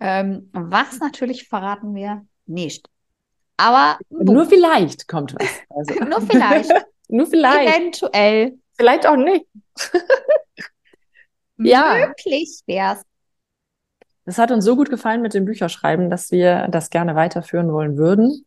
Ähm, 0.00 0.50
was 0.52 1.00
natürlich 1.00 1.48
verraten 1.48 1.94
wir 1.94 2.26
nicht. 2.46 2.88
Aber 3.56 3.98
nur 4.08 4.46
vielleicht 4.46 5.08
kommt 5.08 5.34
was. 5.34 5.48
Also. 5.70 6.04
nur 6.08 6.20
vielleicht. 6.22 6.70
nur 7.08 7.26
vielleicht. 7.26 7.76
Eventuell. 7.76 8.58
Vielleicht 8.76 9.06
auch 9.06 9.16
nicht. 9.16 9.46
ja. 11.58 12.06
Möglich 12.06 12.60
wär's. 12.66 13.02
Es 14.24 14.38
hat 14.38 14.50
uns 14.50 14.64
so 14.64 14.76
gut 14.76 14.90
gefallen 14.90 15.22
mit 15.22 15.34
dem 15.34 15.46
Bücherschreiben, 15.46 16.10
dass 16.10 16.30
wir 16.30 16.68
das 16.68 16.90
gerne 16.90 17.14
weiterführen 17.14 17.72
wollen 17.72 17.96
würden. 17.96 18.46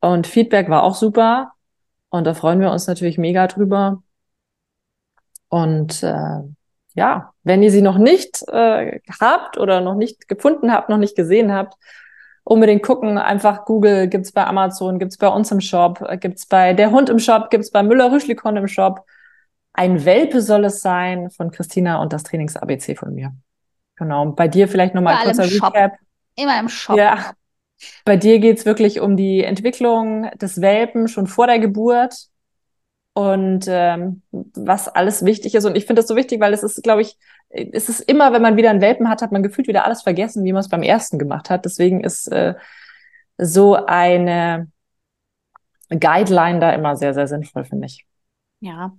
Und 0.00 0.26
Feedback 0.26 0.68
war 0.68 0.82
auch 0.82 0.94
super. 0.96 1.52
Und 2.10 2.26
da 2.26 2.34
freuen 2.34 2.60
wir 2.60 2.70
uns 2.70 2.86
natürlich 2.86 3.18
mega 3.18 3.46
drüber. 3.46 4.02
Und 5.48 6.02
äh, 6.02 6.40
ja, 6.94 7.32
wenn 7.42 7.62
ihr 7.62 7.70
sie 7.70 7.82
noch 7.82 7.98
nicht 7.98 8.42
äh, 8.48 9.00
habt 9.20 9.58
oder 9.58 9.80
noch 9.80 9.94
nicht 9.94 10.28
gefunden 10.28 10.72
habt, 10.72 10.88
noch 10.88 10.98
nicht 10.98 11.16
gesehen 11.16 11.52
habt, 11.52 11.74
unbedingt 12.44 12.82
gucken. 12.82 13.16
Einfach 13.18 13.64
Google 13.64 14.08
gibt's 14.08 14.32
bei 14.32 14.44
Amazon, 14.44 14.98
gibt's 14.98 15.18
bei 15.18 15.28
uns 15.28 15.50
im 15.50 15.60
Shop, 15.60 16.04
äh, 16.06 16.18
gibt's 16.18 16.46
bei 16.46 16.72
Der 16.72 16.90
Hund 16.90 17.08
im 17.08 17.18
Shop, 17.18 17.50
gibt's 17.50 17.70
bei 17.70 17.82
Müller-Rüschlikon 17.82 18.56
im 18.56 18.68
Shop. 18.68 19.06
Ein 19.72 20.04
Welpe 20.04 20.42
soll 20.42 20.64
es 20.64 20.80
sein 20.80 21.30
von 21.30 21.52
Christina 21.52 22.02
und 22.02 22.12
das 22.12 22.24
Trainings-ABC 22.24 22.96
von 22.96 23.14
mir. 23.14 23.32
Genau. 23.96 24.26
Bei 24.26 24.48
dir 24.48 24.66
vielleicht 24.66 24.94
nochmal 24.94 25.16
ein 25.16 25.24
kurzer 25.24 25.44
Recap. 25.44 25.92
Immer 26.36 26.58
im 26.58 26.68
Shop. 26.68 26.96
Ja. 26.96 27.32
Bei 28.04 28.16
dir 28.16 28.38
geht's 28.38 28.66
wirklich 28.66 29.00
um 29.00 29.16
die 29.16 29.42
Entwicklung 29.42 30.30
des 30.38 30.60
Welpen 30.60 31.08
schon 31.08 31.26
vor 31.26 31.46
der 31.46 31.58
Geburt 31.58 32.28
und 33.12 33.66
ähm, 33.68 34.22
was 34.30 34.88
alles 34.88 35.24
wichtig 35.24 35.54
ist. 35.54 35.64
Und 35.64 35.76
ich 35.76 35.86
finde 35.86 36.00
das 36.00 36.08
so 36.08 36.16
wichtig, 36.16 36.40
weil 36.40 36.52
es 36.52 36.62
ist, 36.62 36.82
glaube 36.82 37.02
ich, 37.02 37.16
es 37.48 37.88
ist 37.88 38.00
immer, 38.00 38.32
wenn 38.32 38.42
man 38.42 38.56
wieder 38.56 38.70
einen 38.70 38.80
Welpen 38.80 39.08
hat, 39.08 39.22
hat 39.22 39.32
man 39.32 39.42
gefühlt 39.42 39.68
wieder 39.68 39.84
alles 39.84 40.02
vergessen, 40.02 40.44
wie 40.44 40.52
man 40.52 40.60
es 40.60 40.68
beim 40.68 40.82
ersten 40.82 41.18
gemacht 41.18 41.50
hat. 41.50 41.64
Deswegen 41.64 42.04
ist 42.04 42.28
äh, 42.28 42.54
so 43.36 43.74
eine 43.74 44.70
Guideline 45.88 46.60
da 46.60 46.72
immer 46.72 46.96
sehr, 46.96 47.14
sehr 47.14 47.26
sinnvoll, 47.26 47.64
finde 47.64 47.86
ich. 47.86 48.06
Ja. 48.60 48.96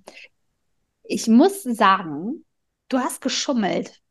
Ich 1.03 1.27
muss 1.27 1.63
sagen, 1.63 2.45
du 2.89 2.99
hast 2.99 3.21
geschummelt, 3.21 4.01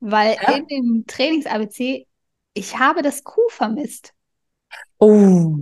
weil 0.00 0.36
ja? 0.40 0.56
in 0.56 0.66
dem 0.66 1.04
Trainings-ABC, 1.06 2.06
ich 2.54 2.78
habe 2.78 3.02
das 3.02 3.24
Kuh 3.24 3.48
vermisst. 3.50 4.14
Oh. 5.00 5.56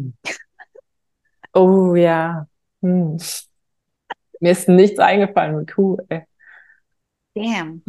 Oh 1.54 1.94
ja. 1.94 2.46
Hm. 2.82 3.16
Mir 4.40 4.52
ist 4.52 4.68
nichts 4.68 4.98
eingefallen 4.98 5.56
mit 5.56 5.72
Kuh. 5.72 5.96
Ey. 6.08 6.24
Damn. 7.34 7.82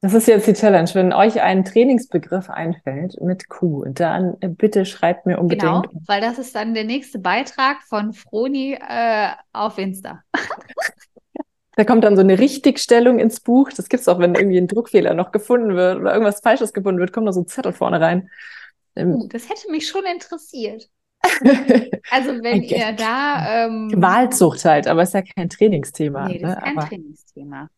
Das 0.00 0.14
ist 0.14 0.28
jetzt 0.28 0.46
die 0.46 0.52
Challenge. 0.52 0.88
Wenn 0.92 1.12
euch 1.12 1.40
ein 1.40 1.64
Trainingsbegriff 1.64 2.50
einfällt 2.50 3.20
mit 3.20 3.48
Q, 3.48 3.84
dann 3.88 4.36
bitte 4.38 4.84
schreibt 4.84 5.26
mir 5.26 5.40
unbedingt. 5.40 5.62
Genau, 5.62 6.02
weil 6.06 6.20
das 6.20 6.38
ist 6.38 6.54
dann 6.54 6.74
der 6.74 6.84
nächste 6.84 7.18
Beitrag 7.18 7.82
von 7.82 8.12
Froni 8.12 8.74
äh, 8.74 9.30
auf 9.52 9.78
Insta. 9.78 10.22
Da 11.78 11.84
kommt 11.84 12.02
dann 12.02 12.16
so 12.16 12.22
eine 12.22 12.40
Richtigstellung 12.40 13.20
ins 13.20 13.38
Buch. 13.38 13.70
Das 13.70 13.88
gibt 13.88 14.00
es 14.00 14.08
auch, 14.08 14.18
wenn 14.18 14.34
irgendwie 14.34 14.58
ein 14.58 14.66
Druckfehler 14.66 15.14
noch 15.14 15.30
gefunden 15.30 15.76
wird 15.76 16.00
oder 16.00 16.12
irgendwas 16.12 16.40
Falsches 16.40 16.72
gefunden 16.72 16.98
wird, 16.98 17.12
kommt 17.12 17.28
da 17.28 17.32
so 17.32 17.42
ein 17.42 17.46
Zettel 17.46 17.72
vorne 17.72 18.00
rein. 18.00 18.30
Ähm, 18.98 19.28
das 19.30 19.48
hätte 19.48 19.70
mich 19.70 19.88
schon 19.88 20.04
interessiert. 20.04 20.88
also 22.10 22.30
wenn 22.42 22.62
ihr 22.62 22.92
da 22.92 23.66
ähm, 23.66 23.92
Wahlzucht 23.96 24.64
halt, 24.64 24.86
aber 24.86 25.02
ist 25.02 25.14
ja 25.14 25.22
kein 25.22 25.48
Trainingsthema. 25.48 26.28
Nee, 26.28 26.38
das 26.38 26.50
ne? 26.50 26.56
ist 26.56 26.62
kein 26.62 26.78
aber, 26.78 26.88
Trainingsthema. 26.88 27.70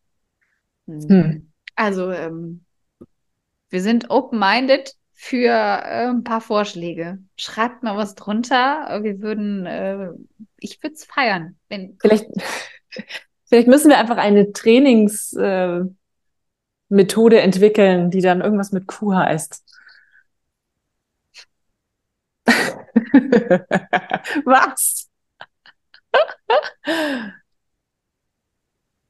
Hm. 0.87 1.09
Hm. 1.09 1.51
Also, 1.75 2.11
ähm, 2.11 2.65
wir 3.69 3.81
sind 3.81 4.09
open-minded 4.09 4.93
für 5.13 5.49
äh, 5.49 6.07
ein 6.07 6.23
paar 6.23 6.41
Vorschläge. 6.41 7.19
Schreibt 7.37 7.83
mal 7.83 7.95
was 7.95 8.15
drunter. 8.15 8.99
Wir 9.01 9.21
würden, 9.21 9.65
äh, 9.65 10.09
ich 10.57 10.81
würde 10.83 10.95
es 10.95 11.05
feiern. 11.05 11.57
Wenn 11.69 11.97
vielleicht, 12.01 12.25
vielleicht 13.47 13.67
müssen 13.67 13.89
wir 13.89 13.97
einfach 13.97 14.17
eine 14.17 14.51
Trainingsmethode 14.51 15.95
äh, 17.39 17.43
entwickeln, 17.43 18.11
die 18.11 18.21
dann 18.21 18.41
irgendwas 18.41 18.71
mit 18.71 18.87
Q 18.87 19.13
heißt. 19.13 19.63
was? 24.45 25.07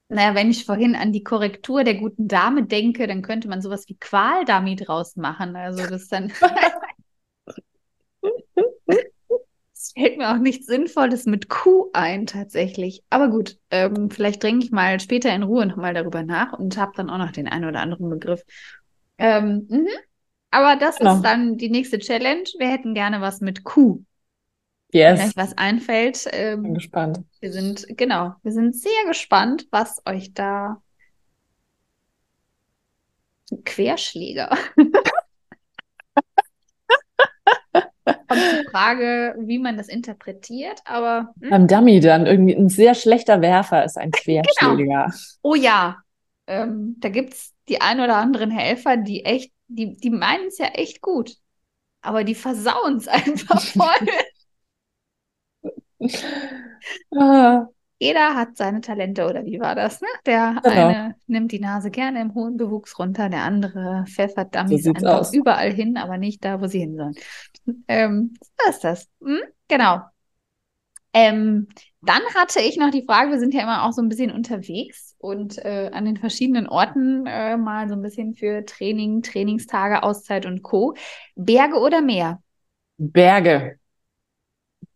Naja, 0.08 0.34
wenn 0.34 0.50
ich 0.50 0.66
vorhin 0.66 0.94
an 0.94 1.12
die 1.12 1.24
Korrektur 1.24 1.84
der 1.84 1.94
guten 1.94 2.28
Dame 2.28 2.64
denke, 2.66 3.06
dann 3.06 3.22
könnte 3.22 3.48
man 3.48 3.62
sowas 3.62 3.88
wie 3.88 3.96
Qualdami 3.96 4.76
draus 4.76 5.16
machen. 5.16 5.56
Also 5.56 5.86
das 5.86 6.08
dann. 6.08 6.30
Es 9.74 9.92
fällt 9.92 10.16
mir 10.16 10.30
auch 10.30 10.38
nichts 10.38 10.66
Sinnvolles 10.66 11.26
mit 11.26 11.48
Q 11.48 11.90
ein, 11.92 12.26
tatsächlich. 12.26 13.02
Aber 13.10 13.28
gut, 13.30 13.58
ähm, 13.70 14.10
vielleicht 14.10 14.42
denke 14.44 14.64
ich 14.64 14.70
mal 14.70 15.00
später 15.00 15.34
in 15.34 15.42
Ruhe 15.42 15.66
nochmal 15.66 15.92
darüber 15.92 16.22
nach 16.22 16.52
und 16.52 16.76
habe 16.76 16.92
dann 16.94 17.10
auch 17.10 17.18
noch 17.18 17.32
den 17.32 17.48
einen 17.48 17.64
oder 17.64 17.80
anderen 17.80 18.08
Begriff. 18.08 18.44
Ähm, 19.18 19.66
mhm. 19.68 19.88
Aber 20.52 20.76
das 20.76 20.98
genau. 20.98 21.16
ist 21.16 21.22
dann 21.22 21.56
die 21.56 21.70
nächste 21.70 21.98
Challenge. 21.98 22.44
Wir 22.58 22.68
hätten 22.68 22.94
gerne 22.94 23.20
was 23.20 23.40
mit 23.40 23.64
Q. 23.64 24.04
Yes. 24.92 25.18
Wenn 25.18 25.28
euch 25.28 25.36
was 25.36 25.58
einfällt. 25.58 26.28
Ähm, 26.30 26.62
Bin 26.62 26.74
gespannt. 26.74 27.20
Wir 27.40 27.50
sind, 27.52 27.86
genau, 27.96 28.34
wir 28.42 28.52
sind 28.52 28.76
sehr 28.76 28.92
gespannt, 29.08 29.66
was 29.70 30.02
euch 30.06 30.34
da 30.34 30.82
Querschläger. 33.64 34.50
Kommt 38.04 38.42
die 38.52 38.68
Frage, 38.70 39.34
wie 39.40 39.58
man 39.58 39.78
das 39.78 39.88
interpretiert, 39.88 40.80
aber. 40.84 41.32
Hm? 41.40 41.50
Beim 41.50 41.66
Dummy 41.66 42.00
dann 42.00 42.26
irgendwie 42.26 42.54
ein 42.54 42.68
sehr 42.68 42.94
schlechter 42.94 43.40
Werfer 43.40 43.84
ist 43.84 43.96
ein 43.96 44.10
genau. 44.24 44.42
Querschläger. 44.42 45.04
Genau. 45.06 45.16
Oh 45.42 45.54
ja. 45.54 45.96
Ähm, 46.46 46.96
da 46.98 47.08
gibt 47.08 47.32
es 47.32 47.54
die 47.68 47.80
ein 47.80 48.00
oder 48.00 48.16
anderen 48.16 48.50
Helfer, 48.50 48.96
die 48.98 49.24
echt, 49.24 49.52
die, 49.74 49.96
die 49.96 50.10
meinen 50.10 50.48
es 50.48 50.58
ja 50.58 50.66
echt 50.66 51.00
gut. 51.00 51.36
Aber 52.00 52.24
die 52.24 52.34
versauen 52.34 52.96
es 52.96 53.08
einfach 53.08 53.60
voll. 53.60 54.08
ah. 57.16 57.66
Jeder 58.02 58.34
hat 58.34 58.56
seine 58.56 58.80
Talente, 58.80 59.24
oder 59.24 59.44
wie 59.44 59.60
war 59.60 59.76
das? 59.76 60.00
Ne? 60.00 60.08
Der 60.26 60.58
genau. 60.60 60.88
eine 60.88 61.14
nimmt 61.28 61.52
die 61.52 61.60
Nase 61.60 61.88
gerne 61.88 62.20
im 62.20 62.34
hohen 62.34 62.56
Bewuchs 62.56 62.98
runter, 62.98 63.28
der 63.28 63.44
andere 63.44 64.04
pfeffert 64.08 64.56
Dummies 64.56 64.82
so 64.82 64.90
einfach 64.90 65.20
aus. 65.20 65.32
überall 65.32 65.72
hin, 65.72 65.96
aber 65.96 66.18
nicht 66.18 66.44
da, 66.44 66.60
wo 66.60 66.66
sie 66.66 66.80
hin 66.80 66.96
sollen. 66.96 67.14
Ähm, 67.86 68.34
so 68.40 68.70
ist 68.70 68.82
das. 68.82 69.08
Hm? 69.22 69.38
Genau. 69.68 70.00
Ähm, 71.12 71.68
dann 72.00 72.22
hatte 72.34 72.60
ich 72.60 72.76
noch 72.76 72.90
die 72.90 73.04
Frage, 73.06 73.30
wir 73.30 73.38
sind 73.38 73.54
ja 73.54 73.62
immer 73.62 73.84
auch 73.84 73.92
so 73.92 74.02
ein 74.02 74.08
bisschen 74.08 74.32
unterwegs 74.32 75.11
und 75.22 75.58
äh, 75.64 75.90
an 75.92 76.04
den 76.04 76.16
verschiedenen 76.16 76.68
Orten 76.68 77.26
äh, 77.26 77.56
mal 77.56 77.88
so 77.88 77.94
ein 77.94 78.02
bisschen 78.02 78.34
für 78.34 78.64
Training, 78.64 79.22
Trainingstage, 79.22 80.02
Auszeit 80.02 80.46
und 80.46 80.62
Co. 80.62 80.94
Berge 81.36 81.78
oder 81.78 82.02
Meer? 82.02 82.42
Berge. 82.98 83.78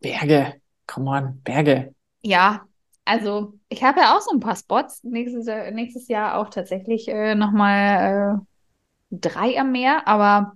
Berge. 0.00 0.54
Come 0.86 1.10
on, 1.10 1.40
Berge. 1.42 1.94
Ja, 2.22 2.66
also 3.04 3.54
ich 3.68 3.84
habe 3.84 4.00
ja 4.00 4.16
auch 4.16 4.20
so 4.20 4.32
ein 4.32 4.40
paar 4.40 4.56
Spots. 4.56 5.04
Nächstes, 5.04 5.46
nächstes 5.72 6.08
Jahr 6.08 6.38
auch 6.38 6.50
tatsächlich 6.50 7.08
äh, 7.08 7.36
nochmal 7.36 8.40
äh, 9.12 9.16
drei 9.16 9.58
am 9.60 9.70
Meer, 9.70 10.08
aber. 10.08 10.54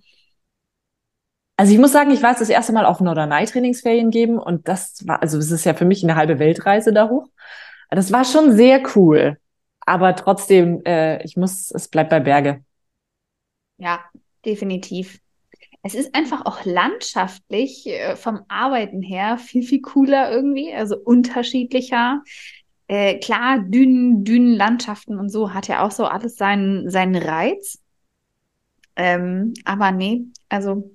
Also 1.57 1.73
ich 1.73 1.79
muss 1.79 1.93
sagen, 1.93 2.11
ich 2.11 2.23
war 2.23 2.31
jetzt 2.31 2.41
das 2.41 2.49
erste 2.49 2.73
Mal 2.73 2.87
auf 2.87 3.01
Norderney 3.01 3.45
Trainingsferien 3.45 4.11
geben 4.11 4.39
und 4.39 4.67
das 4.67 5.07
war, 5.07 5.23
also 5.23 5.39
es 5.39 5.51
ist 5.51 5.65
ja 5.65 5.75
für 5.75 5.85
mich 5.85 6.03
eine 6.03 6.17
halbe 6.17 6.39
Weltreise 6.39 6.93
da 6.93 7.09
hoch. 7.09 7.29
Das 7.91 8.11
war 8.13 8.25
schon 8.25 8.53
sehr 8.53 8.83
cool. 8.97 9.37
Aber 9.91 10.15
trotzdem, 10.15 10.85
äh, 10.85 11.21
ich 11.25 11.37
muss, 11.37 11.73
es 11.73 11.89
bleibt 11.89 12.11
bei 12.11 12.21
Berge. 12.21 12.65
Ja, 13.77 14.05
definitiv. 14.45 15.19
Es 15.83 15.97
ist 15.97 16.15
einfach 16.15 16.47
auch 16.47 16.65
landschaftlich 16.65 17.89
äh, 17.89 18.15
vom 18.15 18.45
Arbeiten 18.47 19.03
her 19.03 19.37
viel, 19.37 19.65
viel 19.65 19.81
cooler 19.81 20.31
irgendwie, 20.31 20.73
also 20.73 20.97
unterschiedlicher. 20.97 22.23
Äh, 22.87 23.19
klar, 23.19 23.59
Dünen, 23.59 24.23
Dünenlandschaften 24.23 25.19
und 25.19 25.29
so 25.29 25.55
hat 25.55 25.67
ja 25.67 25.85
auch 25.85 25.91
so 25.91 26.05
alles 26.05 26.37
seinen, 26.37 26.89
seinen 26.89 27.17
Reiz. 27.17 27.81
Ähm, 28.95 29.55
aber 29.65 29.91
nee, 29.91 30.23
also 30.49 30.95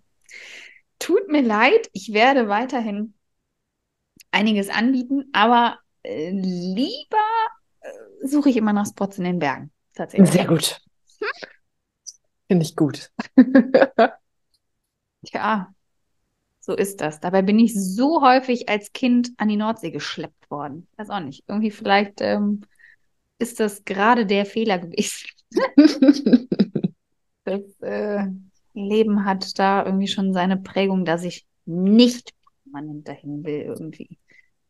tut 1.00 1.28
mir 1.28 1.42
leid, 1.42 1.90
ich 1.92 2.14
werde 2.14 2.48
weiterhin 2.48 3.14
einiges 4.32 4.70
anbieten, 4.70 5.26
aber 5.34 5.80
äh, 6.04 6.32
lieber 6.32 7.18
suche 8.28 8.50
ich 8.50 8.58
immer 8.58 8.74
nach 8.74 8.88
Spots 8.88 9.18
in 9.18 9.24
den 9.24 9.40
Bergen. 9.40 9.72
Tatsächlich. 9.94 10.32
Sehr 10.32 10.46
gut. 10.46 10.80
Finde 12.48 12.64
ich 12.66 12.76
gut. 12.76 13.12
Tja, 15.26 15.74
so 16.60 16.76
ist 16.76 17.02
das. 17.02 17.20
Dabei 17.20 17.42
bin 17.42 17.60
ich 17.60 17.74
so 17.74 18.22
häufig 18.22 18.70
als 18.70 18.92
Kind 18.94 19.32
an 19.38 19.50
die 19.50 19.58
Nordsee 19.58 19.92
geschleppt 19.92 20.50
worden. 20.52 20.88
Weiß 20.98 21.10
auch 21.10 21.20
nicht. 21.20 21.44
Irgendwie 21.48 21.72
vielleicht 21.72 22.22
ähm, 22.22 22.62
ist 23.40 23.60
das 23.60 23.86
gerade 23.86 24.26
der 24.26 24.46
Fehler 24.46 24.80
gewesen. 24.80 25.28
das 27.44 27.62
äh, 27.82 28.26
Leben 28.74 29.26
hat 29.26 29.58
da 29.58 29.86
irgendwie 29.86 30.08
schon 30.08 30.34
seine 30.34 30.58
Prägung, 30.58 31.06
dass 31.06 31.24
ich 31.24 31.46
nicht 31.66 32.34
permanent 32.64 33.08
dahin 33.08 33.44
will 33.44 33.62
irgendwie. 33.62 34.18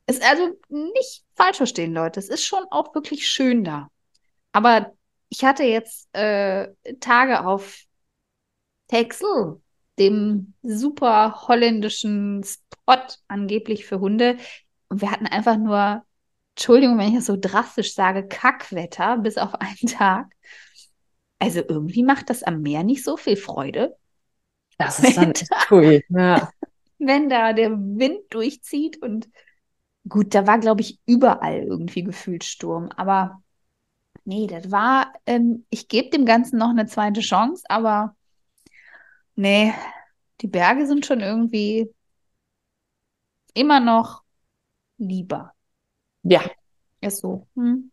Ist 0.07 0.23
also 0.23 0.59
nicht 0.69 1.23
falsch 1.35 1.57
verstehen, 1.57 1.93
Leute. 1.93 2.19
Es 2.19 2.29
ist 2.29 2.45
schon 2.45 2.65
auch 2.69 2.93
wirklich 2.93 3.27
schön 3.27 3.63
da. 3.63 3.89
Aber 4.51 4.93
ich 5.29 5.43
hatte 5.43 5.63
jetzt 5.63 6.07
äh, 6.15 6.67
Tage 6.99 7.45
auf 7.45 7.81
Texel, 8.87 9.61
dem 9.97 10.53
super 10.61 11.47
holländischen 11.47 12.43
Spot 12.43 13.01
angeblich 13.27 13.85
für 13.85 13.99
Hunde. 13.99 14.37
Und 14.89 15.01
wir 15.01 15.11
hatten 15.11 15.25
einfach 15.25 15.57
nur, 15.57 16.03
Entschuldigung, 16.55 16.97
wenn 16.97 17.09
ich 17.09 17.15
das 17.15 17.25
so 17.25 17.37
drastisch 17.39 17.95
sage, 17.95 18.27
Kackwetter 18.27 19.17
bis 19.17 19.37
auf 19.37 19.55
einen 19.55 19.89
Tag. 19.89 20.27
Also 21.39 21.61
irgendwie 21.67 22.03
macht 22.03 22.29
das 22.29 22.43
am 22.43 22.61
Meer 22.61 22.83
nicht 22.83 23.03
so 23.03 23.17
viel 23.17 23.35
Freude. 23.35 23.97
Das 24.77 24.99
ist 24.99 25.17
dann 25.17 25.33
cool. 25.71 26.01
Ja. 26.09 26.51
Wenn 26.97 27.29
da 27.29 27.53
der 27.53 27.71
Wind 27.71 28.21
durchzieht 28.29 29.01
und 29.01 29.27
gut, 30.07 30.33
da 30.33 30.47
war, 30.47 30.59
glaube 30.59 30.81
ich, 30.81 30.99
überall 31.05 31.63
irgendwie 31.63 32.03
gefühlt 32.03 32.43
Sturm. 32.43 32.89
Aber 32.95 33.41
nee, 34.23 34.47
das 34.47 34.71
war, 34.71 35.13
ähm, 35.25 35.65
ich 35.69 35.87
gebe 35.87 36.09
dem 36.09 36.25
Ganzen 36.25 36.57
noch 36.57 36.69
eine 36.69 36.85
zweite 36.85 37.21
Chance, 37.21 37.63
aber 37.69 38.15
nee, 39.35 39.73
die 40.41 40.47
Berge 40.47 40.85
sind 40.87 41.05
schon 41.05 41.21
irgendwie 41.21 41.89
immer 43.53 43.79
noch 43.79 44.23
lieber. 44.97 45.53
Ja. 46.23 46.41
Ist 47.01 47.19
so. 47.19 47.47
Hm. 47.55 47.91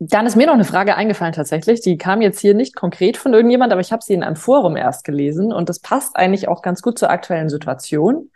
Dann 0.00 0.26
ist 0.26 0.36
mir 0.36 0.46
noch 0.46 0.54
eine 0.54 0.64
Frage 0.64 0.96
eingefallen 0.96 1.32
tatsächlich. 1.32 1.80
Die 1.80 1.96
kam 1.96 2.20
jetzt 2.20 2.40
hier 2.40 2.52
nicht 2.52 2.74
konkret 2.74 3.16
von 3.16 3.32
irgendjemand, 3.32 3.72
aber 3.72 3.80
ich 3.80 3.92
habe 3.92 4.02
sie 4.02 4.12
in 4.12 4.22
einem 4.22 4.36
Forum 4.36 4.76
erst 4.76 5.04
gelesen 5.04 5.52
und 5.52 5.68
das 5.68 5.78
passt 5.78 6.16
eigentlich 6.16 6.48
auch 6.48 6.62
ganz 6.62 6.82
gut 6.82 6.98
zur 6.98 7.10
aktuellen 7.10 7.48
Situation. 7.48 8.30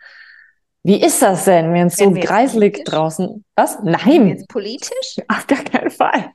Wie 0.83 1.01
ist 1.01 1.21
das 1.21 1.45
denn, 1.45 1.73
wenn 1.73 1.87
es 1.87 1.97
so 1.97 2.11
greiselig 2.11 2.73
politisch? 2.73 2.93
draußen? 2.93 3.45
Was? 3.55 3.79
Nein. 3.83 4.27
Jetzt 4.29 4.47
politisch? 4.47 5.17
Auf 5.27 5.45
gar 5.47 5.63
keinen 5.63 5.91
Fall. 5.91 6.31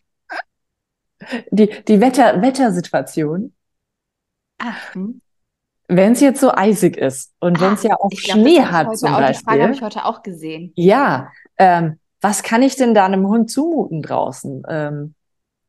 Die, 1.50 1.70
die 1.84 2.00
Wetter, 2.00 2.40
Wettersituation. 2.42 3.54
Ach, 4.58 4.94
hm. 4.94 5.20
Wenn 5.86 6.12
es 6.12 6.20
jetzt 6.20 6.40
so 6.40 6.50
eisig 6.50 6.96
ist 6.96 7.32
und 7.40 7.60
wenn 7.60 7.74
es 7.74 7.84
ah, 7.84 7.88
ja 7.88 7.96
auch 7.96 8.08
glaub, 8.08 8.38
Schnee 8.38 8.60
hat 8.60 8.96
zum 8.96 9.12
Beispiel. 9.12 9.34
Die 9.34 9.44
Frage 9.44 9.62
habe 9.64 9.72
ich 9.74 9.82
heute 9.82 10.04
auch 10.06 10.22
gesehen. 10.22 10.72
Ja, 10.76 11.30
ähm, 11.58 11.98
was 12.22 12.42
kann 12.42 12.62
ich 12.62 12.76
denn 12.76 12.94
da 12.94 13.04
einem 13.04 13.26
Hund 13.26 13.50
zumuten 13.50 14.00
draußen? 14.00 14.62
Ähm, 14.66 15.14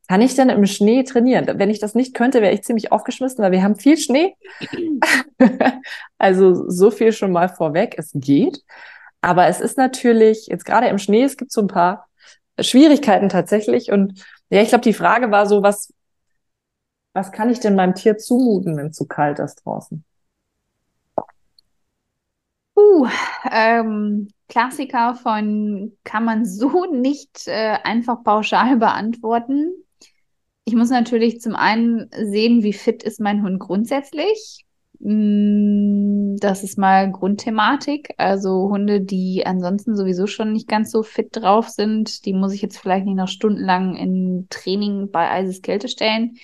kann 0.08 0.20
ich 0.20 0.34
denn 0.34 0.48
im 0.48 0.66
Schnee 0.66 1.02
trainieren? 1.02 1.46
Wenn 1.58 1.70
ich 1.70 1.80
das 1.80 1.94
nicht 1.94 2.14
könnte, 2.14 2.40
wäre 2.40 2.54
ich 2.54 2.62
ziemlich 2.62 2.92
aufgeschmissen, 2.92 3.42
weil 3.42 3.52
wir 3.52 3.62
haben 3.62 3.76
viel 3.76 3.96
Schnee. 3.96 4.36
also 6.18 6.68
so 6.70 6.90
viel 6.90 7.12
schon 7.12 7.32
mal 7.32 7.48
vorweg. 7.48 7.94
Es 7.98 8.10
geht. 8.14 8.62
Aber 9.20 9.46
es 9.46 9.60
ist 9.60 9.76
natürlich, 9.76 10.46
jetzt 10.46 10.64
gerade 10.64 10.88
im 10.88 10.98
Schnee, 10.98 11.24
es 11.24 11.36
gibt 11.36 11.50
so 11.50 11.60
ein 11.60 11.66
paar 11.66 12.06
Schwierigkeiten 12.60 13.28
tatsächlich. 13.28 13.90
Und 13.90 14.24
ja, 14.50 14.62
ich 14.62 14.68
glaube, 14.68 14.84
die 14.84 14.92
Frage 14.92 15.30
war 15.30 15.46
so, 15.46 15.62
was, 15.62 15.92
was 17.12 17.32
kann 17.32 17.50
ich 17.50 17.60
denn 17.60 17.74
meinem 17.74 17.94
Tier 17.94 18.18
zumuten, 18.18 18.76
wenn 18.76 18.88
es 18.88 18.96
zu 18.96 19.06
kalt 19.06 19.38
ist 19.40 19.64
draußen? 19.64 20.04
Uh, 22.76 23.08
ähm, 23.50 24.28
Klassiker 24.48 25.14
von 25.14 25.96
kann 26.04 26.24
man 26.24 26.44
so 26.44 26.84
nicht 26.92 27.48
äh, 27.48 27.78
einfach 27.82 28.22
pauschal 28.22 28.76
beantworten. 28.76 29.72
Ich 30.68 30.74
muss 30.74 30.90
natürlich 30.90 31.40
zum 31.40 31.54
einen 31.54 32.10
sehen, 32.10 32.64
wie 32.64 32.72
fit 32.72 33.04
ist 33.04 33.20
mein 33.20 33.42
Hund 33.44 33.60
grundsätzlich. 33.60 34.64
Mm, 34.98 36.34
das 36.40 36.64
ist 36.64 36.76
mal 36.76 37.12
Grundthematik. 37.12 38.12
Also 38.16 38.68
Hunde, 38.68 39.00
die 39.00 39.46
ansonsten 39.46 39.94
sowieso 39.96 40.26
schon 40.26 40.52
nicht 40.52 40.66
ganz 40.66 40.90
so 40.90 41.04
fit 41.04 41.28
drauf 41.30 41.68
sind, 41.68 42.24
die 42.26 42.32
muss 42.32 42.52
ich 42.52 42.62
jetzt 42.62 42.78
vielleicht 42.78 43.06
nicht 43.06 43.14
noch 43.14 43.28
stundenlang 43.28 43.94
in 43.94 44.48
Training 44.50 45.12
bei 45.12 45.30
Eiseskälte 45.30 45.88
stellen. 45.88 46.36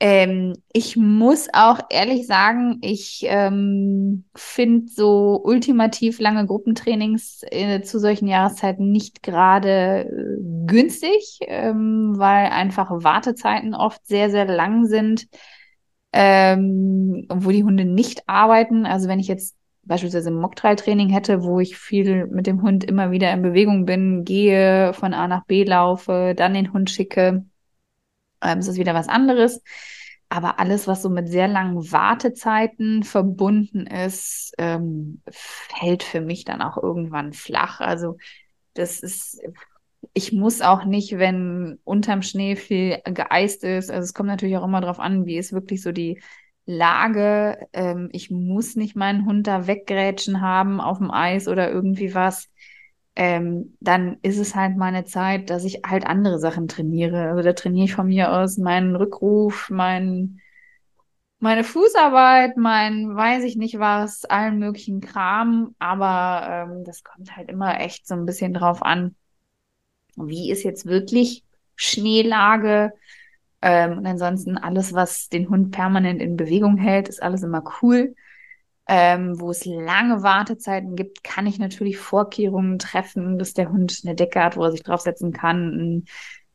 Ähm, 0.00 0.54
ich 0.72 0.96
muss 0.96 1.46
auch 1.52 1.78
ehrlich 1.88 2.26
sagen, 2.26 2.78
ich 2.82 3.20
ähm, 3.28 4.24
finde 4.34 4.88
so 4.90 5.40
ultimativ 5.44 6.18
lange 6.18 6.44
Gruppentrainings 6.44 7.42
äh, 7.52 7.82
zu 7.82 8.00
solchen 8.00 8.26
Jahreszeiten 8.26 8.90
nicht 8.90 9.22
gerade 9.22 10.08
äh, 10.10 10.38
günstig, 10.66 11.38
ähm, 11.42 12.14
weil 12.16 12.46
einfach 12.46 12.90
Wartezeiten 12.90 13.74
oft 13.74 14.06
sehr, 14.06 14.30
sehr 14.30 14.44
lang 14.44 14.86
sind, 14.86 15.26
ähm, 16.12 17.26
wo 17.28 17.50
die 17.50 17.64
Hunde 17.64 17.84
nicht 17.84 18.28
arbeiten. 18.28 18.86
Also 18.86 19.08
wenn 19.08 19.20
ich 19.20 19.28
jetzt 19.28 19.56
beispielsweise 19.84 20.30
ein 20.30 20.40
Mocktrail-Training 20.40 21.08
hätte, 21.08 21.42
wo 21.42 21.60
ich 21.60 21.76
viel 21.76 22.26
mit 22.26 22.46
dem 22.46 22.62
Hund 22.62 22.84
immer 22.84 23.10
wieder 23.10 23.32
in 23.32 23.42
Bewegung 23.42 23.84
bin, 23.84 24.24
gehe, 24.24 24.92
von 24.94 25.14
A 25.14 25.26
nach 25.26 25.44
B 25.46 25.64
laufe, 25.64 26.34
dann 26.36 26.54
den 26.54 26.72
Hund 26.72 26.90
schicke, 26.90 27.44
ähm, 28.42 28.58
ist 28.58 28.68
das 28.68 28.76
wieder 28.76 28.94
was 28.94 29.08
anderes. 29.08 29.62
Aber 30.28 30.58
alles, 30.58 30.86
was 30.86 31.02
so 31.02 31.10
mit 31.10 31.28
sehr 31.28 31.46
langen 31.46 31.92
Wartezeiten 31.92 33.02
verbunden 33.02 33.86
ist, 33.86 34.54
ähm, 34.56 35.20
fällt 35.30 36.02
für 36.02 36.22
mich 36.22 36.44
dann 36.44 36.62
auch 36.62 36.82
irgendwann 36.82 37.34
flach. 37.34 37.80
Also 37.80 38.16
das 38.72 39.00
ist, 39.00 39.42
ich 40.14 40.32
muss 40.32 40.60
auch 40.60 40.84
nicht, 40.84 41.18
wenn 41.18 41.78
unterm 41.84 42.22
Schnee 42.22 42.56
viel 42.56 42.98
geeist 43.04 43.64
ist. 43.64 43.90
Also 43.90 44.04
es 44.04 44.14
kommt 44.14 44.28
natürlich 44.28 44.56
auch 44.56 44.64
immer 44.64 44.80
darauf 44.80 45.00
an, 45.00 45.26
wie 45.26 45.38
ist 45.38 45.52
wirklich 45.52 45.82
so 45.82 45.92
die 45.92 46.20
Lage. 46.66 47.66
Ähm, 47.72 48.08
ich 48.12 48.30
muss 48.30 48.76
nicht 48.76 48.96
meinen 48.96 49.26
Hund 49.26 49.46
da 49.46 49.66
weggrätschen 49.66 50.40
haben 50.40 50.80
auf 50.80 50.98
dem 50.98 51.10
Eis 51.10 51.48
oder 51.48 51.70
irgendwie 51.70 52.14
was 52.14 52.48
ähm, 53.14 53.76
dann 53.80 54.18
ist 54.22 54.38
es 54.38 54.54
halt 54.54 54.76
meine 54.76 55.04
Zeit, 55.04 55.50
dass 55.50 55.64
ich 55.64 55.82
halt 55.86 56.06
andere 56.06 56.38
Sachen 56.38 56.68
trainiere. 56.68 57.28
Also 57.30 57.42
da 57.42 57.52
trainiere 57.52 57.84
ich 57.84 57.94
von 57.94 58.06
mir 58.06 58.32
aus 58.32 58.56
meinen 58.58 58.96
Rückruf, 58.96 59.68
mein, 59.70 60.40
meine 61.38 61.64
Fußarbeit, 61.64 62.56
mein 62.56 63.14
weiß 63.14 63.44
ich 63.44 63.56
nicht 63.56 63.78
was, 63.78 64.24
allen 64.24 64.58
möglichen 64.58 65.00
Kram. 65.00 65.74
Aber 65.78 66.68
ähm, 66.70 66.84
das 66.84 67.04
kommt 67.04 67.36
halt 67.36 67.50
immer 67.50 67.80
echt 67.80 68.06
so 68.06 68.14
ein 68.14 68.24
bisschen 68.26 68.54
drauf 68.54 68.82
an, 68.82 69.14
wie 70.16 70.50
ist 70.50 70.62
jetzt 70.62 70.86
wirklich 70.86 71.44
Schneelage. 71.76 72.92
Ähm, 73.60 73.98
und 73.98 74.06
ansonsten 74.06 74.58
alles, 74.58 74.92
was 74.92 75.28
den 75.28 75.48
Hund 75.48 75.70
permanent 75.70 76.20
in 76.20 76.36
Bewegung 76.36 76.76
hält, 76.76 77.08
ist 77.08 77.22
alles 77.22 77.42
immer 77.42 77.62
cool 77.82 78.14
ähm, 78.88 79.40
wo 79.40 79.50
es 79.50 79.64
lange 79.64 80.22
Wartezeiten 80.22 80.96
gibt, 80.96 81.22
kann 81.22 81.46
ich 81.46 81.58
natürlich 81.58 81.98
Vorkehrungen 81.98 82.78
treffen, 82.78 83.38
dass 83.38 83.54
der 83.54 83.70
Hund 83.70 84.00
eine 84.04 84.14
Decke 84.14 84.42
hat, 84.42 84.56
wo 84.56 84.64
er 84.64 84.72
sich 84.72 84.82
draufsetzen 84.82 85.32
kann, 85.32 85.68
ein 85.68 86.04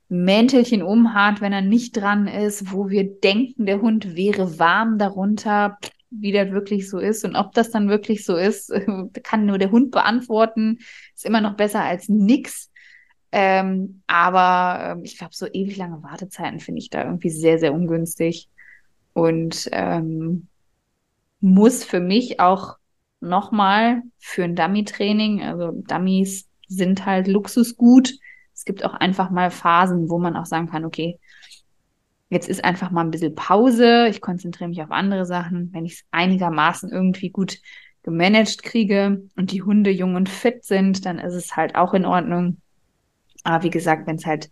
Mäntelchen 0.09 0.81
umhat, 0.83 1.41
wenn 1.41 1.53
er 1.53 1.61
nicht 1.61 1.97
dran 1.97 2.27
ist, 2.27 2.71
wo 2.71 2.89
wir 2.89 3.19
denken, 3.19 3.65
der 3.65 3.81
Hund 3.81 4.15
wäre 4.15 4.59
warm 4.59 4.97
darunter, 4.97 5.77
wie 6.09 6.31
das 6.31 6.51
wirklich 6.51 6.89
so 6.89 6.99
ist 6.99 7.25
und 7.25 7.35
ob 7.35 7.53
das 7.53 7.71
dann 7.71 7.89
wirklich 7.89 8.23
so 8.25 8.35
ist, 8.35 8.71
kann 9.23 9.45
nur 9.45 9.57
der 9.57 9.71
Hund 9.71 9.91
beantworten. 9.91 10.79
Ist 11.15 11.25
immer 11.25 11.41
noch 11.41 11.55
besser 11.55 11.83
als 11.83 12.07
nix. 12.07 12.71
Ähm, 13.31 14.01
aber 14.07 14.97
äh, 14.97 15.03
ich 15.03 15.17
glaube, 15.17 15.35
so 15.35 15.47
ewig 15.47 15.77
lange 15.77 16.01
Wartezeiten 16.03 16.59
finde 16.59 16.79
ich 16.79 16.89
da 16.89 17.03
irgendwie 17.03 17.29
sehr, 17.29 17.59
sehr 17.59 17.73
ungünstig. 17.73 18.49
Und 19.13 19.67
ähm, 19.71 20.47
muss 21.39 21.83
für 21.83 21.99
mich 21.99 22.39
auch 22.39 22.77
nochmal 23.19 24.03
für 24.19 24.43
ein 24.43 24.55
Dummy-Training, 24.55 25.41
also 25.41 25.71
Dummies 25.71 26.47
sind 26.67 27.05
halt 27.05 27.27
Luxusgut. 27.27 28.13
Es 28.53 28.65
gibt 28.65 28.85
auch 28.85 28.93
einfach 28.93 29.29
mal 29.29 29.51
Phasen, 29.51 30.09
wo 30.09 30.19
man 30.19 30.35
auch 30.35 30.45
sagen 30.45 30.69
kann, 30.69 30.85
okay, 30.85 31.19
jetzt 32.29 32.49
ist 32.49 32.63
einfach 32.63 32.91
mal 32.91 33.01
ein 33.01 33.11
bisschen 33.11 33.35
Pause, 33.35 34.07
ich 34.09 34.21
konzentriere 34.21 34.69
mich 34.69 34.81
auf 34.81 34.91
andere 34.91 35.25
Sachen. 35.25 35.73
Wenn 35.73 35.85
ich 35.85 35.93
es 35.93 36.05
einigermaßen 36.11 36.91
irgendwie 36.91 37.29
gut 37.29 37.59
gemanagt 38.03 38.63
kriege 38.63 39.21
und 39.35 39.51
die 39.51 39.63
Hunde 39.63 39.91
jung 39.91 40.15
und 40.15 40.29
fit 40.29 40.63
sind, 40.63 41.05
dann 41.05 41.19
ist 41.19 41.33
es 41.33 41.55
halt 41.55 41.75
auch 41.75 41.93
in 41.93 42.05
Ordnung. 42.05 42.61
Aber 43.43 43.63
wie 43.63 43.69
gesagt, 43.69 44.07
wenn 44.07 44.17
es 44.17 44.25
halt 44.25 44.51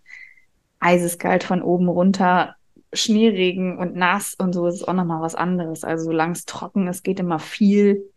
eiseskalt 0.80 1.44
von 1.44 1.62
oben 1.62 1.90
runter, 1.90 2.56
Schneeregen 2.94 3.78
und 3.78 3.96
nass 3.96 4.36
und 4.36 4.54
so, 4.54 4.68
ist 4.68 4.76
es 4.76 4.84
auch 4.88 4.94
nochmal 4.94 5.22
was 5.22 5.36
anderes. 5.36 5.84
Also 5.84 6.06
solange 6.06 6.34
es 6.34 6.46
trocken 6.46 6.88
ist, 6.88 7.04
geht 7.04 7.20
immer 7.20 7.40
viel. 7.40 8.12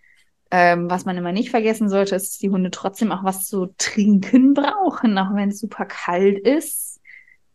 Ähm, 0.50 0.88
was 0.88 1.04
man 1.04 1.16
immer 1.16 1.32
nicht 1.32 1.50
vergessen 1.50 1.88
sollte, 1.88 2.14
ist, 2.14 2.32
dass 2.32 2.38
die 2.38 2.50
Hunde 2.50 2.70
trotzdem 2.70 3.12
auch 3.12 3.22
was 3.24 3.46
zu 3.46 3.74
trinken 3.76 4.54
brauchen, 4.54 5.18
auch 5.18 5.34
wenn 5.34 5.50
es 5.50 5.60
super 5.60 5.84
kalt 5.84 6.38
ist. 6.38 7.00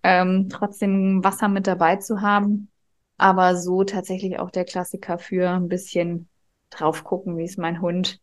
Ähm, 0.03 0.49
trotzdem 0.49 1.23
Wasser 1.23 1.47
mit 1.47 1.65
dabei 1.65 1.95
zu 1.95 2.21
haben. 2.21 2.69
Aber 3.17 3.55
so 3.55 3.83
tatsächlich 3.83 4.39
auch 4.39 4.51
der 4.51 4.65
Klassiker 4.65 5.17
für 5.17 5.49
ein 5.49 5.69
bisschen 5.69 6.27
drauf 6.69 7.03
gucken, 7.03 7.37
wie 7.37 7.45
ist 7.45 7.57
mein 7.57 7.81
Hund 7.81 8.19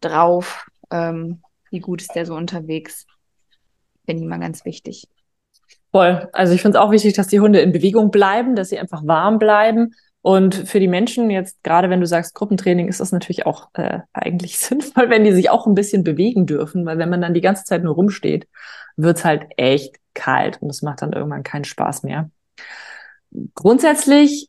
drauf, 0.00 0.66
ähm, 0.90 1.42
wie 1.70 1.80
gut 1.80 2.02
ist 2.02 2.14
der 2.14 2.24
so 2.26 2.34
unterwegs. 2.34 3.06
Bin 4.08 4.22
immer 4.22 4.38
ganz 4.38 4.64
wichtig. 4.64 5.06
Voll. 5.92 6.28
Also 6.32 6.54
ich 6.54 6.62
finde 6.62 6.78
es 6.78 6.84
auch 6.84 6.90
wichtig, 6.90 7.12
dass 7.12 7.28
die 7.28 7.40
Hunde 7.40 7.60
in 7.60 7.72
Bewegung 7.72 8.10
bleiben, 8.10 8.56
dass 8.56 8.70
sie 8.70 8.78
einfach 8.78 9.06
warm 9.06 9.38
bleiben 9.38 9.92
und 10.22 10.54
für 10.54 10.80
die 10.80 10.88
Menschen, 10.88 11.30
jetzt 11.30 11.62
gerade 11.62 11.90
wenn 11.90 12.00
du 12.00 12.06
sagst 12.06 12.34
Gruppentraining, 12.34 12.88
ist 12.88 13.00
das 13.00 13.12
natürlich 13.12 13.46
auch 13.46 13.68
äh, 13.74 14.00
eigentlich 14.12 14.58
sinnvoll, 14.58 15.10
wenn 15.10 15.24
die 15.24 15.32
sich 15.32 15.50
auch 15.50 15.66
ein 15.66 15.74
bisschen 15.74 16.04
bewegen 16.04 16.46
dürfen, 16.46 16.84
weil 16.86 16.98
wenn 16.98 17.10
man 17.10 17.20
dann 17.20 17.34
die 17.34 17.40
ganze 17.40 17.64
Zeit 17.64 17.84
nur 17.84 17.94
rumsteht, 17.94 18.48
wird's 18.96 19.24
halt 19.24 19.44
echt 19.56 19.96
kalt 20.14 20.60
und 20.60 20.68
das 20.68 20.82
macht 20.82 21.02
dann 21.02 21.12
irgendwann 21.12 21.44
keinen 21.44 21.64
Spaß 21.64 22.02
mehr. 22.02 22.30
Grundsätzlich 23.54 24.48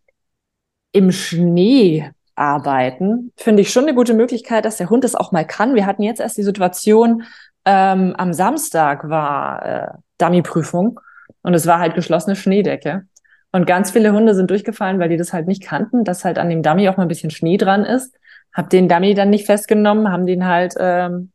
im 0.92 1.12
Schnee 1.12 2.10
arbeiten, 2.36 3.32
finde 3.36 3.62
ich 3.62 3.72
schon 3.72 3.84
eine 3.84 3.94
gute 3.94 4.14
Möglichkeit, 4.14 4.66
dass 4.66 4.78
der 4.78 4.90
Hund 4.90 5.04
das 5.04 5.14
auch 5.14 5.32
mal 5.32 5.46
kann. 5.46 5.76
Wir 5.76 5.86
hatten 5.86 6.04
jetzt 6.04 6.22
erst 6.22 6.38
die 6.38 6.44
Situation, 6.44 7.24
ähm, 7.72 8.16
am 8.18 8.34
Samstag 8.34 9.08
war 9.10 9.64
äh, 9.64 9.88
Dummy-Prüfung 10.18 11.00
und 11.44 11.54
es 11.54 11.68
war 11.68 11.78
halt 11.78 11.94
geschlossene 11.94 12.36
Schneedecke. 12.36 13.06
Und 13.52 13.68
ganz 13.68 13.92
viele 13.92 14.12
Hunde 14.12 14.34
sind 14.34 14.50
durchgefallen, 14.50 15.00
weil 15.00 15.10
die 15.10 15.18
das 15.18 15.34
halt 15.34 15.48
nicht 15.48 15.62
kannten, 15.62 16.04
dass 16.04 16.26
halt 16.26 16.40
an 16.40 16.50
dem 16.50 16.64
Dummy 16.64 16.90
auch 16.90 16.98
mal 16.98 17.04
ein 17.04 17.10
bisschen 17.10 17.30
Schnee 17.30 17.58
dran 17.58 17.86
ist. 17.86 18.16
Hab 18.54 18.72
den 18.72 18.90
Dummy 18.90 19.14
dann 19.14 19.30
nicht 19.30 19.46
festgenommen, 19.46 20.12
haben 20.12 20.26
den 20.26 20.48
halt 20.48 20.74
ähm, 20.80 21.32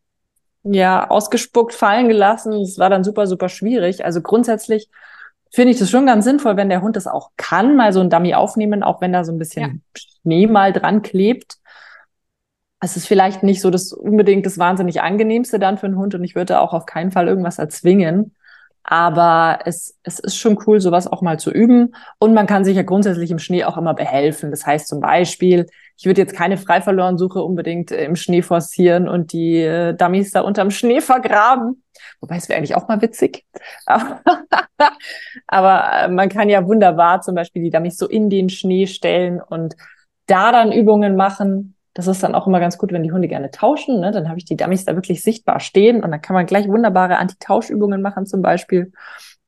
ja 0.65 1.09
ausgespuckt, 1.09 1.73
fallen 1.73 2.09
gelassen. 2.09 2.53
Es 2.55 2.81
war 2.81 2.91
dann 2.91 3.05
super, 3.05 3.29
super 3.29 3.49
schwierig. 3.49 4.05
Also 4.05 4.21
grundsätzlich 4.21 4.89
finde 5.53 5.71
ich 5.71 5.79
das 5.79 5.89
schon 5.89 6.07
ganz 6.07 6.25
sinnvoll, 6.25 6.57
wenn 6.57 6.69
der 6.69 6.83
Hund 6.83 6.97
das 6.97 7.07
auch 7.07 7.31
kann, 7.37 7.77
mal 7.77 7.93
so 7.93 8.01
ein 8.01 8.11
Dummy 8.11 8.35
aufnehmen, 8.35 8.83
auch 8.83 9.01
wenn 9.01 9.13
da 9.13 9.23
so 9.23 9.31
ein 9.31 9.39
bisschen 9.39 9.63
ja. 9.63 10.01
Schnee 10.23 10.49
mal 10.49 10.73
dran 10.73 11.03
klebt. 11.03 11.59
Es 12.85 12.99
ist 12.99 13.09
vielleicht 13.09 13.43
nicht 13.43 13.63
so 13.63 13.71
das 13.71 13.95
unbedingt 13.95 14.45
das 14.45 14.59
wahnsinnig 14.59 15.01
angenehmste 15.01 15.59
dann 15.59 15.79
für 15.79 15.87
einen 15.87 15.97
Hund 15.97 16.15
und 16.15 16.23
ich 16.23 16.35
würde 16.35 16.61
auch 16.61 16.75
auf 16.75 16.85
keinen 16.85 17.13
Fall 17.13 17.29
irgendwas 17.29 17.59
erzwingen. 17.59 18.35
Aber 18.83 19.61
es, 19.65 19.99
es 20.03 20.19
ist 20.19 20.37
schon 20.37 20.59
cool, 20.67 20.79
sowas 20.83 21.07
auch 21.07 21.23
mal 21.23 21.39
zu 21.39 21.51
üben. 21.51 21.95
Und 22.19 22.35
man 22.35 22.47
kann 22.47 22.67
sich 22.67 22.77
ja 22.77 22.83
grundsätzlich 22.83 23.31
im 23.31 23.39
Schnee 23.39 23.65
auch 23.65 23.79
immer 23.79 23.95
behelfen. 23.95 24.51
Das 24.51 24.67
heißt 24.67 24.87
zum 24.87 25.01
Beispiel, 25.01 25.65
ich 25.97 26.05
würde 26.05 26.21
jetzt 26.21 26.37
keine 26.37 26.59
Freiverlorensuche 26.59 27.43
unbedingt 27.43 27.91
äh, 27.91 28.05
im 28.05 28.17
Schnee 28.17 28.43
forcieren 28.43 29.09
und 29.09 29.33
die 29.33 29.63
äh, 29.63 29.95
Dummies 29.95 30.33
da 30.33 30.43
unterm 30.43 30.71
Schnee 30.71 31.01
vergraben. 31.01 31.83
Wobei 32.21 32.37
es 32.37 32.51
wäre 32.51 32.59
eigentlich 32.59 32.75
auch 32.75 32.87
mal 32.89 33.01
witzig. 33.01 33.47
Aber 35.47 35.93
äh, 35.95 36.09
man 36.09 36.29
kann 36.29 36.51
ja 36.51 36.67
wunderbar 36.67 37.23
zum 37.23 37.35
Beispiel 37.35 37.63
die 37.63 37.71
Dummies 37.71 37.97
so 37.97 38.07
in 38.07 38.29
den 38.29 38.51
Schnee 38.51 38.87
stellen 38.87 39.41
und 39.41 39.75
da 40.27 40.53
dann 40.53 40.73
Übungen 40.73 41.17
machen, 41.17 41.75
das 41.95 42.09
ist 42.09 42.25
dann 42.25 42.35
auch 42.35 42.49
immer 42.49 42.59
ganz 42.59 42.77
gut, 42.77 42.93
wenn 42.93 43.05
die 43.05 43.13
Hunde 43.13 43.29
gerne 43.29 43.53
tauschen. 43.53 44.01
Ne? 44.01 44.11
Dann 44.11 44.29
habe 44.29 44.39
ich 44.39 44.45
die 44.45 44.57
Dummies 44.57 44.85
da 44.85 44.97
wirklich 44.97 45.23
sichtbar 45.23 45.61
stehen 45.61 46.03
und 46.03 46.11
dann 46.11 46.21
kann 46.21 46.35
man 46.35 46.45
gleich 46.45 46.67
wunderbare 46.69 47.19
Anti-Tauschübungen 47.19 48.03
machen 48.03 48.27
zum 48.27 48.43
Beispiel. 48.43 48.93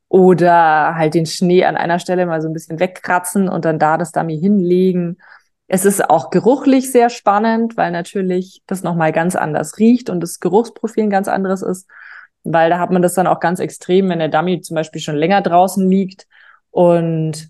Oder 0.09 0.95
halt 0.95 1.15
den 1.15 1.27
Schnee 1.27 1.65
an 1.65 1.77
einer 1.77 1.99
Stelle 1.99 2.25
mal 2.25 2.41
so 2.41 2.49
ein 2.49 2.53
bisschen 2.53 2.79
wegkratzen 2.79 3.49
und 3.49 3.65
dann 3.65 3.81
da 3.81 3.99
das 3.99 4.13
Dummy 4.13 4.39
hinlegen. 4.39 5.19
Es 5.67 5.85
ist 5.85 6.09
auch 6.09 6.31
geruchlich 6.31 6.93
sehr 6.93 7.11
spannend, 7.11 7.77
weil 7.77 7.91
natürlich 7.91 8.63
das 8.69 8.85
nochmal 8.85 9.11
ganz 9.11 9.35
anders 9.35 9.79
riecht 9.79 10.09
und 10.09 10.21
das 10.21 10.39
Geruchsprofil 10.39 11.05
ein 11.05 11.11
ganz 11.11 11.27
anderes 11.27 11.63
ist. 11.63 11.89
Weil 12.45 12.71
da 12.71 12.79
hat 12.79 12.93
man 12.93 13.03
das 13.03 13.15
dann 13.15 13.27
auch 13.27 13.41
ganz 13.41 13.59
extrem, 13.59 14.09
wenn 14.09 14.21
der 14.21 14.29
Dummy 14.29 14.61
zum 14.61 14.77
Beispiel 14.77 15.01
schon 15.01 15.17
länger 15.17 15.43
draußen 15.43 15.91
liegt 15.91 16.29
und 16.71 17.49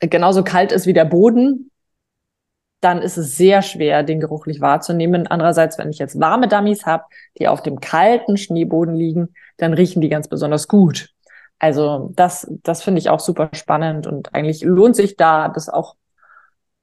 genauso 0.00 0.44
kalt 0.44 0.72
ist 0.72 0.86
wie 0.86 0.92
der 0.92 1.06
Boden, 1.06 1.70
dann 2.84 3.00
ist 3.00 3.16
es 3.16 3.36
sehr 3.36 3.62
schwer, 3.62 4.02
den 4.02 4.20
geruchlich 4.20 4.60
wahrzunehmen. 4.60 5.26
Andererseits, 5.26 5.78
wenn 5.78 5.90
ich 5.90 5.98
jetzt 5.98 6.20
warme 6.20 6.48
Dummies 6.48 6.84
habe, 6.86 7.04
die 7.38 7.48
auf 7.48 7.62
dem 7.62 7.80
kalten 7.80 8.36
Schneeboden 8.36 8.94
liegen, 8.94 9.34
dann 9.56 9.72
riechen 9.72 10.02
die 10.02 10.08
ganz 10.08 10.28
besonders 10.28 10.68
gut. 10.68 11.10
Also 11.58 12.12
das, 12.14 12.46
das 12.62 12.82
finde 12.82 12.98
ich 12.98 13.08
auch 13.08 13.20
super 13.20 13.48
spannend 13.54 14.06
und 14.06 14.34
eigentlich 14.34 14.62
lohnt 14.62 14.96
sich 14.96 15.16
da, 15.16 15.48
das 15.48 15.68
auch 15.68 15.96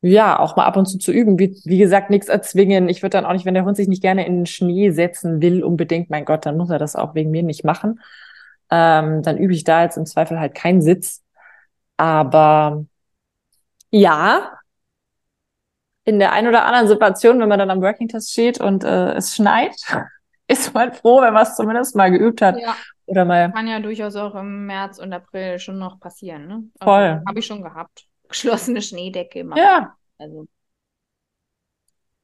ja, 0.04 0.40
auch 0.40 0.56
mal 0.56 0.66
ab 0.66 0.78
und 0.78 0.88
zu 0.88 0.98
zu 0.98 1.12
üben. 1.12 1.38
Wie, 1.38 1.56
wie 1.64 1.78
gesagt, 1.78 2.10
nichts 2.10 2.28
erzwingen. 2.28 2.90
Ich 2.90 3.04
würde 3.04 3.12
dann 3.12 3.26
auch 3.26 3.34
nicht, 3.34 3.46
wenn 3.46 3.54
der 3.54 3.66
Hund 3.66 3.78
sich 3.78 3.88
nicht 3.88 4.02
gerne 4.02 4.26
in 4.26 4.38
den 4.38 4.46
Schnee 4.48 4.90
setzen 4.90 5.42
will, 5.42 5.64
unbedingt, 5.64 6.10
mein 6.10 6.26
Gott, 6.26 6.46
dann 6.48 6.58
muss 6.58 6.72
er 6.72 6.80
das 6.80 6.96
auch 6.96 7.14
wegen 7.14 7.30
mir 7.30 7.44
nicht 7.44 7.64
machen. 7.64 8.00
Ähm, 8.72 9.22
dann 9.22 9.38
übe 9.38 9.54
ich 9.54 9.64
da 9.64 9.84
jetzt 9.84 9.98
im 9.98 10.08
Zweifel 10.08 10.40
halt 10.40 10.56
keinen 10.56 10.82
Sitz. 10.82 11.22
Aber 11.98 12.86
ja, 13.92 14.61
in 16.06 16.20
der 16.20 16.32
einen 16.32 16.48
oder 16.48 16.66
anderen 16.66 16.88
Situation, 16.88 17.40
wenn 17.40 17.50
man 17.50 17.60
dann 17.60 17.70
am 17.70 17.82
Working 17.82 18.08
Test 18.08 18.32
steht 18.32 18.60
und 18.60 18.84
äh, 18.84 19.14
es 19.14 19.36
schneit, 19.36 19.76
ist 20.48 20.74
man 20.74 20.94
froh, 20.94 21.22
wenn 21.22 21.34
man 21.34 21.44
es 21.44 21.56
zumindest 21.56 21.96
mal 21.96 22.12
geübt 22.12 22.42
hat. 22.42 22.60
Ja. 22.60 22.76
Oder 23.06 23.26
mal. 23.26 23.52
Kann 23.52 23.68
ja 23.68 23.80
durchaus 23.80 24.16
auch 24.16 24.36
im 24.36 24.66
März 24.66 24.98
und 24.98 25.12
April 25.12 25.60
schon 25.60 25.78
noch 25.78 26.00
passieren, 26.00 26.48
ne? 26.48 26.64
Also, 26.80 26.92
Voll. 26.92 27.24
Habe 27.28 27.40
ich 27.40 27.46
schon 27.46 27.62
gehabt. 27.62 28.06
Geschlossene 28.30 28.82
Schneedecke 28.82 29.40
immer. 29.40 29.58
Ja. 29.58 29.96
Also 30.18 30.48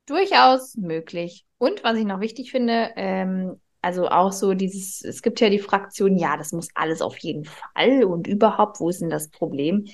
durchaus 0.07 0.75
möglich. 0.75 1.45
Und 1.57 1.84
was 1.84 1.97
ich 1.97 2.05
noch 2.05 2.19
wichtig 2.19 2.51
finde, 2.51 2.91
ähm, 2.95 3.59
also 3.82 4.07
auch 4.09 4.32
so 4.32 4.53
dieses, 4.53 5.03
es 5.03 5.21
gibt 5.21 5.39
ja 5.39 5.49
die 5.49 5.59
Fraktion, 5.59 6.17
ja, 6.17 6.38
das 6.38 6.51
muss 6.51 6.69
alles 6.73 7.01
auf 7.01 7.17
jeden 7.19 7.45
Fall 7.45 8.03
und 8.03 8.28
überhaupt, 8.28 8.80
wo 8.80 8.89
ist 8.89 9.01
denn 9.01 9.09
das 9.09 9.30
Problem? 9.30 9.86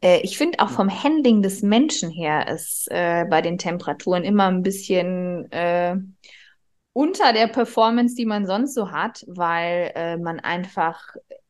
Äh, 0.00 0.20
ich 0.22 0.38
finde 0.38 0.60
auch 0.60 0.70
vom 0.70 0.90
Handling 0.90 1.42
des 1.42 1.62
Menschen 1.62 2.10
her 2.10 2.48
ist 2.48 2.88
äh, 2.90 3.24
bei 3.28 3.42
den 3.42 3.58
Temperaturen 3.58 4.24
immer 4.24 4.48
ein 4.48 4.62
bisschen 4.62 5.50
äh, 5.52 5.96
unter 6.92 7.32
der 7.32 7.46
Performance, 7.46 8.14
die 8.14 8.26
man 8.26 8.46
sonst 8.46 8.74
so 8.74 8.90
hat, 8.90 9.24
weil 9.28 9.92
äh, 9.94 10.16
man 10.16 10.40
einfach 10.40 11.00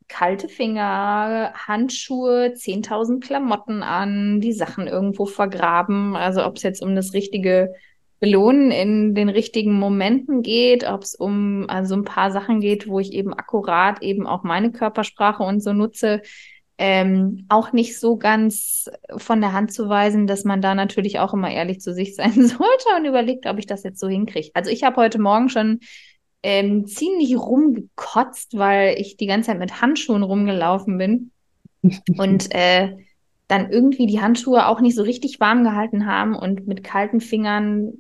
kalte 0.09 0.49
Finger, 0.49 1.53
Handschuhe, 1.55 2.53
10.000 2.55 3.21
Klamotten 3.21 3.83
an, 3.83 4.41
die 4.41 4.53
Sachen 4.53 4.89
irgendwo 4.89 5.25
vergraben. 5.25 6.17
Also 6.17 6.45
ob 6.45 6.57
es 6.57 6.65
jetzt 6.65 6.83
um 6.83 6.97
das 6.97 7.15
richtige 7.15 7.73
Belohnen 8.19 8.71
in 8.71 9.15
den 9.15 9.29
richtigen 9.31 9.73
Momenten 9.73 10.43
geht, 10.43 10.85
ob 10.85 11.03
es 11.03 11.15
um 11.15 11.65
also 11.69 11.95
ein 11.95 12.05
paar 12.05 12.33
Sachen 12.33 12.61
geht, 12.61 12.87
wo 12.89 12.99
ich 12.99 13.13
eben 13.13 13.33
akkurat 13.33 14.03
eben 14.03 14.27
auch 14.27 14.43
meine 14.43 14.73
Körpersprache 14.73 15.43
und 15.43 15.63
so 15.63 15.73
nutze, 15.73 16.21
ähm, 16.83 17.45
auch 17.51 17.75
nicht 17.75 18.01
so 18.01 18.17
ganz 18.17 18.91
von 19.19 19.43
der 19.43 19.53
Hand 19.53 19.71
zu 19.71 19.91
weisen, 19.91 20.27
dass 20.27 20.45
man 20.45 20.63
da 20.63 20.75
natürlich 20.75 21.19
auch 21.19 21.35
immer 21.35 21.51
ehrlich 21.51 21.81
zu 21.83 21.93
sich 21.93 22.17
sein 22.17 22.33
sollte 22.33 22.89
und 22.97 23.05
überlegt, 23.05 23.47
ob 23.47 23.59
ich 23.59 23.67
das 23.67 23.83
jetzt 23.83 24.01
so 24.01 24.09
hinkriege. 24.09 24.51
Also 24.55 24.71
ich 24.71 24.83
habe 24.83 24.97
heute 24.97 25.21
Morgen 25.21 25.51
schon 25.51 25.81
ähm, 26.43 26.87
ziemlich 26.87 27.37
rumgekotzt, 27.37 28.57
weil 28.57 28.99
ich 28.99 29.19
die 29.19 29.27
ganze 29.27 29.49
Zeit 29.49 29.59
mit 29.59 29.83
Handschuhen 29.83 30.23
rumgelaufen 30.23 30.97
bin 30.97 31.33
und 32.17 32.51
äh, 32.55 32.97
dann 33.47 33.71
irgendwie 33.71 34.07
die 34.07 34.23
Handschuhe 34.23 34.67
auch 34.67 34.81
nicht 34.81 34.97
so 34.97 35.03
richtig 35.03 35.39
warm 35.39 35.65
gehalten 35.65 36.07
haben 36.07 36.35
und 36.35 36.67
mit 36.67 36.83
kalten 36.83 37.21
Fingern 37.21 37.93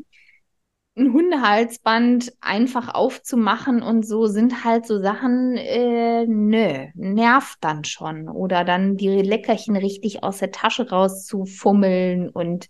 ein 1.00 1.12
Hundehalsband 1.12 2.32
einfach 2.40 2.94
aufzumachen 2.94 3.82
und 3.82 4.06
so 4.06 4.26
sind 4.26 4.64
halt 4.64 4.86
so 4.86 5.00
Sachen, 5.00 5.56
äh, 5.56 6.26
nö, 6.26 6.86
nervt 6.94 7.58
dann 7.62 7.84
schon. 7.84 8.28
Oder 8.28 8.64
dann 8.64 8.96
die 8.96 9.22
Leckerchen 9.22 9.76
richtig 9.76 10.22
aus 10.22 10.38
der 10.38 10.52
Tasche 10.52 10.90
rauszufummeln. 10.90 12.28
Und 12.28 12.68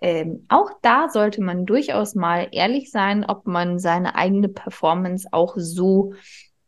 ähm, 0.00 0.46
auch 0.48 0.70
da 0.82 1.08
sollte 1.08 1.42
man 1.42 1.66
durchaus 1.66 2.14
mal 2.14 2.48
ehrlich 2.52 2.90
sein, 2.90 3.24
ob 3.24 3.46
man 3.46 3.78
seine 3.78 4.14
eigene 4.14 4.48
Performance 4.48 5.28
auch 5.32 5.54
so 5.56 6.14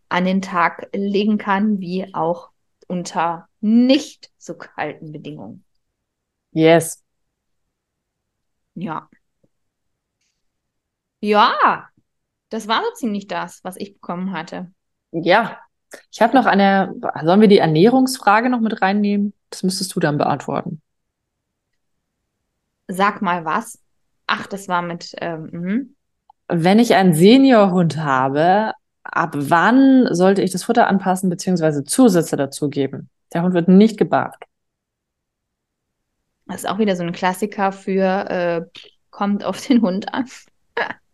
an 0.09 0.25
den 0.25 0.43
Tag 0.43 0.89
legen 0.95 1.39
kann, 1.39 1.81
wie 1.81 2.13
auch 2.15 2.51
unter 2.89 3.49
nicht 3.61 4.31
so 4.39 4.55
kalten 4.55 5.13
Bedingungen. 5.13 5.65
Yes. 6.53 7.03
Ja. 8.75 9.09
Ja, 11.27 11.89
das 12.51 12.69
war 12.69 12.85
so 12.85 12.93
ziemlich 12.95 13.27
das, 13.27 13.65
was 13.65 13.77
ich 13.77 13.95
bekommen 13.95 14.31
hatte. 14.31 14.71
Ja, 15.11 15.59
ich 16.13 16.23
habe 16.23 16.37
noch 16.37 16.47
eine, 16.47 16.95
sollen 17.25 17.41
wir 17.41 17.49
die 17.49 17.59
Ernährungsfrage 17.59 18.49
noch 18.49 18.61
mit 18.61 18.81
reinnehmen? 18.81 19.33
Das 19.51 19.65
müsstest 19.65 19.97
du 19.97 19.99
dann 19.99 20.19
beantworten. 20.19 20.81
Sag 22.87 23.23
mal 23.23 23.45
was. 23.45 23.81
Ach, 24.29 24.47
das 24.47 24.69
war 24.69 24.83
mit. 24.83 25.17
Ähm, 25.21 25.49
mhm. 25.51 25.97
Wenn 26.47 26.79
ich 26.79 26.95
einen 26.95 27.15
Seniorhund 27.15 27.97
habe, 27.97 28.73
ab 29.03 29.33
wann 29.35 30.07
sollte 30.15 30.43
ich 30.43 30.53
das 30.53 30.63
Futter 30.63 30.87
anpassen 30.87 31.29
bzw. 31.29 31.83
Zusätze 31.83 32.37
dazu 32.37 32.71
geben? 32.71 33.11
Der 33.33 33.43
Hund 33.43 33.53
wird 33.53 33.67
nicht 33.67 33.99
gebarrt. 33.99 34.37
Das 36.47 36.59
ist 36.59 36.69
auch 36.69 36.79
wieder 36.79 36.95
so 36.95 37.03
ein 37.03 37.11
Klassiker 37.11 37.73
für 37.73 38.31
äh, 38.31 38.81
kommt 39.11 39.43
auf 39.43 39.61
den 39.67 39.83
Hund 39.83 40.15
an. 40.15 40.27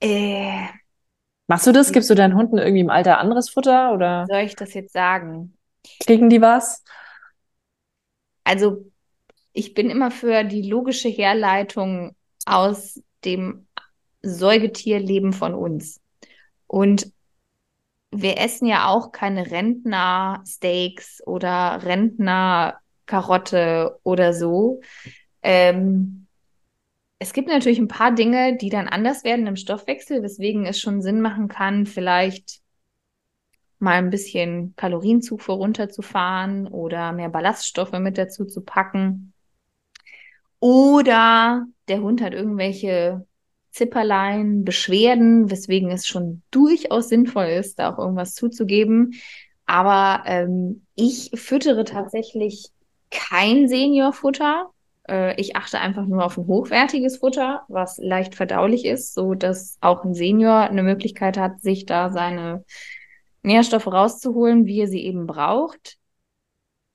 äh, 0.00 0.68
Machst 1.46 1.66
du 1.66 1.72
das? 1.72 1.92
Gibst 1.92 2.08
du 2.08 2.14
deinen 2.14 2.36
Hunden 2.36 2.56
irgendwie 2.58 2.80
im 2.80 2.90
Alter 2.90 3.18
anderes 3.18 3.50
Futter 3.50 3.92
oder? 3.92 4.24
Soll 4.28 4.40
ich 4.40 4.56
das 4.56 4.72
jetzt 4.74 4.92
sagen? 4.92 5.56
Kriegen 6.04 6.30
die 6.30 6.40
was? 6.40 6.82
Also, 8.44 8.90
ich 9.52 9.74
bin 9.74 9.90
immer 9.90 10.10
für 10.10 10.44
die 10.44 10.68
logische 10.68 11.08
Herleitung 11.08 12.16
aus 12.46 13.00
dem 13.24 13.66
Säugetierleben 14.22 15.34
von 15.34 15.54
uns. 15.54 16.00
Und 16.66 17.12
wir 18.10 18.38
essen 18.38 18.66
ja 18.66 18.88
auch 18.88 19.12
keine 19.12 19.50
Rentner-Steaks 19.50 21.22
oder 21.26 21.82
Rentner-Karotte 21.82 23.98
oder 24.02 24.32
so. 24.32 24.80
Ähm, 25.42 26.23
es 27.24 27.32
gibt 27.32 27.48
natürlich 27.48 27.78
ein 27.78 27.88
paar 27.88 28.12
Dinge, 28.12 28.58
die 28.58 28.68
dann 28.68 28.86
anders 28.86 29.24
werden 29.24 29.46
im 29.46 29.56
Stoffwechsel, 29.56 30.22
weswegen 30.22 30.66
es 30.66 30.78
schon 30.78 31.00
Sinn 31.00 31.22
machen 31.22 31.48
kann, 31.48 31.86
vielleicht 31.86 32.60
mal 33.78 33.94
ein 33.94 34.10
bisschen 34.10 34.74
Kalorienzufuhr 34.76 35.54
runterzufahren 35.54 36.66
oder 36.66 37.12
mehr 37.12 37.30
Ballaststoffe 37.30 37.98
mit 37.98 38.18
dazu 38.18 38.44
zu 38.44 38.60
packen. 38.60 39.32
Oder 40.60 41.64
der 41.88 42.02
Hund 42.02 42.20
hat 42.20 42.34
irgendwelche 42.34 43.26
Zipperlein, 43.70 44.62
Beschwerden, 44.62 45.50
weswegen 45.50 45.90
es 45.90 46.06
schon 46.06 46.42
durchaus 46.50 47.08
sinnvoll 47.08 47.46
ist, 47.46 47.78
da 47.78 47.94
auch 47.94 47.98
irgendwas 47.98 48.34
zuzugeben. 48.34 49.14
Aber 49.64 50.24
ähm, 50.26 50.84
ich 50.94 51.30
füttere 51.32 51.84
tatsächlich 51.84 52.68
kein 53.10 53.66
Seniorfutter. 53.66 54.73
Äh, 55.08 55.40
ich 55.40 55.56
achte 55.56 55.80
einfach 55.80 56.06
nur 56.06 56.24
auf 56.24 56.38
ein 56.38 56.46
hochwertiges 56.46 57.18
Futter, 57.18 57.64
was 57.68 57.98
leicht 57.98 58.34
verdaulich 58.34 58.84
ist, 58.84 59.14
so 59.14 59.34
dass 59.34 59.78
auch 59.80 60.04
ein 60.04 60.14
Senior 60.14 60.60
eine 60.60 60.82
Möglichkeit 60.82 61.36
hat, 61.38 61.60
sich 61.60 61.86
da 61.86 62.10
seine 62.10 62.64
Nährstoffe 63.42 63.86
rauszuholen, 63.86 64.66
wie 64.66 64.80
er 64.80 64.88
sie 64.88 65.04
eben 65.04 65.26
braucht. 65.26 65.98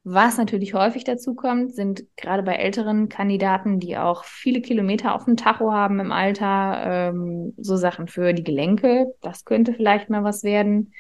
Was 0.04 0.38
natürlich 0.38 0.74
häufig 0.74 1.04
dazu 1.04 1.36
kommt, 1.36 1.76
sind 1.76 2.06
gerade 2.16 2.42
bei 2.42 2.56
älteren 2.56 3.10
Kandidaten, 3.10 3.80
die 3.80 3.98
auch 3.98 4.24
viele 4.24 4.62
Kilometer 4.62 5.14
auf 5.14 5.26
dem 5.26 5.38
Tacho 5.38 5.72
haben 5.72 6.00
im 6.00 6.12
Alter, 6.12 7.12
ähm, 7.12 7.54
so 7.58 7.76
Sachen 7.76 8.08
für 8.08 8.34
die 8.34 8.44
Gelenke. 8.44 9.14
Das 9.22 9.46
könnte 9.46 9.74
vielleicht 9.74 10.10
mal 10.10 10.24
was 10.24 10.44
werden. 10.44 10.94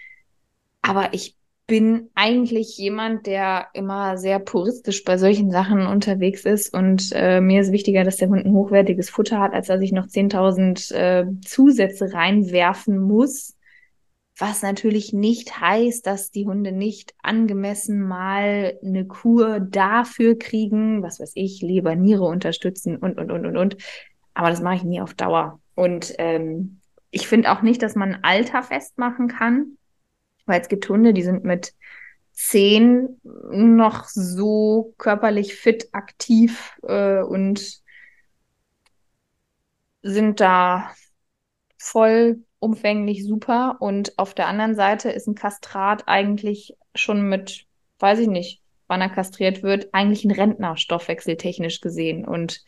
Aber 0.82 1.14
ich 1.14 1.39
bin 1.70 2.10
eigentlich 2.16 2.78
jemand, 2.78 3.28
der 3.28 3.68
immer 3.74 4.18
sehr 4.18 4.40
puristisch 4.40 5.06
bei 5.06 5.18
solchen 5.18 5.52
Sachen 5.52 5.86
unterwegs 5.86 6.44
ist 6.44 6.74
und 6.74 7.12
äh, 7.14 7.40
mir 7.40 7.62
ist 7.62 7.72
wichtiger, 7.72 8.04
dass 8.04 8.18
der 8.18 8.28
Hund 8.28 8.46
ein 8.46 8.54
hochwertiges 8.54 9.10
Futter 9.10 9.40
hat, 9.40 9.54
als 9.54 9.68
dass 9.68 9.80
ich 9.82 9.94
noch 9.94 10.08
10.000 10.08 10.94
äh, 10.94 11.26
Zusätze 11.46 12.12
reinwerfen 12.12 12.98
muss. 12.98 13.56
Was 14.38 14.64
natürlich 14.64 15.14
nicht 15.14 15.62
heißt, 15.62 16.08
dass 16.08 16.32
die 16.32 16.48
Hunde 16.48 16.72
nicht 16.72 17.14
angemessen 17.22 18.02
mal 18.02 18.78
eine 18.84 19.06
Kur 19.06 19.60
dafür 19.60 20.38
kriegen, 20.38 21.04
was 21.04 21.20
weiß 21.20 21.34
ich, 21.36 21.62
Leber, 21.62 21.96
Niere 21.96 22.24
unterstützen 22.24 22.98
und, 22.98 23.20
und, 23.20 23.32
und, 23.32 23.46
und, 23.46 23.58
und. 23.58 23.78
Aber 24.34 24.50
das 24.50 24.62
mache 24.62 24.78
ich 24.78 24.84
nie 24.84 25.02
auf 25.02 25.14
Dauer. 25.14 25.60
Und 25.76 26.16
ähm, 26.18 26.80
ich 27.12 27.28
finde 27.28 27.52
auch 27.52 27.62
nicht, 27.62 27.84
dass 27.84 27.96
man 27.96 28.20
Alter 28.24 28.64
festmachen 28.64 29.28
kann 29.28 29.78
weil 30.50 30.62
es 30.62 30.68
gibt 30.68 30.90
Hunde, 30.90 31.14
die 31.14 31.24
sind 31.24 31.46
mit 31.46 31.74
zehn 32.34 33.20
noch 33.24 34.06
so 34.06 34.94
körperlich 34.98 35.56
fit, 35.56 35.90
aktiv 35.94 36.78
äh, 36.84 37.22
und 37.22 37.82
sind 40.02 40.40
da 40.40 40.92
voll 41.78 42.44
umfänglich 42.60 43.26
super. 43.26 43.78
Und 43.80 44.18
auf 44.18 44.34
der 44.34 44.48
anderen 44.48 44.76
Seite 44.76 45.10
ist 45.10 45.28
ein 45.28 45.36
Kastrat 45.36 46.08
eigentlich 46.08 46.76
schon 46.96 47.28
mit, 47.28 47.66
weiß 48.00 48.20
ich 48.20 48.28
nicht, 48.28 48.62
wann 48.88 49.02
er 49.02 49.10
kastriert 49.10 49.62
wird, 49.64 49.94
eigentlich 49.94 50.26
ein 50.26 50.32
Rentner 50.32 50.78
stoffwechseltechnisch 50.78 51.82
gesehen. 51.82 52.26
Und 52.26 52.64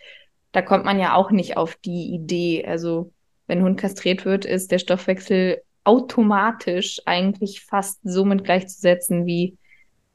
da 0.52 0.62
kommt 0.62 0.86
man 0.86 1.00
ja 1.00 1.16
auch 1.16 1.32
nicht 1.32 1.58
auf 1.58 1.76
die 1.78 2.14
Idee. 2.14 2.66
Also, 2.66 3.14
wenn 3.48 3.60
ein 3.60 3.66
Hund 3.66 3.80
kastriert 3.80 4.26
wird, 4.26 4.46
ist 4.46 4.72
der 4.72 4.80
Stoffwechsel 4.80 5.62
automatisch 5.84 7.02
eigentlich 7.06 7.62
fast 7.62 8.00
somit 8.04 8.44
gleichzusetzen 8.44 9.26
wie 9.26 9.58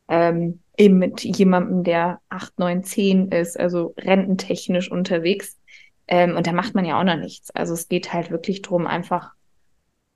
ähm, 0.08 0.60
eben 0.76 0.98
mit 0.98 1.24
jemandem, 1.24 1.82
der 1.82 2.20
8, 2.28 2.58
9, 2.58 2.84
10 2.84 3.28
ist, 3.28 3.58
also 3.58 3.94
rententechnisch 3.98 4.90
unterwegs. 4.90 5.58
Ähm, 6.06 6.36
und 6.36 6.46
da 6.46 6.52
macht 6.52 6.74
man 6.74 6.84
ja 6.84 7.00
auch 7.00 7.04
noch 7.04 7.16
nichts. 7.16 7.50
Also 7.50 7.74
es 7.74 7.88
geht 7.88 8.12
halt 8.12 8.30
wirklich 8.30 8.62
darum, 8.62 8.86
einfach 8.86 9.32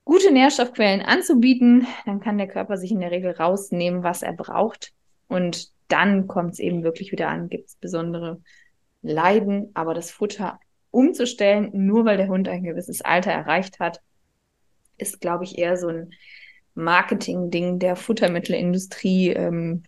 gute 0.05 0.33
Nährstoffquellen 0.33 1.03
anzubieten. 1.03 1.87
Dann 2.07 2.21
kann 2.21 2.39
der 2.39 2.49
Körper 2.49 2.77
sich 2.77 2.93
in 2.93 3.01
der 3.01 3.11
Regel 3.11 3.33
rausnehmen, 3.33 4.03
was 4.03 4.23
er 4.23 4.33
braucht. 4.33 4.93
Und 5.29 5.71
dann 5.89 6.29
kommt 6.29 6.53
es 6.53 6.59
eben 6.61 6.85
wirklich 6.85 7.11
wieder 7.11 7.29
an, 7.29 7.49
gibt 7.49 7.69
es 7.69 7.77
besondere 7.77 8.41
Leiden. 9.03 9.71
Aber 9.75 9.95
das 9.95 10.11
Futter 10.11 10.61
umzustellen, 10.91 11.71
nur 11.73 12.05
weil 12.05 12.17
der 12.17 12.29
Hund 12.29 12.49
ein 12.49 12.63
gewisses 12.63 13.01
Alter 13.01 13.33
erreicht 13.33 13.81
hat, 13.81 14.01
ist, 15.01 15.21
glaube 15.21 15.45
ich, 15.45 15.59
eher 15.59 15.77
so 15.77 15.89
ein 15.89 16.13
Marketing-Ding 16.75 17.79
der 17.79 17.97
Futtermittelindustrie, 17.97 19.31
ähm, 19.31 19.83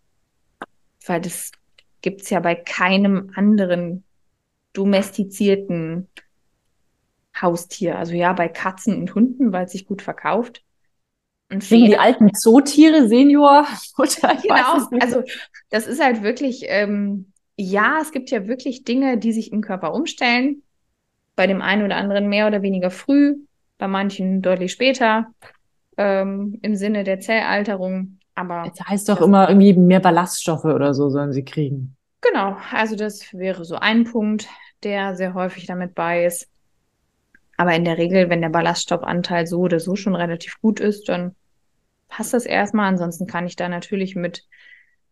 weil 1.07 1.21
das 1.21 1.53
gibt 2.01 2.23
es 2.23 2.31
ja 2.31 2.41
bei 2.41 2.55
keinem 2.55 3.31
anderen 3.35 4.05
domestizierten 4.73 6.09
Haustier. 7.41 7.99
Also 7.99 8.15
ja, 8.15 8.33
bei 8.33 8.49
Katzen 8.49 8.97
und 8.99 9.15
Hunden, 9.15 9.53
weil 9.53 9.67
es 9.67 9.73
sich 9.73 9.87
gut 9.87 10.03
verkauft. 10.03 10.63
Und 11.51 11.71
Wegen 11.71 11.87
die 11.87 11.99
alten 11.99 12.33
Zootiere, 12.35 13.09
Senior, 13.09 13.67
Futter, 13.97 14.37
genau. 14.43 14.87
Also 15.01 15.23
das 15.71 15.87
ist 15.87 16.03
halt 16.03 16.23
wirklich, 16.23 16.63
ähm, 16.67 17.33
ja, 17.57 17.99
es 18.01 18.11
gibt 18.11 18.31
ja 18.31 18.47
wirklich 18.47 18.85
Dinge, 18.85 19.19
die 19.19 19.33
sich 19.33 19.53
im 19.53 19.61
Körper 19.61 19.95
umstellen. 19.95 20.63
Bei 21.37 21.47
dem 21.47 21.63
einen 21.63 21.85
oder 21.85 21.97
anderen 21.97 22.29
mehr 22.29 22.47
oder 22.47 22.63
weniger 22.63 22.91
früh, 22.91 23.37
bei 23.83 23.89
manchen 23.89 24.43
deutlich 24.43 24.71
später 24.71 25.27
ähm, 25.97 26.57
im 26.63 26.77
Sinne 26.77 27.03
der 27.03 27.19
Zellalterung. 27.19 28.21
Aber 28.37 28.71
das 28.73 28.87
heißt 28.87 29.09
doch 29.09 29.21
immer 29.21 29.49
irgendwie 29.49 29.73
mehr 29.73 29.99
Ballaststoffe 29.99 30.67
oder 30.67 30.95
so 30.95 31.11
sollen 31.11 31.33
sie 31.33 31.45
kriegen. 31.45 31.97
Genau, 32.21 32.57
also 32.71 32.95
das 32.95 33.35
wäre 33.35 33.65
so 33.65 33.75
ein 33.75 34.05
Punkt, 34.05 34.47
der 34.85 35.17
sehr 35.17 35.35
häufig 35.35 35.67
damit 35.67 35.97
bei 35.97 36.25
ist. 36.27 36.49
Aber 37.57 37.75
in 37.75 37.85
der 37.85 37.99
Regel, 37.99 38.31
wenn 38.31 38.41
der 38.41 38.51
Ballaststoffanteil 38.51 39.49
so 39.49 39.59
oder 39.59 39.81
so 39.81 39.97
schon 39.97 40.15
relativ 40.15 40.61
gut 40.61 40.79
ist, 40.79 41.09
dann 41.09 41.35
passt 42.07 42.35
das 42.35 42.47
erstmal. 42.47 42.87
Ansonsten 42.87 43.27
kann 43.27 43.49
ich 43.49 43.57
da 43.57 43.69
natürlich 43.69 44.15
mit 44.15 44.47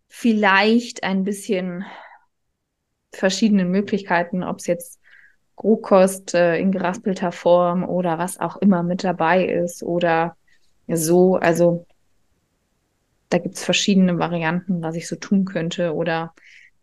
vielleicht 0.06 1.02
ein 1.02 1.24
bisschen 1.24 1.84
verschiedenen 3.12 3.72
Möglichkeiten, 3.72 4.44
ob 4.44 4.58
es 4.58 4.68
jetzt 4.68 4.99
Rohkost 5.62 6.34
äh, 6.34 6.58
in 6.58 6.72
geraspelter 6.72 7.32
Form 7.32 7.84
oder 7.84 8.18
was 8.18 8.38
auch 8.38 8.56
immer 8.56 8.82
mit 8.82 9.04
dabei 9.04 9.44
ist 9.44 9.82
oder 9.82 10.36
so. 10.88 11.36
Also 11.36 11.86
da 13.28 13.38
gibt's 13.38 13.64
verschiedene 13.64 14.18
Varianten, 14.18 14.82
was 14.82 14.96
ich 14.96 15.06
so 15.08 15.16
tun 15.16 15.44
könnte. 15.44 15.94
Oder 15.94 16.34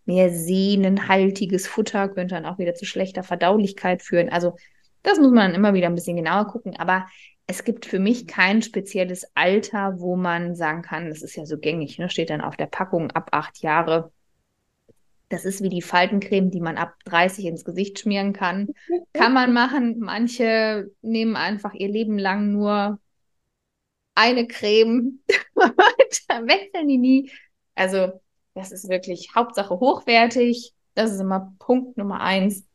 mehr 0.06 0.30
sehnenhaltiges 0.30 1.68
Futter 1.68 2.08
könnte 2.08 2.36
dann 2.36 2.46
auch 2.46 2.58
wieder 2.60 2.76
zu 2.76 2.86
schlechter 2.86 3.24
Verdaulichkeit 3.24 4.02
führen. 4.02 4.30
Also 4.30 4.56
das 5.04 5.20
muss 5.20 5.32
man 5.32 5.52
dann 5.52 5.56
immer 5.56 5.74
wieder 5.74 5.88
ein 5.88 5.96
bisschen 5.96 6.16
genauer 6.16 6.48
gucken. 6.48 6.76
Aber 6.78 7.08
es 7.48 7.64
gibt 7.64 7.86
für 7.86 8.00
mich 8.00 8.28
kein 8.28 8.62
spezielles 8.62 9.26
Alter, 9.36 10.00
wo 10.00 10.16
man 10.16 10.56
sagen 10.56 10.82
kann, 10.82 11.10
das 11.10 11.22
ist 11.22 11.36
ja 11.36 11.46
so 11.46 11.58
gängig, 11.58 11.98
ne? 11.98 12.10
steht 12.10 12.30
dann 12.30 12.42
auf 12.42 12.58
der 12.58 12.66
Packung 12.68 13.12
ab 13.12 13.30
acht 13.32 13.62
Jahre 13.62 14.12
das 15.30 15.46
ist 15.46 15.62
wie 15.62 15.70
die 15.70 15.82
Faltencreme, 15.82 16.52
die 16.52 16.62
man 16.62 16.78
ab 16.78 16.96
30 17.06 17.46
ins 17.46 17.66
Gesicht 17.66 18.00
schmieren 18.00 18.34
kann. 18.34 18.70
Kann 19.14 19.34
man 19.34 19.54
machen. 19.54 20.00
Manche 20.00 20.92
nehmen 21.02 21.36
einfach 21.36 21.74
ihr 21.74 21.90
Leben 21.90 22.18
lang 22.18 22.52
nur 22.52 23.00
eine 24.16 24.48
Creme 24.48 25.20
wechseln 25.56 26.88
die 26.88 26.98
nie. 26.98 27.32
Also, 27.76 28.20
das 28.54 28.72
ist 28.72 28.90
wirklich 28.90 29.36
Hauptsache 29.36 29.80
hochwertig. 29.80 30.74
Das 30.96 31.12
ist 31.12 31.20
immer 31.20 31.54
Punkt 31.60 31.98
Nummer 31.98 32.22
eins. 32.22 32.66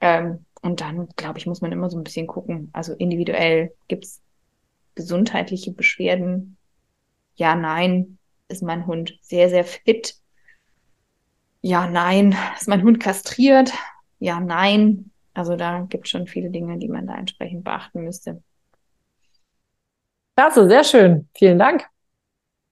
Ähm, 0.00 0.44
und 0.62 0.80
dann, 0.80 1.08
glaube 1.16 1.38
ich, 1.38 1.46
muss 1.46 1.60
man 1.60 1.72
immer 1.72 1.90
so 1.90 1.98
ein 1.98 2.04
bisschen 2.04 2.26
gucken. 2.26 2.70
Also 2.72 2.94
individuell 2.94 3.74
gibt 3.88 4.04
es 4.04 4.22
gesundheitliche 4.94 5.72
Beschwerden. 5.72 6.56
Ja, 7.34 7.56
nein, 7.56 8.18
ist 8.48 8.62
mein 8.62 8.86
Hund 8.86 9.18
sehr, 9.20 9.48
sehr 9.48 9.64
fit. 9.64 10.16
Ja, 11.66 11.86
nein, 11.86 12.36
ist 12.58 12.68
mein 12.68 12.82
Hund 12.82 13.00
kastriert. 13.00 13.72
Ja, 14.18 14.38
nein. 14.38 15.10
Also 15.32 15.56
da 15.56 15.86
gibt 15.88 16.04
es 16.04 16.10
schon 16.10 16.26
viele 16.26 16.50
Dinge, 16.50 16.76
die 16.76 16.90
man 16.90 17.06
da 17.06 17.16
entsprechend 17.16 17.64
beachten 17.64 18.04
müsste. 18.04 18.42
Klasse, 20.36 20.68
sehr 20.68 20.84
schön. 20.84 21.26
Vielen 21.34 21.58
Dank. 21.58 21.86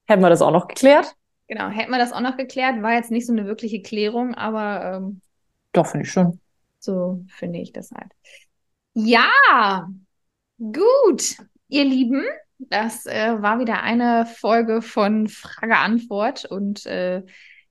Hätten 0.05 0.21
wir 0.21 0.29
das 0.29 0.43
auch 0.43 0.51
noch 0.51 0.69
geklärt? 0.69 1.17
Genau, 1.49 1.71
hätten 1.71 1.91
wir 1.91 1.97
das 1.97 2.13
auch 2.13 2.21
noch 2.21 2.37
geklärt. 2.37 2.83
War 2.83 2.93
jetzt 2.93 3.11
nicht 3.11 3.27
so 3.27 3.33
eine 3.33 3.47
wirkliche 3.47 3.81
Klärung, 3.81 4.35
aber. 4.35 4.99
Ähm, 4.99 5.23
Doch, 5.73 5.87
finde 5.87 6.05
ich 6.05 6.13
schon. 6.13 6.39
So 6.79 7.25
finde 7.29 7.61
ich 7.61 7.73
das 7.73 7.93
halt. 7.93 8.13
Ja, 8.93 9.89
gut, 10.59 11.39
ihr 11.69 11.85
Lieben. 11.85 12.27
Das 12.59 13.07
äh, 13.07 13.41
war 13.41 13.59
wieder 13.59 13.83
eine 13.83 14.27
Folge 14.27 14.83
von 14.83 15.29
Frage-Antwort 15.29 16.45
und 16.45 16.85
äh, 16.85 17.23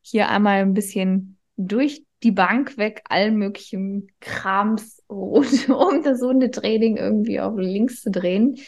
hier 0.02 0.30
einmal 0.30 0.62
ein 0.62 0.74
bisschen 0.74 1.38
durch 1.58 2.04
die 2.24 2.32
Bank 2.32 2.78
weg 2.78 3.04
allen 3.10 3.38
möglichen 3.38 4.12
Krams 4.20 5.02
rund 5.10 5.70
um 5.70 6.04
das 6.04 6.22
Hundetraining 6.22 6.98
irgendwie 6.98 7.40
auf 7.40 7.58
links 7.58 8.02
zu 8.02 8.12
drehen. 8.12 8.60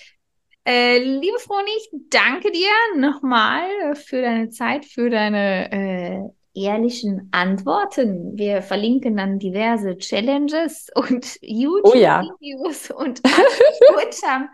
Äh, 0.66 1.00
liebe 1.00 1.40
Froni, 1.40 1.70
ich 1.78 1.90
danke 2.10 2.50
dir 2.52 2.70
nochmal 2.98 3.96
für 3.96 4.22
deine 4.22 4.50
Zeit, 4.50 4.86
für 4.86 5.10
deine 5.10 5.72
äh, 5.72 6.20
ehrlichen 6.54 7.28
Antworten. 7.32 8.38
Wir 8.38 8.62
verlinken 8.62 9.18
dann 9.18 9.40
diverse 9.40 9.98
Challenges 9.98 10.88
und 10.96 11.38
YouTube-Videos 11.42 12.92
oh 12.92 12.94
ja. 12.94 12.98
und 12.98 13.22
unterm 14.06 14.50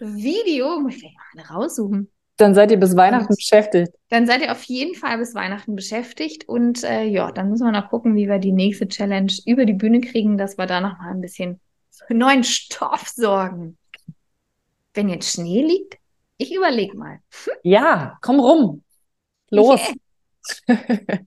Video. 0.00 0.80
Muss 0.80 0.94
ich 0.94 1.02
gleich 1.02 1.14
mal 1.34 1.54
raussuchen. 1.54 2.10
Dann 2.38 2.54
seid 2.54 2.70
ihr 2.70 2.78
bis 2.78 2.96
Weihnachten 2.96 3.28
und 3.28 3.36
beschäftigt. 3.36 3.92
Dann 4.10 4.26
seid 4.26 4.42
ihr 4.42 4.52
auf 4.52 4.62
jeden 4.64 4.94
Fall 4.94 5.18
bis 5.18 5.34
Weihnachten 5.34 5.74
beschäftigt. 5.74 6.48
Und 6.48 6.84
äh, 6.84 7.04
ja, 7.04 7.32
dann 7.32 7.48
müssen 7.48 7.64
wir 7.64 7.72
noch 7.72 7.88
gucken, 7.88 8.14
wie 8.14 8.28
wir 8.28 8.38
die 8.38 8.52
nächste 8.52 8.88
Challenge 8.88 9.32
über 9.46 9.64
die 9.64 9.72
Bühne 9.72 10.00
kriegen, 10.00 10.36
dass 10.36 10.58
wir 10.58 10.66
da 10.66 10.80
noch 10.80 10.98
mal 10.98 11.10
ein 11.10 11.22
bisschen 11.22 11.60
für 12.06 12.14
neuen 12.14 12.44
Stoff 12.44 13.08
sorgen 13.08 13.78
wenn 14.96 15.08
jetzt 15.08 15.32
Schnee 15.32 15.62
liegt? 15.62 15.98
Ich 16.38 16.54
überlege 16.54 16.96
mal. 16.96 17.20
Hm? 17.44 17.52
Ja, 17.62 18.18
komm 18.20 18.40
rum. 18.40 18.82
Los. 19.50 19.80
Okay. 20.68 21.26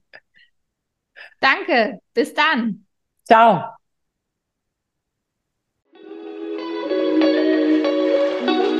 Danke. 1.40 2.00
Bis 2.12 2.34
dann. 2.34 2.86
Ciao. 3.24 3.64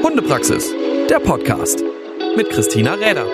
Hundepraxis, 0.03 0.73
der 1.09 1.21
Podcast 1.21 1.83
mit 2.37 2.51
Christina 2.51 2.95
Räder. 2.95 3.27